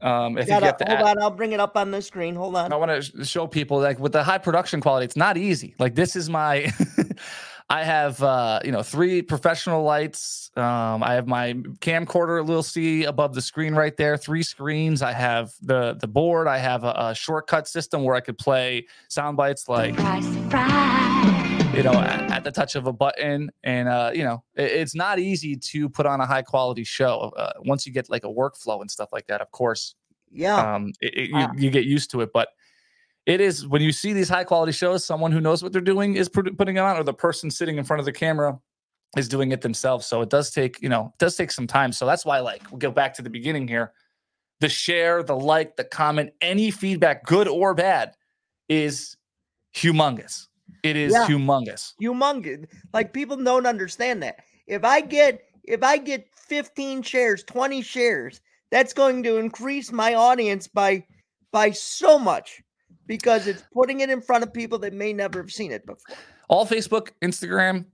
Um, 0.00 0.36
if 0.36 0.48
you 0.48 0.54
hold 0.54 0.64
app- 0.64 0.80
on, 0.90 1.22
I'll 1.22 1.30
bring 1.30 1.52
it 1.52 1.60
up 1.60 1.76
on 1.76 1.90
the 1.92 2.02
screen. 2.02 2.34
Hold 2.34 2.56
on. 2.56 2.72
I 2.72 2.76
want 2.76 3.04
to 3.04 3.24
show 3.24 3.46
people 3.46 3.78
like 3.80 3.98
with 4.00 4.12
the 4.12 4.22
high 4.24 4.38
production 4.38 4.80
quality, 4.80 5.04
it's 5.04 5.16
not 5.16 5.36
easy. 5.36 5.74
Like 5.78 5.94
this 5.94 6.16
is 6.16 6.28
my 6.28 6.72
I 7.72 7.84
have 7.84 8.22
uh, 8.22 8.60
you 8.64 8.70
know, 8.70 8.82
three 8.82 9.22
professional 9.22 9.82
lights. 9.82 10.50
Um, 10.56 11.02
I 11.02 11.14
have 11.14 11.26
my 11.26 11.54
camcorder 11.80 12.46
little 12.46 12.62
C 12.62 13.04
above 13.04 13.34
the 13.34 13.40
screen 13.40 13.74
right 13.74 13.96
there, 13.96 14.18
three 14.18 14.42
screens. 14.42 15.00
I 15.00 15.12
have 15.12 15.52
the 15.62 15.94
the 15.98 16.06
board, 16.06 16.46
I 16.48 16.58
have 16.58 16.84
a, 16.84 16.92
a 16.96 17.14
shortcut 17.14 17.66
system 17.66 18.04
where 18.04 18.14
I 18.14 18.20
could 18.20 18.36
play 18.36 18.86
sound 19.08 19.38
bites 19.38 19.68
like 19.70 19.94
Surprise, 19.96 20.24
surprise. 20.26 21.74
you 21.74 21.82
know, 21.82 21.92
at, 21.94 22.30
at 22.30 22.44
the 22.44 22.50
touch 22.52 22.74
of 22.74 22.86
a 22.86 22.92
button. 22.92 23.50
And, 23.64 23.88
uh, 23.88 24.10
you 24.14 24.24
know, 24.24 24.44
it, 24.54 24.70
it's 24.72 24.94
not 24.94 25.18
easy 25.18 25.56
to 25.56 25.88
put 25.88 26.04
on 26.04 26.20
a 26.20 26.26
high 26.26 26.42
quality 26.42 26.84
show. 26.84 27.32
Uh, 27.38 27.52
once 27.64 27.86
you 27.86 27.92
get 27.92 28.10
like 28.10 28.24
a 28.24 28.28
workflow 28.28 28.82
and 28.82 28.90
stuff 28.90 29.08
like 29.14 29.26
that, 29.28 29.40
of 29.40 29.50
course, 29.50 29.94
Yeah. 30.30 30.74
um, 30.74 30.92
it, 31.00 31.14
it- 31.16 31.32
Wow. 31.32 31.52
you, 31.56 31.64
you 31.64 31.70
get 31.70 31.84
used 31.84 32.10
to 32.10 32.20
it. 32.20 32.30
But 32.34 32.48
it 33.26 33.40
is 33.40 33.66
when 33.66 33.82
you 33.82 33.92
see 33.92 34.12
these 34.12 34.28
high 34.28 34.44
quality 34.44 34.72
shows, 34.72 35.04
someone 35.04 35.32
who 35.32 35.40
knows 35.40 35.62
what 35.62 35.72
they're 35.72 35.80
doing 35.80 36.16
is 36.16 36.28
putting 36.28 36.76
it 36.76 36.80
on, 36.80 36.96
or 36.96 37.04
the 37.04 37.14
person 37.14 37.50
sitting 37.50 37.78
in 37.78 37.84
front 37.84 38.00
of 38.00 38.06
the 38.06 38.12
camera 38.12 38.58
is 39.16 39.28
doing 39.28 39.52
it 39.52 39.60
themselves. 39.60 40.06
So 40.06 40.22
it 40.22 40.30
does 40.30 40.50
take, 40.50 40.80
you 40.82 40.88
know, 40.88 41.12
it 41.14 41.18
does 41.18 41.36
take 41.36 41.50
some 41.50 41.66
time. 41.66 41.92
So 41.92 42.06
that's 42.06 42.24
why, 42.24 42.40
like, 42.40 42.62
we'll 42.70 42.78
go 42.78 42.90
back 42.90 43.14
to 43.14 43.22
the 43.22 43.30
beginning 43.30 43.68
here. 43.68 43.92
The 44.60 44.68
share, 44.68 45.22
the 45.22 45.36
like, 45.36 45.76
the 45.76 45.84
comment, 45.84 46.32
any 46.40 46.70
feedback, 46.70 47.24
good 47.26 47.46
or 47.48 47.74
bad, 47.74 48.14
is 48.68 49.16
humongous. 49.74 50.48
It 50.82 50.96
is 50.96 51.12
Yeah. 51.12 51.26
humongous. 51.26 51.94
humongous. 52.00 52.66
Like 52.92 53.12
people 53.12 53.36
don't 53.36 53.66
understand 53.66 54.22
that. 54.22 54.40
If 54.66 54.84
I 54.84 55.00
get 55.00 55.44
if 55.64 55.82
I 55.82 55.96
get 55.96 56.28
15 56.34 57.02
shares, 57.02 57.44
20 57.44 57.82
shares, 57.82 58.40
that's 58.72 58.92
going 58.92 59.22
to 59.22 59.36
increase 59.36 59.92
my 59.92 60.14
audience 60.14 60.66
by 60.66 61.04
by 61.52 61.70
so 61.70 62.18
much 62.18 62.62
because 63.12 63.46
it's 63.46 63.62
putting 63.74 64.00
it 64.00 64.08
in 64.08 64.22
front 64.22 64.42
of 64.42 64.54
people 64.54 64.78
that 64.78 64.94
may 64.94 65.12
never 65.12 65.38
have 65.38 65.50
seen 65.50 65.70
it 65.70 65.84
before. 65.84 66.16
all 66.48 66.64
Facebook, 66.64 67.10
Instagram, 67.20 67.84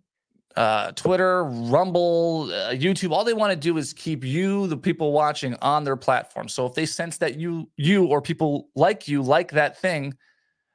uh, 0.55 0.93
Twitter, 0.93 1.43
Rumble, 1.43 2.53
uh, 2.53 2.71
YouTube, 2.71 3.11
all 3.11 3.25
they 3.25 3.35
want 3.35 3.51
to 3.51 3.57
do 3.57 3.79
is 3.79 3.93
keep 3.93 4.25
you, 4.25 4.69
the 4.69 4.77
people 4.77 5.11
watching, 5.11 5.57
on 5.61 5.83
their 5.83 5.97
platform. 5.97 6.49
So 6.49 6.67
if 6.67 6.75
they 6.75 6.87
sense 6.87 7.19
that 7.19 7.37
you, 7.37 7.69
you 7.77 8.07
or 8.07 8.23
people 8.23 8.69
like 8.77 9.09
you 9.09 9.21
like 9.21 9.51
that 9.51 9.77
thing, 9.81 10.15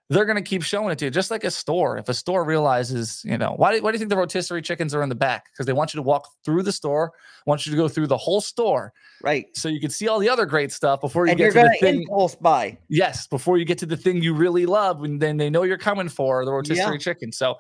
they're 0.10 0.26
going 0.26 0.36
to 0.36 0.42
keep 0.44 0.62
showing 0.64 0.92
it 0.92 0.98
to 1.00 1.06
you. 1.06 1.12
Just 1.12 1.32
like 1.32 1.44
a 1.44 1.50
store. 1.52 1.98
If 1.98 2.10
a 2.10 2.14
store 2.14 2.44
realizes, 2.44 3.22
you 3.26 3.38
know, 3.38 3.54
why, 3.56 3.76
do- 3.76 3.82
why 3.82 3.92
do 3.92 3.96
you 3.96 4.00
think 4.00 4.10
the 4.10 4.18
rotisserie 4.18 4.62
chickens 4.62 4.94
are 4.94 5.02
in 5.02 5.10
the 5.10 5.16
back? 5.16 5.46
Because 5.52 5.66
they 5.66 5.74
want 5.74 5.94
you 5.94 5.98
to 5.98 6.02
walk 6.04 6.28
through 6.44 6.64
the 6.64 6.72
store, 6.74 7.14
want 7.46 7.66
you 7.66 7.72
to 7.72 7.78
go 7.78 7.88
through 7.88 8.08
the 8.08 8.18
whole 8.18 8.42
store, 8.42 8.94
Right. 9.24 9.46
so 9.56 9.70
you 9.70 9.80
can 9.80 9.90
see 9.90 10.08
all 10.10 10.20
the 10.20 10.28
other 10.30 10.46
great 10.46 10.72
stuff 10.72 11.00
before 11.02 11.26
you 11.26 11.32
And 11.32 11.38
get 11.38 11.54
to 11.54 11.60
the 11.62 11.78
thing. 11.80 12.02
impulse 12.02 12.36
buy. 12.36 12.78
Yes, 12.90 13.28
before 13.28 13.58
you 13.58 13.66
get 13.66 13.78
to 13.80 13.86
the 13.86 13.98
thing 13.98 14.22
you 14.22 14.34
really 14.34 14.66
love, 14.66 15.04
and 15.04 15.22
then 15.22 15.38
they 15.38 15.50
know 15.50 15.64
you're 15.64 15.78
coming 15.78 16.10
for 16.10 16.44
the 16.46 16.52
rotisserie 16.52 16.98
chicken. 17.00 17.32
So, 17.32 17.56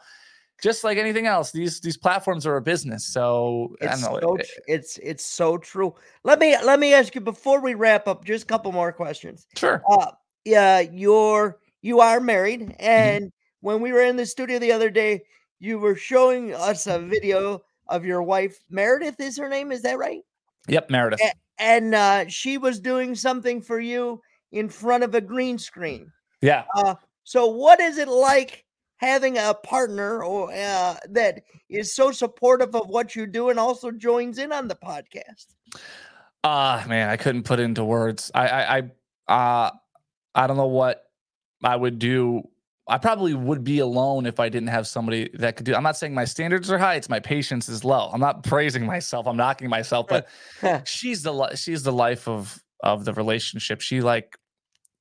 just 0.62 0.84
like 0.84 0.98
anything 0.98 1.26
else, 1.28 1.52
these 1.52 1.80
these 1.82 1.98
platforms 1.98 2.46
are 2.46 2.58
a 2.58 2.62
business. 2.62 3.06
So 3.06 3.76
I 3.82 3.86
It's 3.86 4.02
don't 4.02 4.14
know. 4.14 4.20
so 4.22 4.36
eh, 4.36 4.44
it's 4.68 4.98
it's 5.00 5.26
so 5.26 5.58
true. 5.58 5.94
Let 6.24 6.39
me 6.39 6.56
let 6.64 6.80
me 6.80 6.94
ask 6.94 7.16
you 7.16 7.22
before 7.22 7.60
we 7.62 7.74
wrap 7.74 8.08
up 8.08 8.24
just 8.24 8.44
a 8.44 8.48
couple 8.48 8.72
more 8.72 8.91
questions. 8.94 9.48
sure. 9.58 9.82
uh 9.89 10.12
yeah 10.46 10.80
you're 10.82 11.58
you 11.84 11.99
are 11.99 12.19
married 12.19 12.61
Mm-hmm. 12.61 12.73
and 12.79 13.31
when 13.61 13.79
we 13.81 13.91
were 13.93 14.01
in 14.01 14.15
the 14.17 14.25
studio 14.25 14.57
the 14.57 14.71
other 14.71 14.89
day 14.89 15.21
you 15.59 15.77
were 15.77 15.95
showing 15.95 16.53
us 16.55 16.88
a 16.88 16.97
video 16.99 17.61
of 17.88 18.03
your 18.03 18.23
wife 18.23 18.57
meredith 18.69 19.19
is 19.19 19.38
her 19.38 19.47
name 19.49 19.71
is 19.71 19.84
that 19.84 19.99
right 19.99 20.21
Yep, 20.67 20.89
Meredith. 20.89 21.21
eh, 21.21 21.31
and 21.59 21.93
uh 21.93 22.27
she 22.27 22.57
was 22.57 22.79
doing 22.79 23.13
something 23.15 23.61
for 23.61 23.79
you 23.79 24.19
in 24.51 24.69
front 24.69 25.03
of 25.03 25.13
a 25.13 25.21
green 25.21 25.57
screen 25.59 26.11
Yeah. 26.41 26.63
uh 26.75 26.95
so 27.23 27.47
what 27.47 27.79
is 27.79 27.97
it 27.97 28.07
like 28.07 28.65
having 28.97 29.38
a 29.38 29.53
partner 29.53 30.23
or 30.23 30.51
uh, 30.53 30.95
that 31.09 31.43
is 31.69 31.93
so 31.95 32.11
supportive 32.11 32.73
of 32.75 32.88
what 32.88 33.15
you 33.15 33.25
do 33.27 33.49
and 33.49 33.59
also 33.59 33.91
joins 33.91 34.38
in 34.38 34.51
on 34.53 34.67
the 34.67 34.75
podcast 34.75 35.47
Ah, 36.45 36.84
man, 36.89 37.09
I 37.09 37.15
couldn't 37.15 37.43
put 37.43 37.59
into 37.61 37.86
words. 37.86 38.29
I, 38.36 38.47
I, 38.47 38.77
I, 38.77 38.81
uh, 39.34 39.71
I 40.36 40.47
don't 40.47 40.57
know 40.57 40.67
what 40.67 41.03
I 41.64 41.76
would 41.76 41.99
do. 41.99 42.43
I 42.88 42.97
probably 42.97 43.34
would 43.34 43.64
be 43.64 43.80
alone 43.80 44.26
if 44.26 44.39
I 44.41 44.49
didn't 44.49 44.68
have 44.68 44.88
somebody 44.88 45.30
that 45.36 45.55
could 45.55 45.66
do. 45.66 45.74
I'm 45.74 45.84
not 45.84 45.95
saying 45.95 46.14
my 46.14 46.26
standards 46.26 46.70
are 46.70 46.78
high; 46.78 46.95
it's 46.95 47.09
my 47.09 47.20
patience 47.20 47.70
is 47.70 47.86
low. 47.86 48.09
I'm 48.11 48.20
not 48.20 48.43
praising 48.43 48.86
myself. 48.86 49.26
I'm 49.26 49.38
knocking 49.38 49.70
myself, 49.70 50.07
but 50.07 50.28
she's 50.88 51.24
the 51.24 51.55
she's 51.55 51.84
the 51.84 51.93
life 51.93 52.28
of 52.28 52.61
of 52.82 53.05
the 53.05 53.14
relationship. 53.14 53.82
She 53.82 54.01
like, 54.01 54.38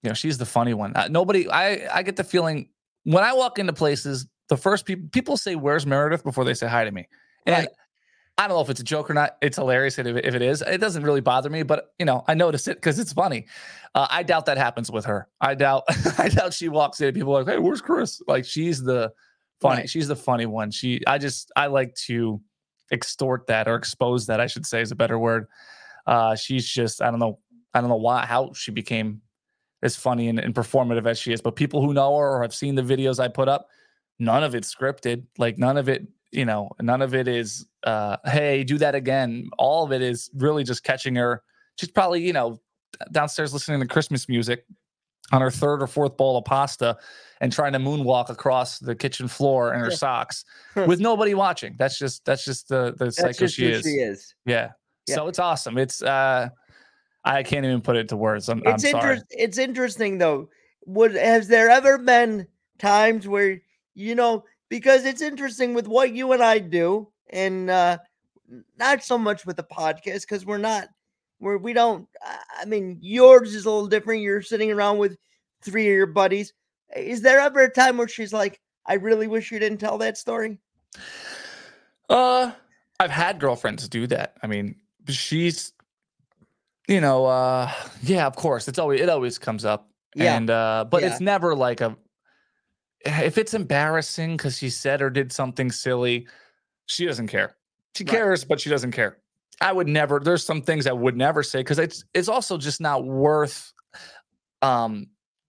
you 0.03 0.11
know, 0.11 0.15
she's 0.15 0.39
the 0.39 0.47
funny 0.47 0.75
one. 0.75 0.93
Uh, 0.95 1.09
nobody. 1.09 1.51
I 1.51 1.89
I 1.93 2.03
get 2.03 2.17
the 2.17 2.25
feeling 2.25 2.69
when 3.05 3.25
I 3.25 3.33
walk 3.33 3.59
into 3.59 3.73
places, 3.73 4.27
the 4.49 4.57
first 4.57 4.85
people 4.85 5.09
people 5.11 5.37
say, 5.37 5.57
"Where's 5.57 5.87
Meredith?" 5.87 6.23
before 6.23 6.45
they 6.45 6.55
say 6.55 6.69
hi 6.69 6.85
to 6.85 6.93
me, 6.93 7.09
and 7.47 7.57
Right. 7.57 7.69
I 8.39 8.49
don't 8.49 8.57
know 8.57 8.63
if 8.63 8.71
it's 8.71 8.81
a 8.81 8.85
joke 8.85 9.11
or 9.11 9.15
not. 9.15 9.37
It's 9.43 9.57
hilarious 9.57 9.99
if, 9.99 10.07
if 10.07 10.35
it 10.35 10.43
is. 10.43 10.63
It 10.63 10.81
doesn't 10.81 11.03
really 11.03 11.21
bother 11.21 11.51
me, 11.51 11.63
but 11.63 11.93
you 11.99 12.07
know, 12.07 12.25
I 12.27 12.35
notice 12.35 12.67
it 12.67 12.77
because 12.77 12.99
it's 12.99 13.13
funny. 13.13 13.47
Uh, 13.95 14.07
I 14.11 14.23
doubt 14.23 14.47
that 14.47 14.57
happens 14.57 14.91
with 14.91 15.05
her. 15.05 15.29
I 15.41 15.55
doubt. 15.55 15.85
I 16.19 16.29
doubt 16.29 16.55
she 16.55 16.69
walks 16.69 17.01
in. 17.01 17.09
and 17.09 17.17
People 17.17 17.37
are 17.37 17.45
like, 17.45 17.55
"Hey, 17.55 17.59
where's 17.59 17.83
Chris?" 17.83 18.23
Like 18.27 18.45
she's 18.45 18.83
the 18.83 19.13
funny. 19.61 19.83
Right. 19.83 19.91
She's 19.91 20.09
the 20.09 20.17
funny 20.17 20.47
one. 20.47 20.71
She. 20.71 21.03
I 21.07 21.19
just. 21.19 21.53
I 21.57 21.67
like 21.67 21.95
to 22.07 22.41
extort 22.91 23.47
that 23.49 23.69
or 23.69 23.75
expose 23.75 24.27
that. 24.27 24.41
I 24.41 24.47
should 24.47 24.67
say 24.67 24.81
is 24.81 24.93
a 24.93 24.97
better 24.97 25.19
word. 25.19 25.47
Uh, 26.07 26.35
she's 26.35 26.67
just. 26.67 27.03
I 27.03 27.11
don't 27.11 27.21
know. 27.21 27.39
I 27.75 27.81
don't 27.81 27.91
know 27.91 27.97
why 27.97 28.25
how 28.25 28.53
she 28.55 28.71
became 28.71 29.21
as 29.83 29.97
funny 29.97 30.29
and, 30.29 30.39
and 30.39 30.55
performative 30.55 31.07
as 31.07 31.19
she 31.19 31.33
is. 31.33 31.41
But 31.41 31.57
people 31.57 31.85
who 31.85 31.93
know 31.93 32.17
her 32.17 32.37
or 32.39 32.43
have 32.43 32.55
seen 32.55 32.77
the 32.77 32.83
videos 32.83 33.19
I 33.21 33.29
put 33.29 33.49
up, 33.49 33.69
none 34.19 34.43
of 34.43 34.55
it's 34.55 34.75
scripted. 34.75 35.25
Like 35.39 35.59
none 35.59 35.77
of 35.77 35.89
it, 35.89 36.07
you 36.31 36.45
know, 36.45 36.71
none 36.81 37.03
of 37.03 37.15
it 37.15 37.29
is 37.29 37.67
uh 37.85 38.17
hey, 38.25 38.65
do 38.65 38.79
that 38.79 38.95
again. 38.95 39.51
All 39.59 39.85
of 39.85 39.93
it 39.93 40.03
is 40.03 40.31
really 40.35 40.65
just 40.65 40.85
catching 40.85 41.15
her. 41.17 41.43
She's 41.77 41.91
probably, 41.91 42.23
you 42.23 42.33
know, 42.33 42.61
downstairs 43.11 43.53
listening 43.53 43.81
to 43.81 43.87
Christmas 43.87 44.29
music 44.29 44.65
on 45.33 45.41
her 45.41 45.51
third 45.51 45.83
or 45.83 45.87
fourth 45.87 46.17
bowl 46.17 46.37
of 46.37 46.45
pasta 46.45 46.97
and 47.41 47.53
trying 47.53 47.73
to 47.73 47.79
moonwalk 47.79 48.29
across 48.29 48.79
the 48.79 48.95
kitchen 48.95 49.29
floor 49.29 49.73
in 49.73 49.81
her 49.81 49.91
socks 49.91 50.45
with 50.75 51.01
nobody 51.01 51.35
watching. 51.35 51.75
That's 51.79 51.99
just 51.99 52.25
that's 52.25 52.45
just 52.45 52.69
the 52.69 52.95
the 52.99 53.07
that's 53.07 53.17
psycho 53.17 53.47
she 53.47 53.67
is. 53.67 53.83
she 53.83 53.97
is 53.97 54.35
Yeah. 54.45 54.73
Yeah. 55.07 55.15
So 55.17 55.29
it's 55.29 55.39
awesome. 55.39 55.79
It's 55.79 56.03
uh 56.03 56.49
I 57.25 57.43
can't 57.43 57.65
even 57.65 57.81
put 57.81 57.97
it 57.97 58.09
to 58.09 58.17
words. 58.17 58.49
I'm, 58.49 58.63
I'm 58.67 58.75
it's 58.75 58.91
sorry. 58.91 58.97
interest, 58.97 59.27
it's 59.31 59.59
interesting 59.59 60.19
though 60.19 60.49
would 60.87 61.15
has 61.15 61.49
there 61.49 61.71
ever 61.71 61.99
been 61.99 62.47
times 62.79 63.29
where 63.29 63.61
you 63.95 64.15
know 64.15 64.45
because 64.69 65.05
it's 65.05 65.23
interesting 65.23 65.75
with 65.75 65.87
what 65.87 66.13
you 66.13 66.33
and 66.33 66.43
i 66.43 66.59
do 66.59 67.09
and 67.31 67.71
uh 67.71 67.99
not 68.79 69.03
so 69.03 69.17
much 69.17 69.47
with 69.47 69.57
the 69.57 69.63
podcast 69.65 70.23
because 70.23 70.45
we're 70.45 70.59
not 70.59 70.89
we're 71.41 71.57
we 71.57 71.73
don't 71.73 72.07
I- 72.23 72.63
i 72.63 72.65
mean 72.65 72.99
yours 73.01 73.55
is 73.55 73.65
a 73.65 73.71
little 73.71 73.87
different 73.89 74.23
you're 74.23 74.43
sitting 74.43 74.71
around 74.71 74.99
with 74.99 75.17
three 75.63 75.87
of 75.89 75.95
your 75.95 76.07
buddies 76.07 76.53
is 76.97 77.23
there 77.23 77.41
ever 77.41 77.61
a 77.61 77.71
time 77.71 77.97
where 77.97 78.09
she's 78.09 78.33
like 78.33 78.61
i 78.87 78.95
really 78.95 79.27
wish 79.27 79.51
you 79.51 79.59
didn't 79.59 79.79
tell 79.79 79.99
that 79.99 80.19
story 80.19 80.59
Uh, 82.09 82.53
I've 83.01 83.11
had 83.11 83.41
girlfriends 83.41 83.89
do 83.89 84.07
that. 84.09 84.37
I 84.43 84.47
mean, 84.47 84.77
she's, 85.09 85.73
you 86.87 87.01
know, 87.01 87.25
uh, 87.25 87.71
yeah, 88.03 88.27
of 88.27 88.37
course, 88.37 88.69
it's 88.69 88.79
always 88.79 89.01
it 89.01 89.09
always 89.09 89.39
comes 89.39 89.65
up, 89.65 89.89
Yeah. 90.15 90.37
and 90.37 90.51
uh, 90.51 90.85
but 90.91 91.03
Yeah. 91.03 91.09
it's 91.13 91.21
never 91.21 91.55
like 91.55 91.81
a. 91.81 91.97
If 93.05 93.39
it's 93.39 93.55
embarrassing 93.55 94.37
because 94.37 94.59
she 94.59 94.69
said 94.71 95.01
or 95.01 95.11
did 95.11 95.33
something 95.33 95.73
silly, 95.73 96.29
she 96.87 97.07
doesn't 97.07 97.29
care. 97.29 97.57
She 97.97 98.05
Right. 98.05 98.11
cares, 98.11 98.45
but 98.45 98.61
she 98.61 98.71
doesn't 98.71 98.93
care. 98.93 99.19
I 99.61 99.73
would 99.73 99.89
never. 99.89 100.19
There's 100.19 100.45
some 100.45 100.63
things 100.63 100.87
I 100.87 100.93
would 100.93 101.17
never 101.17 101.43
say 101.43 101.61
because 101.61 101.79
it's 101.79 102.05
it's 102.15 102.29
also 102.29 102.59
just 102.59 102.81
not 102.81 103.05
worth. 103.05 103.73
Um, 104.61 105.09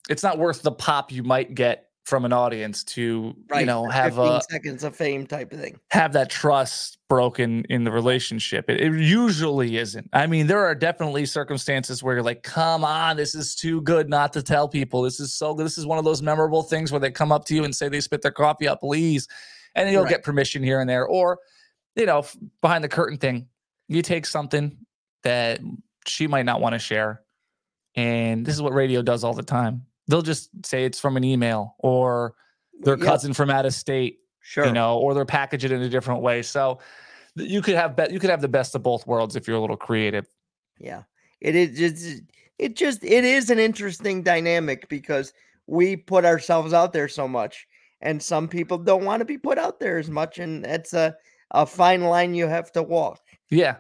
it's 0.10 0.24
not 0.24 0.38
worth 0.38 0.62
the 0.62 0.72
pop 0.72 1.12
you 1.12 1.24
might 1.24 1.56
get 1.56 1.90
from 2.04 2.26
an 2.26 2.34
audience 2.34 2.84
to 2.84 3.34
right. 3.50 3.62
you 3.62 3.66
know 3.66 3.88
have 3.88 4.16
15 4.16 4.32
a 4.34 4.42
seconds 4.52 4.84
of 4.84 4.94
fame 4.94 5.26
type 5.26 5.54
of 5.54 5.60
thing 5.62 5.80
have 5.92 6.12
that 6.12 6.30
trust 6.30 6.98
broken 7.08 7.64
in 7.70 7.84
the 7.86 7.92
relationship. 7.92 8.70
It, 8.70 8.82
it 8.82 8.92
usually 9.00 9.78
isn't. 9.78 10.10
I 10.14 10.28
mean, 10.28 10.48
there 10.48 10.66
are 10.66 10.76
definitely 10.76 11.26
circumstances 11.28 12.02
where 12.02 12.16
you're 12.16 12.24
like, 12.24 12.42
come 12.44 12.84
on, 12.84 13.18
this 13.18 13.36
is 13.36 13.56
too 13.56 13.82
good 13.82 14.10
not 14.10 14.34
to 14.34 14.42
tell 14.42 14.68
people. 14.68 15.04
This 15.04 15.20
is 15.20 15.34
so 15.34 15.54
good. 15.54 15.66
This 15.66 15.78
is 15.78 15.86
one 15.86 16.00
of 16.00 16.06
those 16.06 16.22
memorable 16.24 16.64
things 16.64 16.92
where 16.92 17.00
they 17.00 17.12
come 17.12 17.32
up 17.32 17.46
to 17.46 17.56
you 17.56 17.64
and 17.64 17.76
say 17.76 17.88
they 17.88 18.02
spit 18.02 18.24
their 18.24 18.32
coffee 18.32 18.68
out, 18.68 18.80
please. 18.82 19.28
And 19.76 19.90
you'll 19.92 20.04
Right. 20.04 20.10
get 20.10 20.24
permission 20.24 20.64
here 20.64 20.80
and 20.80 20.90
there. 20.90 21.06
Or, 21.06 21.40
you 21.96 22.06
know, 22.06 22.26
behind 22.62 22.84
the 22.84 22.90
curtain 22.90 23.18
thing, 23.18 23.48
you 23.88 24.02
take 24.02 24.26
something 24.26 24.78
that 25.24 25.60
she 26.06 26.28
might 26.28 26.46
not 26.46 26.62
want 26.62 26.74
to 26.74 26.80
share. 26.80 27.22
And 27.96 28.46
this 28.46 28.56
is 28.56 28.62
what 28.62 28.74
radio 28.74 29.02
does 29.02 29.24
all 29.24 29.34
the 29.34 29.44
time. 29.44 29.86
They'll 30.08 30.22
just 30.22 30.50
say 30.66 30.86
it's 30.86 31.00
from 31.00 31.18
an 31.18 31.24
email 31.24 31.76
or 31.80 32.36
their 32.82 32.98
Yep, 32.98 33.06
cousin 33.06 33.34
from 33.34 33.50
out 33.50 33.66
of 33.66 33.74
state 33.74 34.20
sure 34.46 34.66
you 34.66 34.74
know, 34.74 34.98
or 34.98 35.14
they're 35.14 35.24
package 35.26 35.64
it 35.64 35.72
in 35.72 35.82
a 35.82 35.88
different 35.90 36.22
way. 36.22 36.42
So 36.42 36.80
you 37.36 37.62
could 37.62 37.76
have 37.76 37.96
be- 37.96 38.12
you 38.12 38.20
could 38.20 38.30
have 38.30 38.42
the 38.42 38.48
best 38.50 38.76
of 38.76 38.84
both 38.84 39.08
worlds 39.08 39.36
if 39.38 39.48
you're 39.48 39.56
a 39.56 39.62
little 39.62 39.78
creative. 39.78 40.28
Yeah. 40.80 41.04
It 41.40 41.56
is 41.56 41.78
just 41.78 42.22
it 42.60 42.76
just 42.76 43.04
it 43.04 43.24
is 43.24 43.50
an 43.50 43.60
interesting 43.60 44.22
dynamic 44.24 44.90
because 44.90 45.32
we 45.68 45.96
put 45.96 46.26
ourselves 46.26 46.74
out 46.74 46.92
there 46.92 47.08
so 47.08 47.26
much 47.28 47.68
and 48.04 48.22
some 48.22 48.48
people 48.48 48.78
don't 48.78 49.06
want 49.06 49.22
to 49.22 49.26
be 49.26 49.38
put 49.38 49.58
out 49.58 49.80
there 49.80 49.98
as 49.98 50.10
much 50.10 50.38
and 50.38 50.64
that's 50.64 50.94
a 50.94 51.16
a 51.52 51.66
fine 51.66 52.04
line 52.04 52.34
you 52.34 52.48
have 52.48 52.72
to 52.72 52.84
walk. 52.84 53.20
Yeah. 53.50 53.78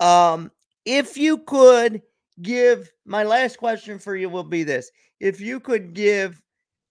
Um 0.00 0.50
if 0.86 1.18
you 1.18 1.38
could 1.38 2.02
give 2.40 2.90
my 3.04 3.22
last 3.22 3.58
question 3.58 3.98
for 3.98 4.16
you 4.16 4.30
will 4.30 4.44
be 4.44 4.62
this. 4.62 4.90
If 5.20 5.40
you 5.40 5.60
could 5.60 5.92
give 5.92 6.40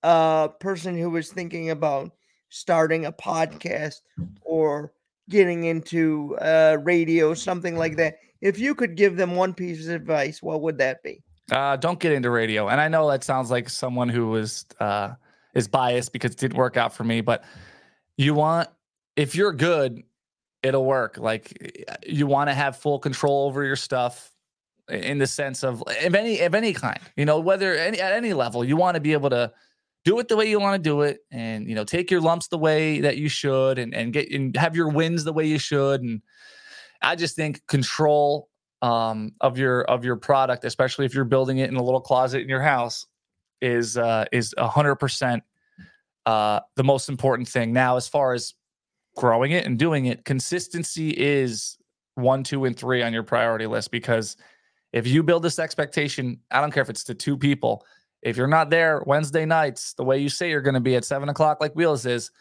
a 0.03 0.49
person 0.59 0.97
who 0.97 1.09
was 1.09 1.29
thinking 1.29 1.71
about 1.71 2.11
starting 2.49 3.05
a 3.05 3.11
podcast 3.11 4.01
or 4.41 4.93
getting 5.29 5.65
into 5.65 6.35
uh, 6.41 6.77
radio, 6.81 7.33
something 7.33 7.77
like 7.77 7.95
that. 7.97 8.17
If 8.41 8.57
you 8.57 8.73
could 8.73 8.95
give 8.95 9.15
them 9.15 9.35
one 9.35 9.53
piece 9.53 9.85
of 9.87 9.93
advice, 9.93 10.41
what 10.41 10.61
would 10.61 10.77
that 10.79 11.03
be? 11.03 11.23
Uh, 11.51 11.75
don't 11.75 11.99
get 11.99 12.11
into 12.11 12.29
radio. 12.29 12.67
And 12.67 12.79
I 12.79 12.87
know 12.87 13.09
that 13.09 13.23
sounds 13.23 13.51
like 13.51 13.69
someone 13.69 14.09
who 14.09 14.27
was 14.27 14.65
uh, 14.79 15.13
is 15.53 15.67
biased 15.67 16.13
because 16.13 16.31
it 16.31 16.37
didn't 16.37 16.57
work 16.57 16.77
out 16.77 16.93
for 16.93 17.03
me, 17.03 17.21
but 17.21 17.43
you 18.17 18.33
want 18.33 18.69
if 19.15 19.35
you're 19.35 19.53
good, 19.53 20.03
it'll 20.63 20.85
work. 20.85 21.17
Like 21.17 21.97
you 22.05 22.27
want 22.27 22.49
to 22.49 22.53
have 22.53 22.77
full 22.77 22.99
control 22.99 23.47
over 23.47 23.63
your 23.63 23.75
stuff 23.75 24.31
in 24.89 25.17
the 25.17 25.27
sense 25.27 25.63
of 25.63 25.81
of 25.81 26.15
any 26.15 26.41
of 26.41 26.55
any 26.55 26.73
kind. 26.73 26.99
You 27.15 27.25
know, 27.25 27.39
whether 27.39 27.75
any 27.75 27.99
at 27.99 28.13
any 28.13 28.33
level, 28.33 28.63
you 28.63 28.77
want 28.77 28.95
to 28.95 29.01
be 29.01 29.13
able 29.13 29.29
to 29.31 29.51
do 30.05 30.19
it 30.19 30.27
the 30.27 30.37
way 30.37 30.49
you 30.49 30.59
want 30.59 30.81
to 30.81 30.89
do 30.89 31.01
it 31.01 31.19
and 31.31 31.67
you 31.67 31.75
know 31.75 31.83
take 31.83 32.09
your 32.09 32.21
lumps 32.21 32.47
the 32.47 32.57
way 32.57 33.01
that 33.01 33.17
you 33.17 33.29
should 33.29 33.77
and 33.77 33.93
and 33.93 34.13
get 34.13 34.31
and 34.31 34.55
have 34.55 34.75
your 34.75 34.89
wins 34.89 35.23
the 35.23 35.33
way 35.33 35.45
you 35.45 35.59
should 35.59 36.01
and 36.01 36.21
i 37.01 37.15
just 37.15 37.35
think 37.35 37.65
control 37.67 38.49
um, 38.81 39.33
of 39.41 39.57
your 39.57 39.81
of 39.83 40.05
your 40.05 40.15
product 40.15 40.63
especially 40.63 41.05
if 41.05 41.13
you're 41.13 41.25
building 41.25 41.57
it 41.57 41.69
in 41.69 41.75
a 41.75 41.83
little 41.83 41.99
closet 41.99 42.41
in 42.41 42.47
your 42.47 42.61
house 42.61 43.05
is 43.61 43.97
uh 43.97 44.25
is 44.31 44.53
a 44.57 44.67
hundred 44.67 44.95
percent 44.95 45.43
uh 46.25 46.59
the 46.75 46.83
most 46.83 47.09
important 47.09 47.47
thing 47.47 47.73
now 47.73 47.97
as 47.97 48.07
far 48.07 48.33
as 48.33 48.53
growing 49.15 49.51
it 49.51 49.65
and 49.65 49.77
doing 49.77 50.05
it 50.05 50.23
consistency 50.25 51.09
is 51.11 51.77
one 52.15 52.43
two 52.43 52.65
and 52.65 52.77
three 52.77 53.01
on 53.01 53.13
your 53.13 53.23
priority 53.23 53.65
list 53.65 53.91
because 53.91 54.37
if 54.93 55.05
you 55.05 55.23
build 55.23 55.43
this 55.43 55.59
expectation 55.59 56.39
i 56.51 56.61
don't 56.61 56.71
care 56.71 56.83
if 56.83 56.89
it's 56.89 57.03
to 57.03 57.13
two 57.13 57.37
people 57.37 57.85
if 58.21 58.35
you're 58.35 58.47
not 58.47 58.69
there 58.69 59.01
Wednesday 59.05 59.45
nights 59.45 59.93
the 59.93 60.03
way 60.03 60.19
you 60.19 60.29
say 60.29 60.49
you're 60.49 60.61
going 60.61 60.73
to 60.73 60.79
be 60.79 60.95
at 60.95 61.05
seven 61.05 61.29
o'clock, 61.29 61.61
like 61.61 61.73
Wheels 61.73 62.05
is, 62.05 62.31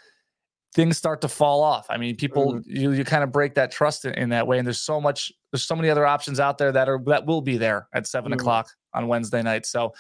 things 0.75 0.99
start 0.99 1.21
to 1.21 1.29
fall 1.29 1.63
off. 1.63 1.87
I 1.89 1.97
mean, 1.97 2.17
people 2.17 2.55
mm-hmm. 2.55 2.77
you 2.77 2.93
you 2.93 3.05
kind 3.05 3.23
of 3.23 3.33
break 3.33 3.55
that 3.55 3.71
trust 3.71 4.05
in, 4.05 4.15
in, 4.15 4.29
that 4.31 4.47
way. 4.47 4.59
And 4.59 4.67
there's 4.67 4.81
so 4.81 5.01
much, 5.01 5.33
there's 5.53 5.65
so 5.65 5.77
many 5.77 5.89
other 5.89 6.07
options 6.07 6.41
out 6.41 6.59
there 6.59 6.73
that 6.73 6.89
are 6.89 7.01
that 7.07 7.27
will 7.27 7.41
be 7.41 7.57
there 7.57 7.89
at 7.93 8.07
7 8.07 8.31
mm-hmm. 8.31 8.41
o'clock 8.41 8.71
on 8.93 9.09
Wednesday 9.09 9.43
night. 9.43 9.67
So 9.67 9.95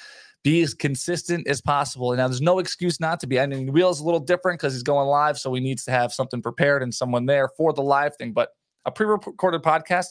be 0.49 0.63
as 0.63 0.73
consistent 0.73 1.47
as 1.47 1.61
possible. 1.61 2.11
And 2.13 2.19
now 2.19 2.27
there's 2.27 2.41
no 2.41 2.59
excuse 2.59 3.01
not 3.01 3.21
to 3.21 3.27
be. 3.27 3.39
I 3.39 3.47
mean, 3.47 3.71
Wheels 3.71 4.01
a 4.01 4.05
little 4.05 4.21
different 4.21 4.59
because 4.59 4.73
he's 4.73 4.83
going 4.83 5.07
live, 5.07 5.39
so 5.39 5.53
he 5.53 5.61
needs 5.61 5.85
to 5.85 5.91
have 5.91 6.11
something 6.11 6.41
prepared 6.41 6.83
and 6.83 6.95
someone 6.95 7.27
there 7.27 7.51
for 7.55 7.75
the 7.75 7.83
live 7.83 8.17
thing. 8.17 8.33
But 8.33 8.49
a 8.87 8.91
pre-recorded 8.91 9.63
podcast, 9.63 10.07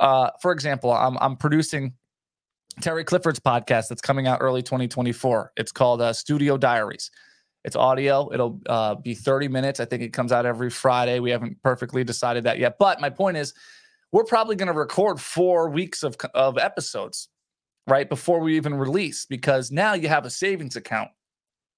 uh, 0.00 0.30
for 0.40 0.50
example, 0.50 0.90
I'm 0.90 1.16
I'm 1.20 1.36
producing 1.36 1.94
Terry 2.80 3.04
Clifford's 3.04 3.38
podcast 3.38 3.86
that's 3.86 4.00
coming 4.00 4.26
out 4.26 4.38
early 4.40 4.62
2024. 4.62 5.52
It's 5.56 5.70
called 5.70 6.02
uh, 6.02 6.12
Studio 6.12 6.56
Diaries. 6.56 7.12
It's 7.62 7.76
audio. 7.76 8.32
It'll 8.32 8.60
uh, 8.68 8.96
be 8.96 9.14
30 9.14 9.46
minutes. 9.46 9.78
I 9.78 9.84
think 9.84 10.02
it 10.02 10.12
comes 10.12 10.32
out 10.32 10.44
every 10.44 10.70
Friday. 10.70 11.20
We 11.20 11.30
haven't 11.30 11.62
perfectly 11.62 12.02
decided 12.02 12.42
that 12.44 12.58
yet. 12.58 12.78
But 12.80 13.00
my 13.00 13.10
point 13.10 13.36
is, 13.36 13.54
we're 14.10 14.24
probably 14.24 14.56
going 14.56 14.66
to 14.66 14.72
record 14.72 15.20
four 15.20 15.70
weeks 15.70 16.02
of, 16.02 16.16
of 16.34 16.58
episodes 16.58 17.28
right 17.86 18.08
before 18.08 18.40
we 18.40 18.56
even 18.56 18.74
release 18.74 19.26
because 19.26 19.70
now 19.70 19.94
you 19.94 20.08
have 20.08 20.24
a 20.24 20.30
savings 20.30 20.76
account 20.76 21.10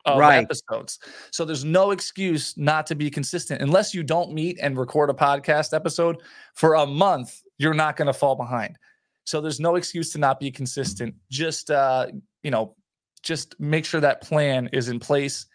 of 0.05 0.19
right. 0.19 0.43
episodes. 0.43 0.99
So 1.31 1.45
there's 1.45 1.65
no 1.65 1.91
excuse 1.91 2.57
not 2.57 2.87
to 2.89 2.95
be 2.95 3.11
consistent 3.11 3.63
unless 3.63 3.95
you 3.95 4.03
don't 4.03 4.33
meet 4.33 4.59
and 4.61 4.77
record 4.77 5.11
a 5.11 5.15
podcast 5.15 5.75
episode 5.75 6.23
for 6.55 6.75
a 6.75 6.87
month. 6.87 7.41
You're 7.59 7.75
not 7.75 7.97
going 7.97 8.07
to 8.07 8.13
fall 8.13 8.37
behind. 8.37 8.77
So 9.25 9.41
there's 9.41 9.61
no 9.61 9.77
excuse 9.77 10.13
to 10.13 10.19
not 10.19 10.39
be 10.39 10.51
consistent. 10.51 11.15
Just 11.31 11.71
uh, 11.71 12.09
you 12.43 12.51
know, 12.51 12.77
just 13.23 13.59
make 13.59 13.85
sure 13.87 14.01
that 14.01 14.21
plan 14.21 14.69
is 14.73 14.89
in 14.89 15.01
place. 15.01 15.47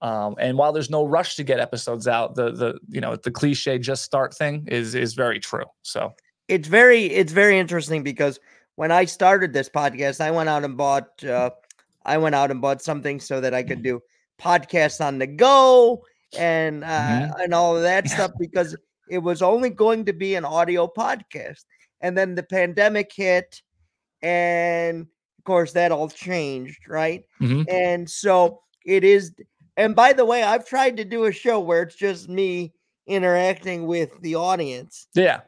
Um, 0.00 0.34
and 0.38 0.56
while 0.56 0.72
there's 0.72 0.88
no 0.88 1.04
rush 1.04 1.36
to 1.36 1.44
get 1.44 1.60
episodes 1.60 2.08
out, 2.08 2.34
the 2.34 2.50
the 2.52 2.78
you 2.88 3.02
know 3.02 3.16
the 3.16 3.30
cliche 3.30 3.78
just 3.78 4.02
start 4.02 4.34
thing 4.34 4.66
is 4.68 4.94
is 4.94 5.12
very 5.12 5.38
true. 5.38 5.66
So 5.82 6.14
it's 6.48 6.66
very 6.66 7.04
it's 7.06 7.32
very 7.32 7.58
interesting 7.58 8.02
because 8.02 8.40
when 8.80 8.90
I 8.90 9.04
started 9.04 9.52
this 9.52 9.68
podcast, 9.68 10.22
I 10.22 10.30
went 10.30 10.48
out 10.48 10.64
and 10.64 10.74
bought 10.74 11.22
uh, 11.22 11.50
I 12.06 12.16
went 12.16 12.34
out 12.34 12.50
and 12.50 12.62
bought 12.62 12.80
something 12.80 13.20
so 13.20 13.38
that 13.38 13.52
I 13.52 13.62
could 13.62 13.82
do 13.82 14.00
podcasts 14.40 15.04
on 15.04 15.18
the 15.18 15.26
go 15.26 16.02
and 16.38 16.82
uh, 16.82 16.86
mm-hmm. 16.88 17.40
and 17.42 17.52
all 17.52 17.76
of 17.76 17.82
that 17.82 18.08
stuff 18.08 18.30
because 18.40 18.74
it 19.10 19.18
was 19.18 19.42
only 19.42 19.68
going 19.68 20.06
to 20.06 20.14
be 20.14 20.34
an 20.34 20.46
audio 20.46 20.86
podcast. 20.86 21.66
And 22.00 22.16
then 22.16 22.34
the 22.34 22.42
pandemic 22.42 23.12
hit 23.14 23.60
and 24.22 25.02
of 25.02 25.44
course 25.44 25.72
that 25.72 25.92
all 25.92 26.08
changed 26.08 26.80
right? 26.88 27.22
Mm-hmm. 27.42 27.64
and 27.68 28.08
so 28.08 28.62
it 28.86 29.04
is 29.04 29.34
and 29.76 29.94
by 29.94 30.14
the 30.14 30.24
way 30.24 30.42
i've 30.42 30.66
tried 30.66 30.96
to 30.96 31.04
do 31.04 31.24
a 31.24 31.32
show 31.32 31.60
where 31.60 31.82
it's 31.82 31.96
just 31.96 32.30
me 32.30 32.72
interacting 33.06 33.86
with 33.86 34.18
the 34.22 34.36
audience. 34.36 35.06
Yeah 35.14 35.40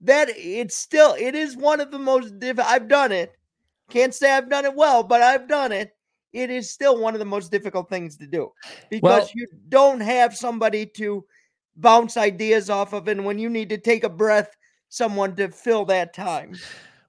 that 0.00 0.28
it's 0.30 0.76
still 0.76 1.14
it 1.18 1.34
is 1.34 1.56
one 1.56 1.80
of 1.80 1.90
the 1.90 1.98
most 1.98 2.38
diff- 2.38 2.58
i've 2.60 2.88
done 2.88 3.12
it 3.12 3.36
can't 3.90 4.14
say 4.14 4.30
i've 4.30 4.50
done 4.50 4.64
it 4.64 4.74
well 4.74 5.02
but 5.02 5.22
i've 5.22 5.48
done 5.48 5.72
it 5.72 5.96
it 6.32 6.50
is 6.50 6.70
still 6.70 7.00
one 7.00 7.14
of 7.14 7.18
the 7.18 7.24
most 7.24 7.50
difficult 7.50 7.88
things 7.88 8.16
to 8.16 8.26
do 8.26 8.52
because 8.90 9.02
well, 9.02 9.28
you 9.34 9.46
don't 9.68 10.00
have 10.00 10.36
somebody 10.36 10.84
to 10.84 11.24
bounce 11.76 12.16
ideas 12.16 12.70
off 12.70 12.92
of 12.92 13.08
and 13.08 13.24
when 13.24 13.38
you 13.38 13.48
need 13.48 13.68
to 13.68 13.78
take 13.78 14.04
a 14.04 14.08
breath 14.08 14.54
someone 14.88 15.34
to 15.36 15.48
fill 15.48 15.84
that 15.86 16.14
time. 16.14 16.56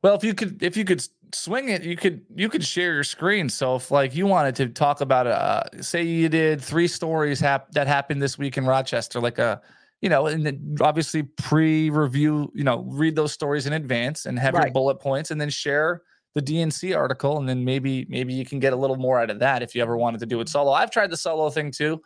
Well, 0.02 0.16
if 0.16 0.24
you 0.24 0.34
could, 0.34 0.62
if 0.64 0.78
you 0.78 0.86
could 0.86 1.06
swing 1.34 1.70
it, 1.70 1.84
you 1.84 1.96
could, 1.96 2.26
you 2.36 2.50
could 2.50 2.64
share 2.64 2.94
your 2.94 3.04
screen. 3.04 3.50
So 3.50 3.76
if 3.76 3.92
like 3.92 4.16
you 4.16 4.26
wanted 4.28 4.56
to 4.58 4.70
talk 4.70 5.02
about, 5.02 5.28
uh, 5.28 5.64
say 5.82 6.04
you 6.04 6.30
did 6.30 6.62
three 6.62 6.88
stories 6.88 7.40
hap- 7.40 7.72
that 7.72 7.88
happened 7.88 8.22
this 8.22 8.38
week 8.38 8.58
in 8.58 8.66
Rochester, 8.66 9.20
like 9.20 9.40
a, 9.40 9.62
you 10.02 10.10
know, 10.10 10.28
and 10.28 10.46
then 10.46 10.78
obviously 10.82 11.24
pre-review, 11.24 12.52
you 12.56 12.64
know, 12.64 12.86
read 12.88 13.16
those 13.16 13.34
stories 13.34 13.66
in 13.66 13.74
advance 13.74 14.26
and 14.26 14.40
have 14.40 14.54
right. 14.54 14.66
your 14.66 14.74
bullet 14.74 15.00
points, 15.00 15.32
and 15.32 15.40
then 15.40 15.50
share 15.50 16.02
the 16.36 16.42
D&C 16.42 16.94
article, 16.94 17.38
and 17.38 17.50
then 17.50 17.66
maybe 17.66 18.06
maybe 18.10 18.34
you 18.34 18.46
can 18.46 18.60
get 18.60 18.74
a 18.74 18.76
little 18.76 18.96
more 18.96 19.20
out 19.20 19.30
of 19.30 19.40
that 19.40 19.62
if 19.62 19.76
you 19.76 19.82
ever 19.82 19.98
wanted 19.98 20.20
to 20.20 20.26
do 20.26 20.40
it 20.40 20.46
mm-hmm. 20.46 20.52
solo. 20.52 20.72
I've 20.72 20.92
tried 20.92 21.10
the 21.10 21.18
solo 21.18 21.50
thing 21.50 21.72
too. 21.72 22.02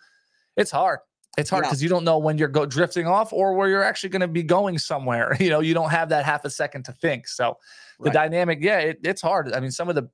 It's 0.58 0.72
hard. 0.72 1.00
It's 1.38 1.50
hard 1.50 1.64
because 1.64 1.82
yeah. 1.82 1.86
you 1.86 1.90
don't 1.90 2.04
know 2.04 2.20
when 2.20 2.38
you're 2.38 2.48
go 2.48 2.66
drifting 2.66 3.08
off 3.08 3.34
or 3.34 3.54
where 3.54 3.68
you're 3.68 3.84
actually 3.84 4.10
going 4.10 4.22
to 4.22 4.28
be 4.28 4.44
going 4.44 4.78
somewhere. 4.78 5.36
You 5.40 5.50
know, 5.50 5.62
you 5.62 5.74
don't 5.74 5.90
have 5.90 6.10
that 6.10 6.26
half 6.26 6.46
a 6.46 6.50
second 6.50 6.84
to 6.86 6.94
think. 6.94 7.28
So 7.28 7.58
the 8.00 8.06
right. 8.06 8.14
dynamic, 8.14 8.60
yeah, 8.62 8.80
it, 8.80 9.00
it's 9.04 9.22
hard. 9.22 9.52
I 9.52 9.60
mean, 9.60 9.72
some 9.72 9.90
of 9.90 9.96
the 9.96 10.10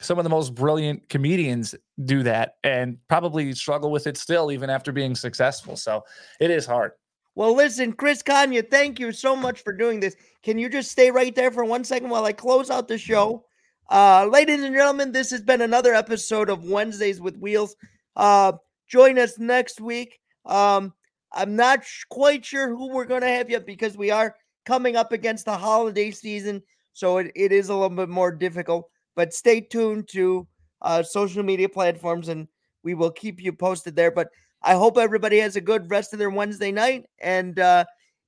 some 0.00 0.18
of 0.18 0.24
the 0.24 0.30
most 0.30 0.54
brilliant 0.54 1.08
comedians 1.08 1.74
do 2.04 2.22
that 2.22 2.56
and 2.62 2.98
probably 3.08 3.52
struggle 3.52 3.90
with 3.90 4.06
it 4.06 4.16
still, 4.16 4.52
even 4.52 4.70
after 4.70 4.92
being 4.92 5.14
successful. 5.14 5.76
So 5.76 6.04
it 6.40 6.50
is 6.50 6.66
hard. 6.66 6.92
Well, 7.38 7.54
listen, 7.54 7.92
Chris 7.92 8.20
Kanye, 8.20 8.68
thank 8.68 8.98
you 8.98 9.12
so 9.12 9.36
much 9.36 9.62
for 9.62 9.72
doing 9.72 10.00
this. 10.00 10.16
Can 10.42 10.58
you 10.58 10.68
just 10.68 10.90
stay 10.90 11.12
right 11.12 11.32
there 11.32 11.52
for 11.52 11.64
one 11.64 11.84
second 11.84 12.10
while 12.10 12.24
I 12.24 12.32
close 12.32 12.68
out 12.68 12.88
the 12.88 12.98
show? 12.98 13.44
Uh, 13.88 14.26
ladies 14.28 14.64
and 14.64 14.74
gentlemen, 14.74 15.12
this 15.12 15.30
has 15.30 15.42
been 15.42 15.60
another 15.60 15.94
episode 15.94 16.50
of 16.50 16.64
Wednesdays 16.64 17.20
with 17.20 17.36
Wheels. 17.36 17.76
Uh, 18.16 18.54
join 18.88 19.20
us 19.20 19.38
next 19.38 19.80
week. 19.80 20.18
Um, 20.46 20.92
I'm 21.32 21.54
not 21.54 21.84
sh- 21.84 22.02
quite 22.10 22.44
sure 22.44 22.70
who 22.70 22.92
we're 22.92 23.04
going 23.04 23.20
to 23.20 23.28
have 23.28 23.48
yet 23.48 23.64
because 23.64 23.96
we 23.96 24.10
are 24.10 24.34
coming 24.66 24.96
up 24.96 25.12
against 25.12 25.44
the 25.44 25.56
holiday 25.56 26.10
season. 26.10 26.60
So 26.92 27.18
it, 27.18 27.30
it 27.36 27.52
is 27.52 27.68
a 27.68 27.72
little 27.72 27.90
bit 27.90 28.08
more 28.08 28.32
difficult. 28.32 28.90
But 29.14 29.32
stay 29.32 29.60
tuned 29.60 30.08
to 30.08 30.48
uh, 30.82 31.04
social 31.04 31.44
media 31.44 31.68
platforms 31.68 32.30
and 32.30 32.48
we 32.82 32.94
will 32.94 33.12
keep 33.12 33.40
you 33.40 33.52
posted 33.52 33.94
there. 33.94 34.10
But 34.10 34.30
I 34.62 34.74
hope 34.74 34.98
everybody 34.98 35.38
has 35.38 35.56
a 35.56 35.60
good 35.60 35.90
rest 35.90 36.12
of 36.12 36.18
their 36.18 36.30
Wednesday 36.30 36.72
night 36.72 37.06
and 37.20 37.58
uh, 37.58 37.84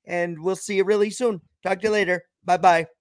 and 0.07 0.41
we'll 0.41 0.57
see 0.57 0.76
you 0.76 0.85
really 0.85 1.11
soon. 1.11 1.41
Talk 1.62 1.81
to 1.81 1.87
you 1.89 1.93
later. 1.93 2.22
Bye 2.45 2.57
bye. 2.57 2.99